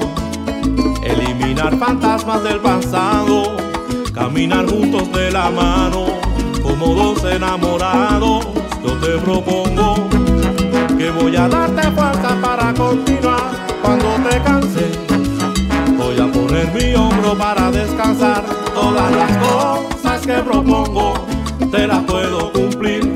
eliminar 1.04 1.78
fantasmas 1.78 2.44
del 2.44 2.60
pasado, 2.60 3.56
caminar 4.14 4.66
juntos 4.68 5.12
de 5.14 5.32
la 5.32 5.50
mano, 5.50 6.08
como 6.62 6.94
dos 6.94 7.24
enamorados. 7.24 8.48
Yo 8.84 8.94
te 8.98 9.18
propongo 9.20 10.10
que 10.98 11.10
voy 11.12 11.36
a 11.36 11.48
darte 11.48 11.82
fuerza 11.92 12.38
para 12.42 12.74
continuar 12.74 13.52
cuando 13.82 14.08
te 14.30 14.42
canses. 14.42 15.00
Voy 15.98 16.20
a 16.20 16.32
poner 16.32 16.74
mi 16.74 16.96
hombro 16.96 17.38
para 17.38 17.72
descansar. 17.72 18.44
Todas 18.74 19.12
las 19.12 19.38
cosas 19.38 20.22
que 20.26 20.34
propongo 20.34 21.14
te 21.72 21.88
las 21.88 22.04
puedo 22.04 22.52
cumplir. 22.52 23.14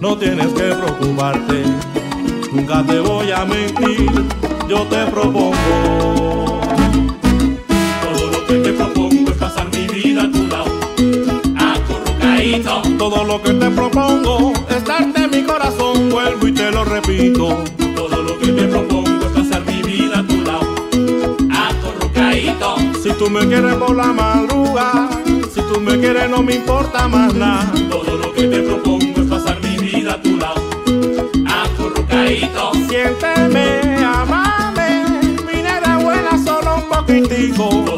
No 0.00 0.16
tienes 0.16 0.46
que 0.48 0.74
preocuparte, 0.74 1.64
nunca 2.68 2.92
te 2.92 3.00
voy 3.00 3.30
a 3.30 3.44
mentir. 3.44 4.10
Yo 4.68 4.82
te 4.84 5.06
propongo. 5.06 5.52
Todo 8.02 8.30
lo 8.30 8.46
que 8.46 8.54
te 8.58 8.72
propongo 8.72 9.30
es 9.30 9.36
pasar 9.36 9.68
mi 9.72 9.86
vida 9.86 10.22
a 10.22 10.30
tu 10.30 10.46
lado, 10.46 10.70
acurrucadito. 11.56 12.82
Todo 12.98 13.24
lo 13.24 13.42
que 13.42 13.54
te 13.54 13.70
propongo 13.70 14.52
es 14.68 14.84
darte 14.84 15.28
mi 15.28 15.42
corazón. 15.44 16.10
Vuelvo 16.10 16.48
y 16.48 16.52
te 16.52 16.70
lo 16.70 16.84
repito. 16.84 17.64
Todo 17.96 18.22
lo 18.22 18.38
que 18.38 18.48
te 18.48 18.64
propongo 18.64 19.26
es 19.26 19.32
pasar 19.32 19.62
mi 19.64 19.82
vida 19.82 20.18
a 20.18 20.26
tu 20.26 20.36
lado, 20.42 20.74
acurrucadito. 21.50 22.76
Si 23.02 23.10
tú 23.12 23.30
me 23.30 23.46
quieres 23.46 23.74
por 23.76 23.96
la 23.96 24.12
madruga, 24.12 25.08
si 25.54 25.60
tú 25.62 25.80
me 25.80 25.98
quieres 25.98 26.28
no 26.28 26.42
me 26.42 26.56
importa 26.56 27.08
más 27.08 27.32
nada. 27.34 27.72
Todo 27.88 28.16
lo 28.18 28.32
que 28.34 28.44
te 28.44 28.60
propongo 28.60 29.20
es 29.22 29.26
pasar 29.26 29.58
mi 29.62 29.76
vida 29.78 30.14
a 30.14 30.22
tu 30.22 30.36
lado, 30.36 30.60
Marito. 32.28 32.72
Siénteme, 32.90 33.80
amame, 34.04 35.36
minera 35.46 35.96
buena 35.96 36.36
solo 36.44 36.76
un 36.76 36.88
poquitico. 36.90 37.97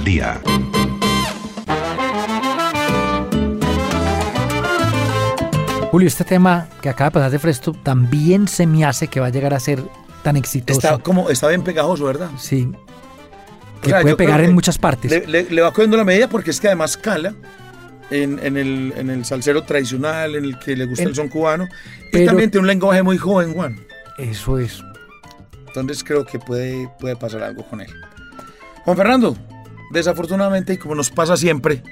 Al 0.00 0.04
día. 0.04 0.40
Julio, 5.90 6.06
este 6.06 6.24
tema 6.24 6.68
que 6.80 6.88
acaba 6.88 7.10
de 7.10 7.14
pasar 7.14 7.30
de 7.32 7.38
fresco 7.40 7.72
también 7.82 8.46
se 8.46 8.66
me 8.66 8.84
hace 8.84 9.08
que 9.08 9.18
va 9.18 9.26
a 9.26 9.30
llegar 9.30 9.52
a 9.54 9.58
ser 9.60 9.82
tan 10.22 10.36
exitoso. 10.36 10.78
Está, 10.78 10.98
como, 10.98 11.30
está 11.30 11.48
bien 11.48 11.62
pegajoso, 11.64 12.04
¿verdad? 12.04 12.30
Sí. 12.38 12.70
Que 13.82 13.88
O 13.88 13.90
sea, 13.90 14.02
puede 14.02 14.14
pegar 14.16 14.40
en 14.40 14.54
muchas 14.54 14.78
partes. 14.78 15.10
Le, 15.10 15.26
le- 15.26 15.50
le 15.50 15.62
va 15.62 15.72
cogiendo 15.72 15.96
la 15.96 16.04
medida 16.04 16.28
porque 16.28 16.50
es 16.52 16.60
que 16.60 16.68
además 16.68 16.96
cala 16.96 17.34
en, 18.10 18.38
en 18.38 18.56
el, 18.56 18.92
en 18.96 19.10
el 19.10 19.24
salsero 19.24 19.64
tradicional, 19.64 20.36
en 20.36 20.44
el 20.44 20.58
que 20.60 20.76
le 20.76 20.84
gusta 20.86 21.02
el 21.04 21.14
son 21.14 21.28
cubano. 21.28 21.64
y 21.64 22.12
pero- 22.12 22.26
también 22.26 22.50
tiene 22.52 22.62
un 22.62 22.68
lenguaje 22.68 23.02
muy 23.02 23.18
joven, 23.18 23.52
Juan. 23.54 23.76
Eso 24.16 24.58
es. 24.58 24.84
Entonces 25.66 26.04
creo 26.04 26.24
que 26.24 26.38
puede, 26.38 26.88
puede 27.00 27.16
pasar 27.16 27.42
algo 27.42 27.64
con 27.64 27.80
él. 27.80 27.90
Juan 28.84 28.96
Fernando, 28.96 29.36
desafortunadamente, 29.90 30.74
y 30.74 30.76
como 30.78 30.94
nos 30.94 31.10
pasa 31.10 31.36
siempre, 31.36 31.82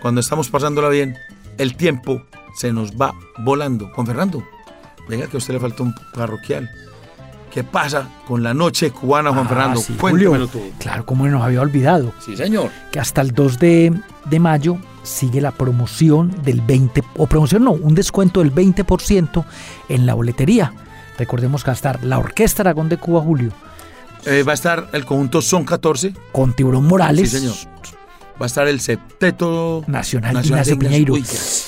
cuando 0.00 0.20
estamos 0.20 0.48
pasándola 0.48 0.88
bien, 0.88 1.16
el 1.58 1.76
tiempo 1.76 2.22
se 2.56 2.72
nos 2.72 2.92
va 2.92 3.14
volando. 3.38 3.90
Juan 3.94 4.06
Fernando, 4.06 4.42
venga 5.08 5.26
que 5.26 5.36
a 5.36 5.38
usted 5.38 5.54
le 5.54 5.60
falta 5.60 5.82
un 5.82 5.94
parroquial. 6.14 6.70
¿Qué 7.52 7.64
pasa 7.64 8.08
con 8.26 8.42
la 8.42 8.52
noche 8.54 8.90
cubana, 8.90 9.30
Juan 9.32 9.46
Ah, 9.46 9.48
Fernando? 9.48 9.80
sí, 9.80 9.96
Julio. 9.98 10.46
todo. 10.48 10.62
Claro, 10.78 11.06
como 11.06 11.26
nos 11.26 11.42
había 11.42 11.62
olvidado. 11.62 12.12
Sí, 12.24 12.36
señor. 12.36 12.70
Que 12.92 13.00
hasta 13.00 13.20
el 13.22 13.32
2 13.32 13.58
de, 13.58 14.00
de 14.26 14.38
mayo 14.40 14.78
sigue 15.02 15.40
la 15.40 15.50
promoción 15.52 16.42
del 16.42 16.60
20, 16.60 17.02
o 17.16 17.26
promoción 17.26 17.64
no, 17.64 17.72
un 17.72 17.94
descuento 17.94 18.40
del 18.40 18.54
20% 18.54 19.44
en 19.88 20.06
la 20.06 20.12
boletería. 20.14 20.72
Recordemos 21.18 21.66
estar 21.66 22.04
la 22.04 22.18
Orquesta 22.18 22.62
Aragón 22.62 22.88
de 22.90 22.98
Cuba, 22.98 23.22
Julio, 23.22 23.50
Eh, 24.28 24.42
va 24.42 24.52
a 24.52 24.54
estar 24.54 24.88
el 24.92 25.04
conjunto 25.04 25.40
Son 25.40 25.64
14. 25.64 26.12
con 26.32 26.52
Tiburón 26.54 26.84
Morales. 26.84 27.30
Sí, 27.30 27.38
señor. 27.38 27.54
Va 28.40 28.44
a 28.44 28.46
estar 28.46 28.68
el 28.68 28.78
septeto 28.80 29.82
Nacional, 29.88 30.34
Nacional 30.34 30.44
Ignacio 30.44 30.76
de 30.76 30.78
Piñeiro. 30.84 31.14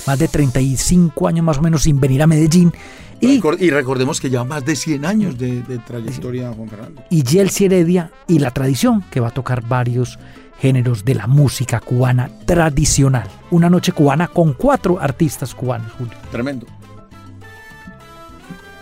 Más 0.07 0.19
de 0.19 0.29
35 0.29 1.27
años 1.27 1.45
más 1.45 1.59
o 1.59 1.63
menos 1.63 1.83
sin 1.83 1.99
venir 1.99 2.23
a 2.23 2.27
Medellín. 2.27 2.73
Y 3.21 3.41
recordemos 3.71 4.21
que 4.21 4.31
lleva 4.31 4.45
más 4.45 4.65
de 4.65 4.77
100 4.77 5.05
años 5.05 5.37
de, 5.39 5.63
de 5.63 5.79
trayectoria, 5.79 6.53
Juan 6.53 6.69
Fernando. 6.69 7.03
y 7.11 7.23
Yelsi 7.23 7.65
Heredia 7.67 8.13
y 8.29 8.39
la 8.39 8.51
tradición, 8.51 9.03
que 9.11 9.21
va 9.21 9.29
a 9.29 9.31
tocar 9.33 9.63
varios 9.67 10.19
géneros 10.61 11.05
de 11.05 11.15
la 11.17 11.27
música 11.27 11.81
cubana 11.81 12.31
tradicional. 12.47 13.29
Una 13.51 13.69
noche 13.69 13.93
cubana 13.93 14.29
con 14.29 14.53
cuatro 14.55 15.01
artistas 15.01 15.55
cubanos, 15.55 15.91
Julio. 15.99 16.15
Tremendo. 16.31 16.67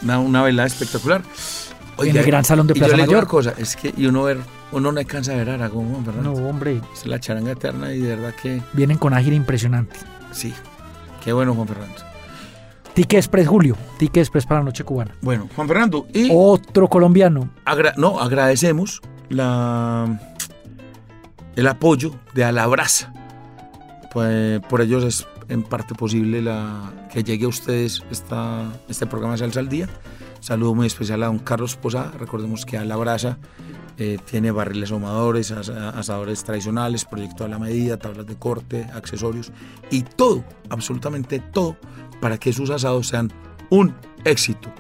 Una, 0.03 0.19
una 0.21 0.43
velada 0.43 0.67
espectacular. 0.67 1.23
En 1.99 2.17
el 2.17 2.25
Gran 2.25 2.45
Salón 2.45 2.67
de 2.67 2.73
y 2.73 2.77
yo 2.77 2.81
Plaza 2.81 2.97
le 2.97 3.03
digo 3.03 3.13
Mayor. 3.13 3.25
una 3.25 3.31
cosa, 3.31 3.55
es 3.59 3.77
que 3.77 3.93
y 3.97 4.07
uno 4.07 4.23
ver, 4.23 4.39
uno 4.73 4.93
no 4.93 4.99
alcanza 5.01 5.33
a 5.33 5.37
ver 5.37 5.51
a 5.51 5.55
Aragón, 5.55 5.93
Juan 6.05 6.23
No, 6.23 6.33
hombre, 6.33 6.81
Es 6.95 7.07
la 7.07 7.19
charanga 7.19 7.53
eterna 7.53 7.93
y 7.93 7.99
de 8.01 8.17
verdad 8.17 8.35
que 8.41 8.63
vienen 8.73 8.99
con 8.99 9.15
ágil 9.15 9.33
impresionante. 9.35 9.99
sí. 10.33 10.53
Qué 11.25 11.33
bueno, 11.33 11.53
Juan 11.55 11.67
Fernando. 11.69 11.95
Tique 12.95 13.17
Express, 13.19 13.47
Julio. 13.49 13.77
Tique 13.99 14.21
Express 14.21 14.47
para 14.47 14.61
la 14.61 14.65
noche 14.65 14.83
cubana. 14.85 15.15
Bueno, 15.21 15.49
Juan 15.55 15.69
Fernando, 15.69 16.07
y 16.15 16.31
Otro 16.33 16.89
colombiano. 16.89 17.51
agra- 17.67 17.93
no, 17.97 18.19
agradecemos 18.21 19.03
la, 19.29 20.19
el 21.57 21.67
apoyo 21.67 22.15
de 22.35 22.45
Alabraza. 22.45 23.13
Pues, 24.13 24.61
por 24.69 24.81
ellos 24.81 25.05
es 25.05 25.27
en 25.49 25.63
parte 25.65 25.95
posible 25.95 26.41
la, 26.41 26.93
que 27.13 27.23
llegue 27.25 27.45
a 27.45 27.49
ustedes 27.49 28.03
esta, 28.11 28.63
este 28.89 29.07
programa 29.07 29.37
Salsa 29.37 29.61
al 29.61 29.69
Día. 29.69 29.89
Saludo 30.41 30.75
muy 30.75 30.87
especial 30.87 31.23
a 31.23 31.27
don 31.27 31.39
Carlos 31.39 31.77
Posada. 31.77 32.13
Recordemos 32.19 32.65
que 32.65 32.79
Alabraza 32.79 33.39
eh, 33.99 34.19
tiene 34.25 34.51
barriles 34.51 34.91
ahumadores, 34.93 35.51
as- 35.51 35.69
asadores 35.69 36.45
tradicionales, 36.45 37.05
proyecto 37.05 37.45
a 37.45 37.49
la 37.49 37.59
medida, 37.59 37.97
tablas 37.99 38.27
de 38.27 38.37
corte, 38.37 38.87
accesorios 38.95 39.51
y 39.91 40.03
todo, 40.03 40.45
absolutamente 40.71 41.41
todo, 41.41 41.77
para 42.21 42.39
que 42.39 42.53
sus 42.53 42.71
asados 42.71 43.09
sean 43.09 43.31
un 43.71 43.95
éxito. 44.25 44.71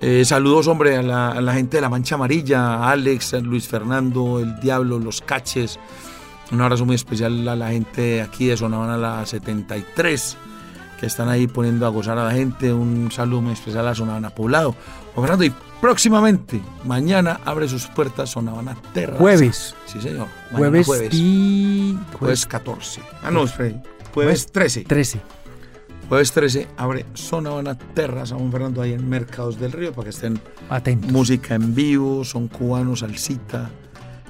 Eh, 0.00 0.24
saludos, 0.24 0.66
hombre, 0.66 0.96
a 0.96 1.02
la, 1.02 1.30
a 1.30 1.40
la 1.40 1.54
gente 1.54 1.76
de 1.76 1.80
la 1.82 1.88
Mancha 1.88 2.14
Amarilla, 2.16 2.74
a 2.74 2.90
Alex, 2.90 3.34
a 3.34 3.40
Luis 3.40 3.66
Fernando, 3.68 4.40
El 4.40 4.58
Diablo, 4.60 4.98
Los 4.98 5.20
Caches. 5.20 5.78
Un 6.52 6.60
abrazo 6.60 6.84
muy 6.84 6.94
especial 6.96 7.46
a 7.48 7.56
la 7.56 7.70
gente 7.70 8.20
aquí 8.20 8.46
de 8.46 8.56
Zona 8.56 8.76
Habana, 8.76 8.96
la 8.98 9.24
73, 9.26 10.36
que 11.04 11.08
están 11.08 11.28
ahí 11.28 11.46
poniendo 11.46 11.84
a 11.84 11.90
gozar 11.90 12.16
a 12.18 12.24
la 12.24 12.30
gente. 12.32 12.72
Un 12.72 13.10
saludo 13.12 13.42
muy 13.42 13.52
especial 13.52 13.86
a 13.86 13.94
Zona 13.94 14.12
Habana 14.12 14.30
Poblado. 14.30 14.74
Juan 15.14 15.26
Fernando, 15.26 15.44
y 15.44 15.52
próximamente, 15.82 16.62
mañana 16.84 17.40
abre 17.44 17.68
sus 17.68 17.86
puertas 17.88 18.30
Zona 18.30 18.52
Habana 18.52 18.74
Terraza. 18.94 19.18
Jueves. 19.18 19.74
Sí, 19.84 20.00
señor. 20.00 20.28
Mañana 20.50 20.58
Jueves, 20.58 20.86
jueves. 20.86 21.08
y... 21.12 21.98
Jueves 22.18 22.46
14. 22.46 23.02
Ah, 23.22 23.30
no, 23.30 23.44
espere. 23.44 23.82
Jueves 24.14 24.46
13. 24.50 24.84
13. 24.84 25.20
Jueves 26.08 26.32
13 26.32 26.68
abre 26.78 27.04
Zona 27.12 27.50
Habana 27.50 27.76
Terraza, 27.76 28.34
Juan 28.36 28.50
Fernando, 28.50 28.80
ahí 28.80 28.94
en 28.94 29.06
Mercados 29.06 29.60
del 29.60 29.72
Río, 29.72 29.92
para 29.92 30.04
que 30.04 30.10
estén 30.10 30.40
Atentos. 30.70 31.12
música 31.12 31.54
en 31.54 31.74
vivo, 31.74 32.24
son 32.24 32.48
cubanos, 32.48 33.00
salsita, 33.00 33.70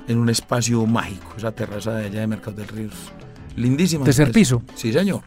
en 0.08 0.18
un 0.18 0.28
espacio 0.28 0.84
mágico, 0.86 1.34
esa 1.36 1.52
terraza 1.52 1.92
de 1.92 2.06
allá 2.06 2.20
de 2.20 2.26
Mercados 2.26 2.56
del 2.56 2.66
Río. 2.68 2.88
es 2.88 3.56
Lindísima. 3.56 4.04
Tercer 4.04 4.32
piso. 4.32 4.60
Sí, 4.74 4.92
señor. 4.92 5.22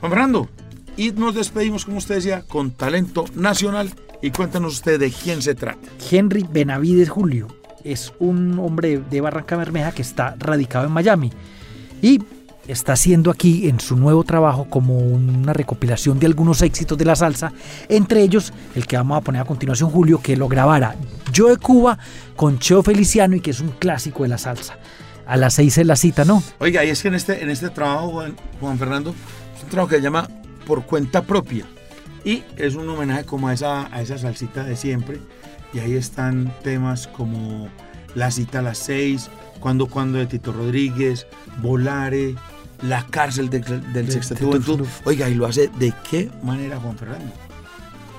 Juan 0.00 0.12
Fernando, 0.12 0.48
y 0.96 1.12
nos 1.12 1.34
despedimos, 1.34 1.84
como 1.84 1.98
usted 1.98 2.16
decía, 2.16 2.42
con 2.42 2.72
talento 2.72 3.24
nacional. 3.34 3.90
Y 4.20 4.32
cuéntanos 4.32 4.74
usted 4.74 4.98
de 4.98 5.12
quién 5.12 5.42
se 5.42 5.54
trata. 5.54 5.88
Henry 6.10 6.44
Benavides 6.50 7.08
Julio 7.08 7.46
es 7.84 8.12
un 8.18 8.58
hombre 8.58 8.98
de 8.98 9.20
Barranca 9.20 9.56
Bermeja 9.56 9.92
que 9.92 10.02
está 10.02 10.34
radicado 10.38 10.86
en 10.86 10.92
Miami 10.92 11.30
y 12.02 12.20
está 12.66 12.94
haciendo 12.94 13.30
aquí 13.30 13.68
en 13.68 13.78
su 13.78 13.96
nuevo 13.96 14.24
trabajo 14.24 14.66
como 14.68 14.98
una 14.98 15.52
recopilación 15.52 16.18
de 16.18 16.26
algunos 16.26 16.62
éxitos 16.62 16.98
de 16.98 17.04
la 17.04 17.14
salsa, 17.14 17.52
entre 17.88 18.22
ellos 18.22 18.52
el 18.74 18.86
que 18.86 18.96
vamos 18.96 19.18
a 19.18 19.20
poner 19.20 19.42
a 19.42 19.44
continuación 19.44 19.90
Julio, 19.90 20.20
que 20.20 20.36
lo 20.36 20.48
grabara 20.48 20.96
Yo 21.32 21.48
de 21.48 21.56
Cuba 21.56 21.98
con 22.34 22.58
Cheo 22.58 22.82
Feliciano 22.82 23.36
y 23.36 23.40
que 23.40 23.52
es 23.52 23.60
un 23.60 23.70
clásico 23.70 24.24
de 24.24 24.30
la 24.30 24.38
salsa. 24.38 24.78
A 25.26 25.36
las 25.36 25.54
seis 25.54 25.78
es 25.78 25.86
la 25.86 25.94
cita, 25.94 26.24
¿no? 26.24 26.42
Oiga, 26.58 26.84
y 26.84 26.88
es 26.88 27.02
que 27.02 27.08
en 27.08 27.14
este, 27.14 27.42
en 27.42 27.50
este 27.50 27.68
trabajo, 27.68 28.10
Juan, 28.10 28.34
Juan 28.60 28.78
Fernando, 28.78 29.14
un 29.68 29.70
trabajo 29.70 29.90
que 29.90 29.96
se 29.96 30.02
llama 30.02 30.26
Por 30.66 30.84
Cuenta 30.84 31.22
Propia. 31.22 31.66
Y 32.24 32.42
es 32.56 32.74
un 32.74 32.88
homenaje 32.88 33.24
como 33.24 33.48
a 33.48 33.52
esa, 33.52 33.94
a 33.94 34.00
esa 34.00 34.16
salsita 34.18 34.64
de 34.64 34.76
siempre. 34.76 35.18
Y 35.74 35.78
ahí 35.80 35.94
están 35.94 36.52
temas 36.62 37.06
como 37.06 37.68
La 38.14 38.30
cita 38.30 38.60
a 38.60 38.62
las 38.62 38.78
seis, 38.78 39.28
Cuando 39.60 39.86
Cuando 39.86 40.18
de 40.18 40.26
Tito 40.26 40.52
Rodríguez, 40.52 41.26
Volare, 41.60 42.34
La 42.82 43.04
cárcel 43.06 43.50
de- 43.50 43.60
del 43.60 44.06
De 44.06 44.12
Sexteto 44.12 44.46
Juventud. 44.46 44.76
Juventud. 44.78 44.88
Oiga, 45.04 45.28
y 45.28 45.34
lo 45.34 45.46
hace 45.46 45.68
de 45.78 45.92
qué 46.08 46.30
manera, 46.42 46.78
Juan 46.78 46.96
Fernando. 46.96 47.32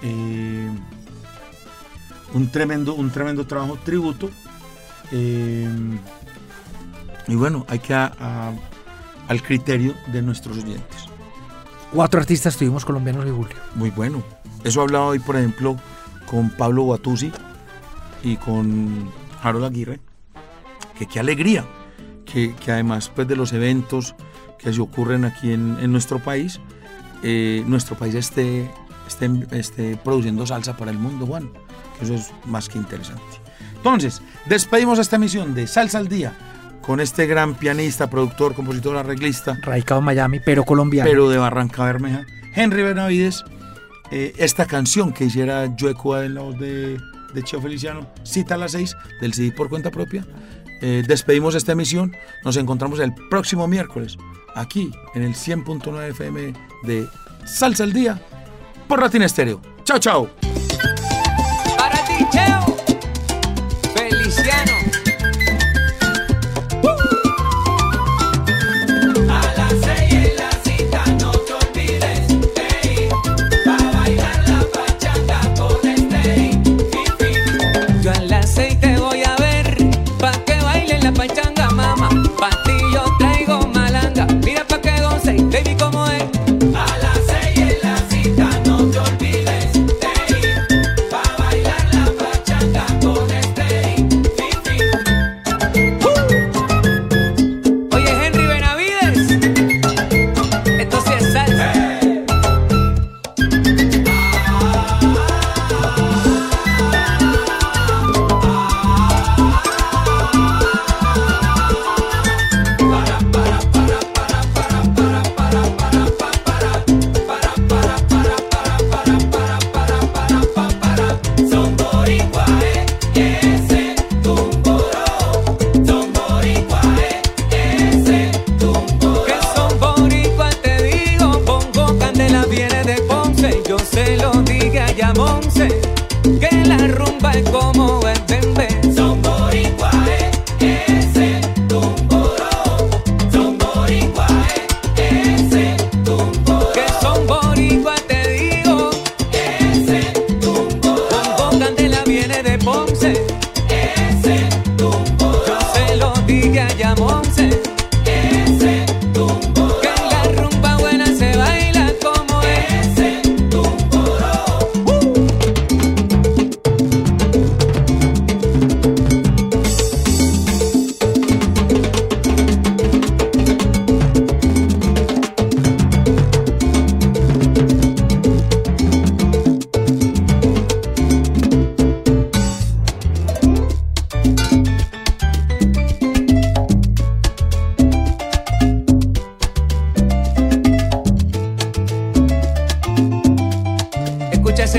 Eh, 0.03 0.69
un, 2.33 2.51
tremendo, 2.51 2.93
un 2.93 3.09
tremendo 3.09 3.47
trabajo 3.47 3.77
tributo. 3.83 4.29
Eh, 5.11 5.67
y 7.27 7.35
bueno, 7.35 7.65
hay 7.69 7.79
que 7.79 7.93
a- 7.95 8.13
a- 8.19 8.51
al 9.27 9.41
criterio 9.41 9.95
de 10.11 10.21
nuestros 10.21 10.57
oyentes. 10.57 11.08
Cuatro 11.91 12.19
artistas 12.19 12.55
tuvimos 12.55 12.85
colombianos 12.85 13.25
de 13.25 13.31
Julio. 13.31 13.55
Muy 13.75 13.89
bueno. 13.89 14.23
Eso 14.63 14.79
he 14.79 14.83
hablado 14.83 15.07
hoy, 15.07 15.19
por 15.19 15.35
ejemplo, 15.37 15.75
con 16.29 16.49
Pablo 16.51 16.83
Guatusi 16.83 17.31
y 18.23 18.35
con 18.37 19.09
Harold 19.41 19.65
Aguirre. 19.65 19.99
Que 20.97 21.07
qué 21.07 21.19
alegría. 21.19 21.65
Que, 22.25 22.53
que 22.55 22.71
además 22.71 23.11
pues, 23.13 23.27
de 23.27 23.35
los 23.35 23.53
eventos 23.53 24.13
que 24.59 24.71
se 24.71 24.81
ocurren 24.81 25.25
aquí 25.25 25.51
en, 25.51 25.77
en 25.81 25.91
nuestro 25.91 26.19
país, 26.19 26.59
eh, 27.23 27.63
nuestro 27.65 27.97
país 27.97 28.13
esté, 28.13 28.69
esté, 29.07 29.29
esté 29.51 29.97
produciendo 29.97 30.45
salsa 30.45 30.77
para 30.77 30.91
el 30.91 30.99
mundo, 30.99 31.25
Juan. 31.25 31.49
Eso 32.01 32.13
es 32.13 32.31
más 32.45 32.69
que 32.69 32.77
interesante. 32.77 33.23
Entonces, 33.77 34.21
despedimos 34.45 34.99
esta 34.99 35.15
emisión 35.15 35.55
de 35.55 35.65
Salsa 35.65 35.97
al 35.97 36.07
Día 36.07 36.33
con 36.81 36.99
este 36.99 37.27
gran 37.27 37.55
pianista, 37.55 38.09
productor, 38.09 38.55
compositor, 38.55 38.97
arreglista, 38.97 39.57
Radicado 39.61 39.99
en 39.99 40.05
Miami, 40.05 40.39
pero 40.39 40.63
colombiano. 40.63 41.09
pero 41.09 41.29
de 41.29 41.37
Barranca 41.37 41.83
Bermeja, 41.83 42.25
Henry 42.55 42.83
Benavides. 42.83 43.43
eh, 44.11 44.33
esta 44.37 44.65
canción 44.65 45.13
que 45.13 45.25
hiciera 45.25 45.67
Cuba 45.95 46.25
en 46.25 46.35
la 46.35 46.41
voz 46.41 46.59
de 46.59 46.97
de 47.33 47.43
Cheo 47.43 47.61
Feliciano, 47.61 48.07
Cita 48.23 48.55
a 48.55 48.57
las 48.57 48.71
6 48.73 48.95
del 49.21 49.33
CD 49.33 49.51
por 49.51 49.69
cuenta 49.69 49.91
propia. 49.91 50.25
Eh, 50.81 51.03
despedimos 51.07 51.55
esta 51.55 51.73
emisión. 51.73 52.13
Nos 52.43 52.57
encontramos 52.57 52.99
el 52.99 53.13
próximo 53.29 53.67
miércoles 53.67 54.17
aquí 54.55 54.91
en 55.15 55.23
el 55.23 55.33
100.9 55.35 56.09
FM 56.09 56.53
de 56.83 57.07
Salsa 57.45 57.83
al 57.83 57.93
Día 57.93 58.21
por 58.87 58.99
Ratín 58.99 59.21
Estéreo. 59.21 59.61
Chao, 59.83 59.99
chao. 59.99 60.48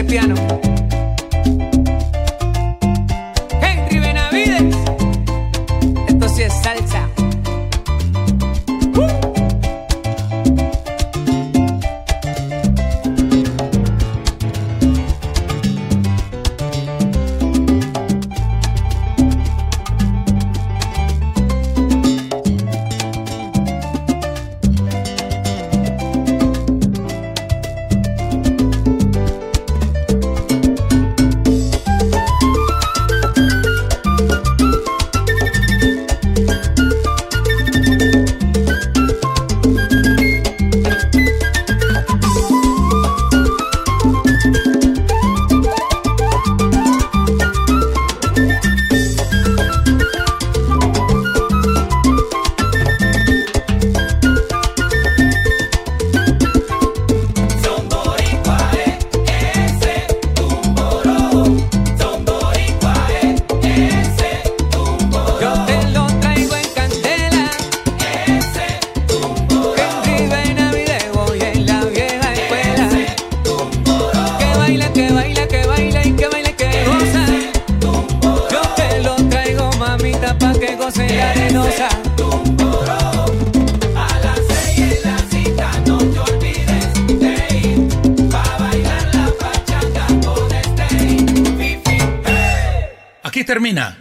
Ese 0.01 0.05
piano. 0.05 0.70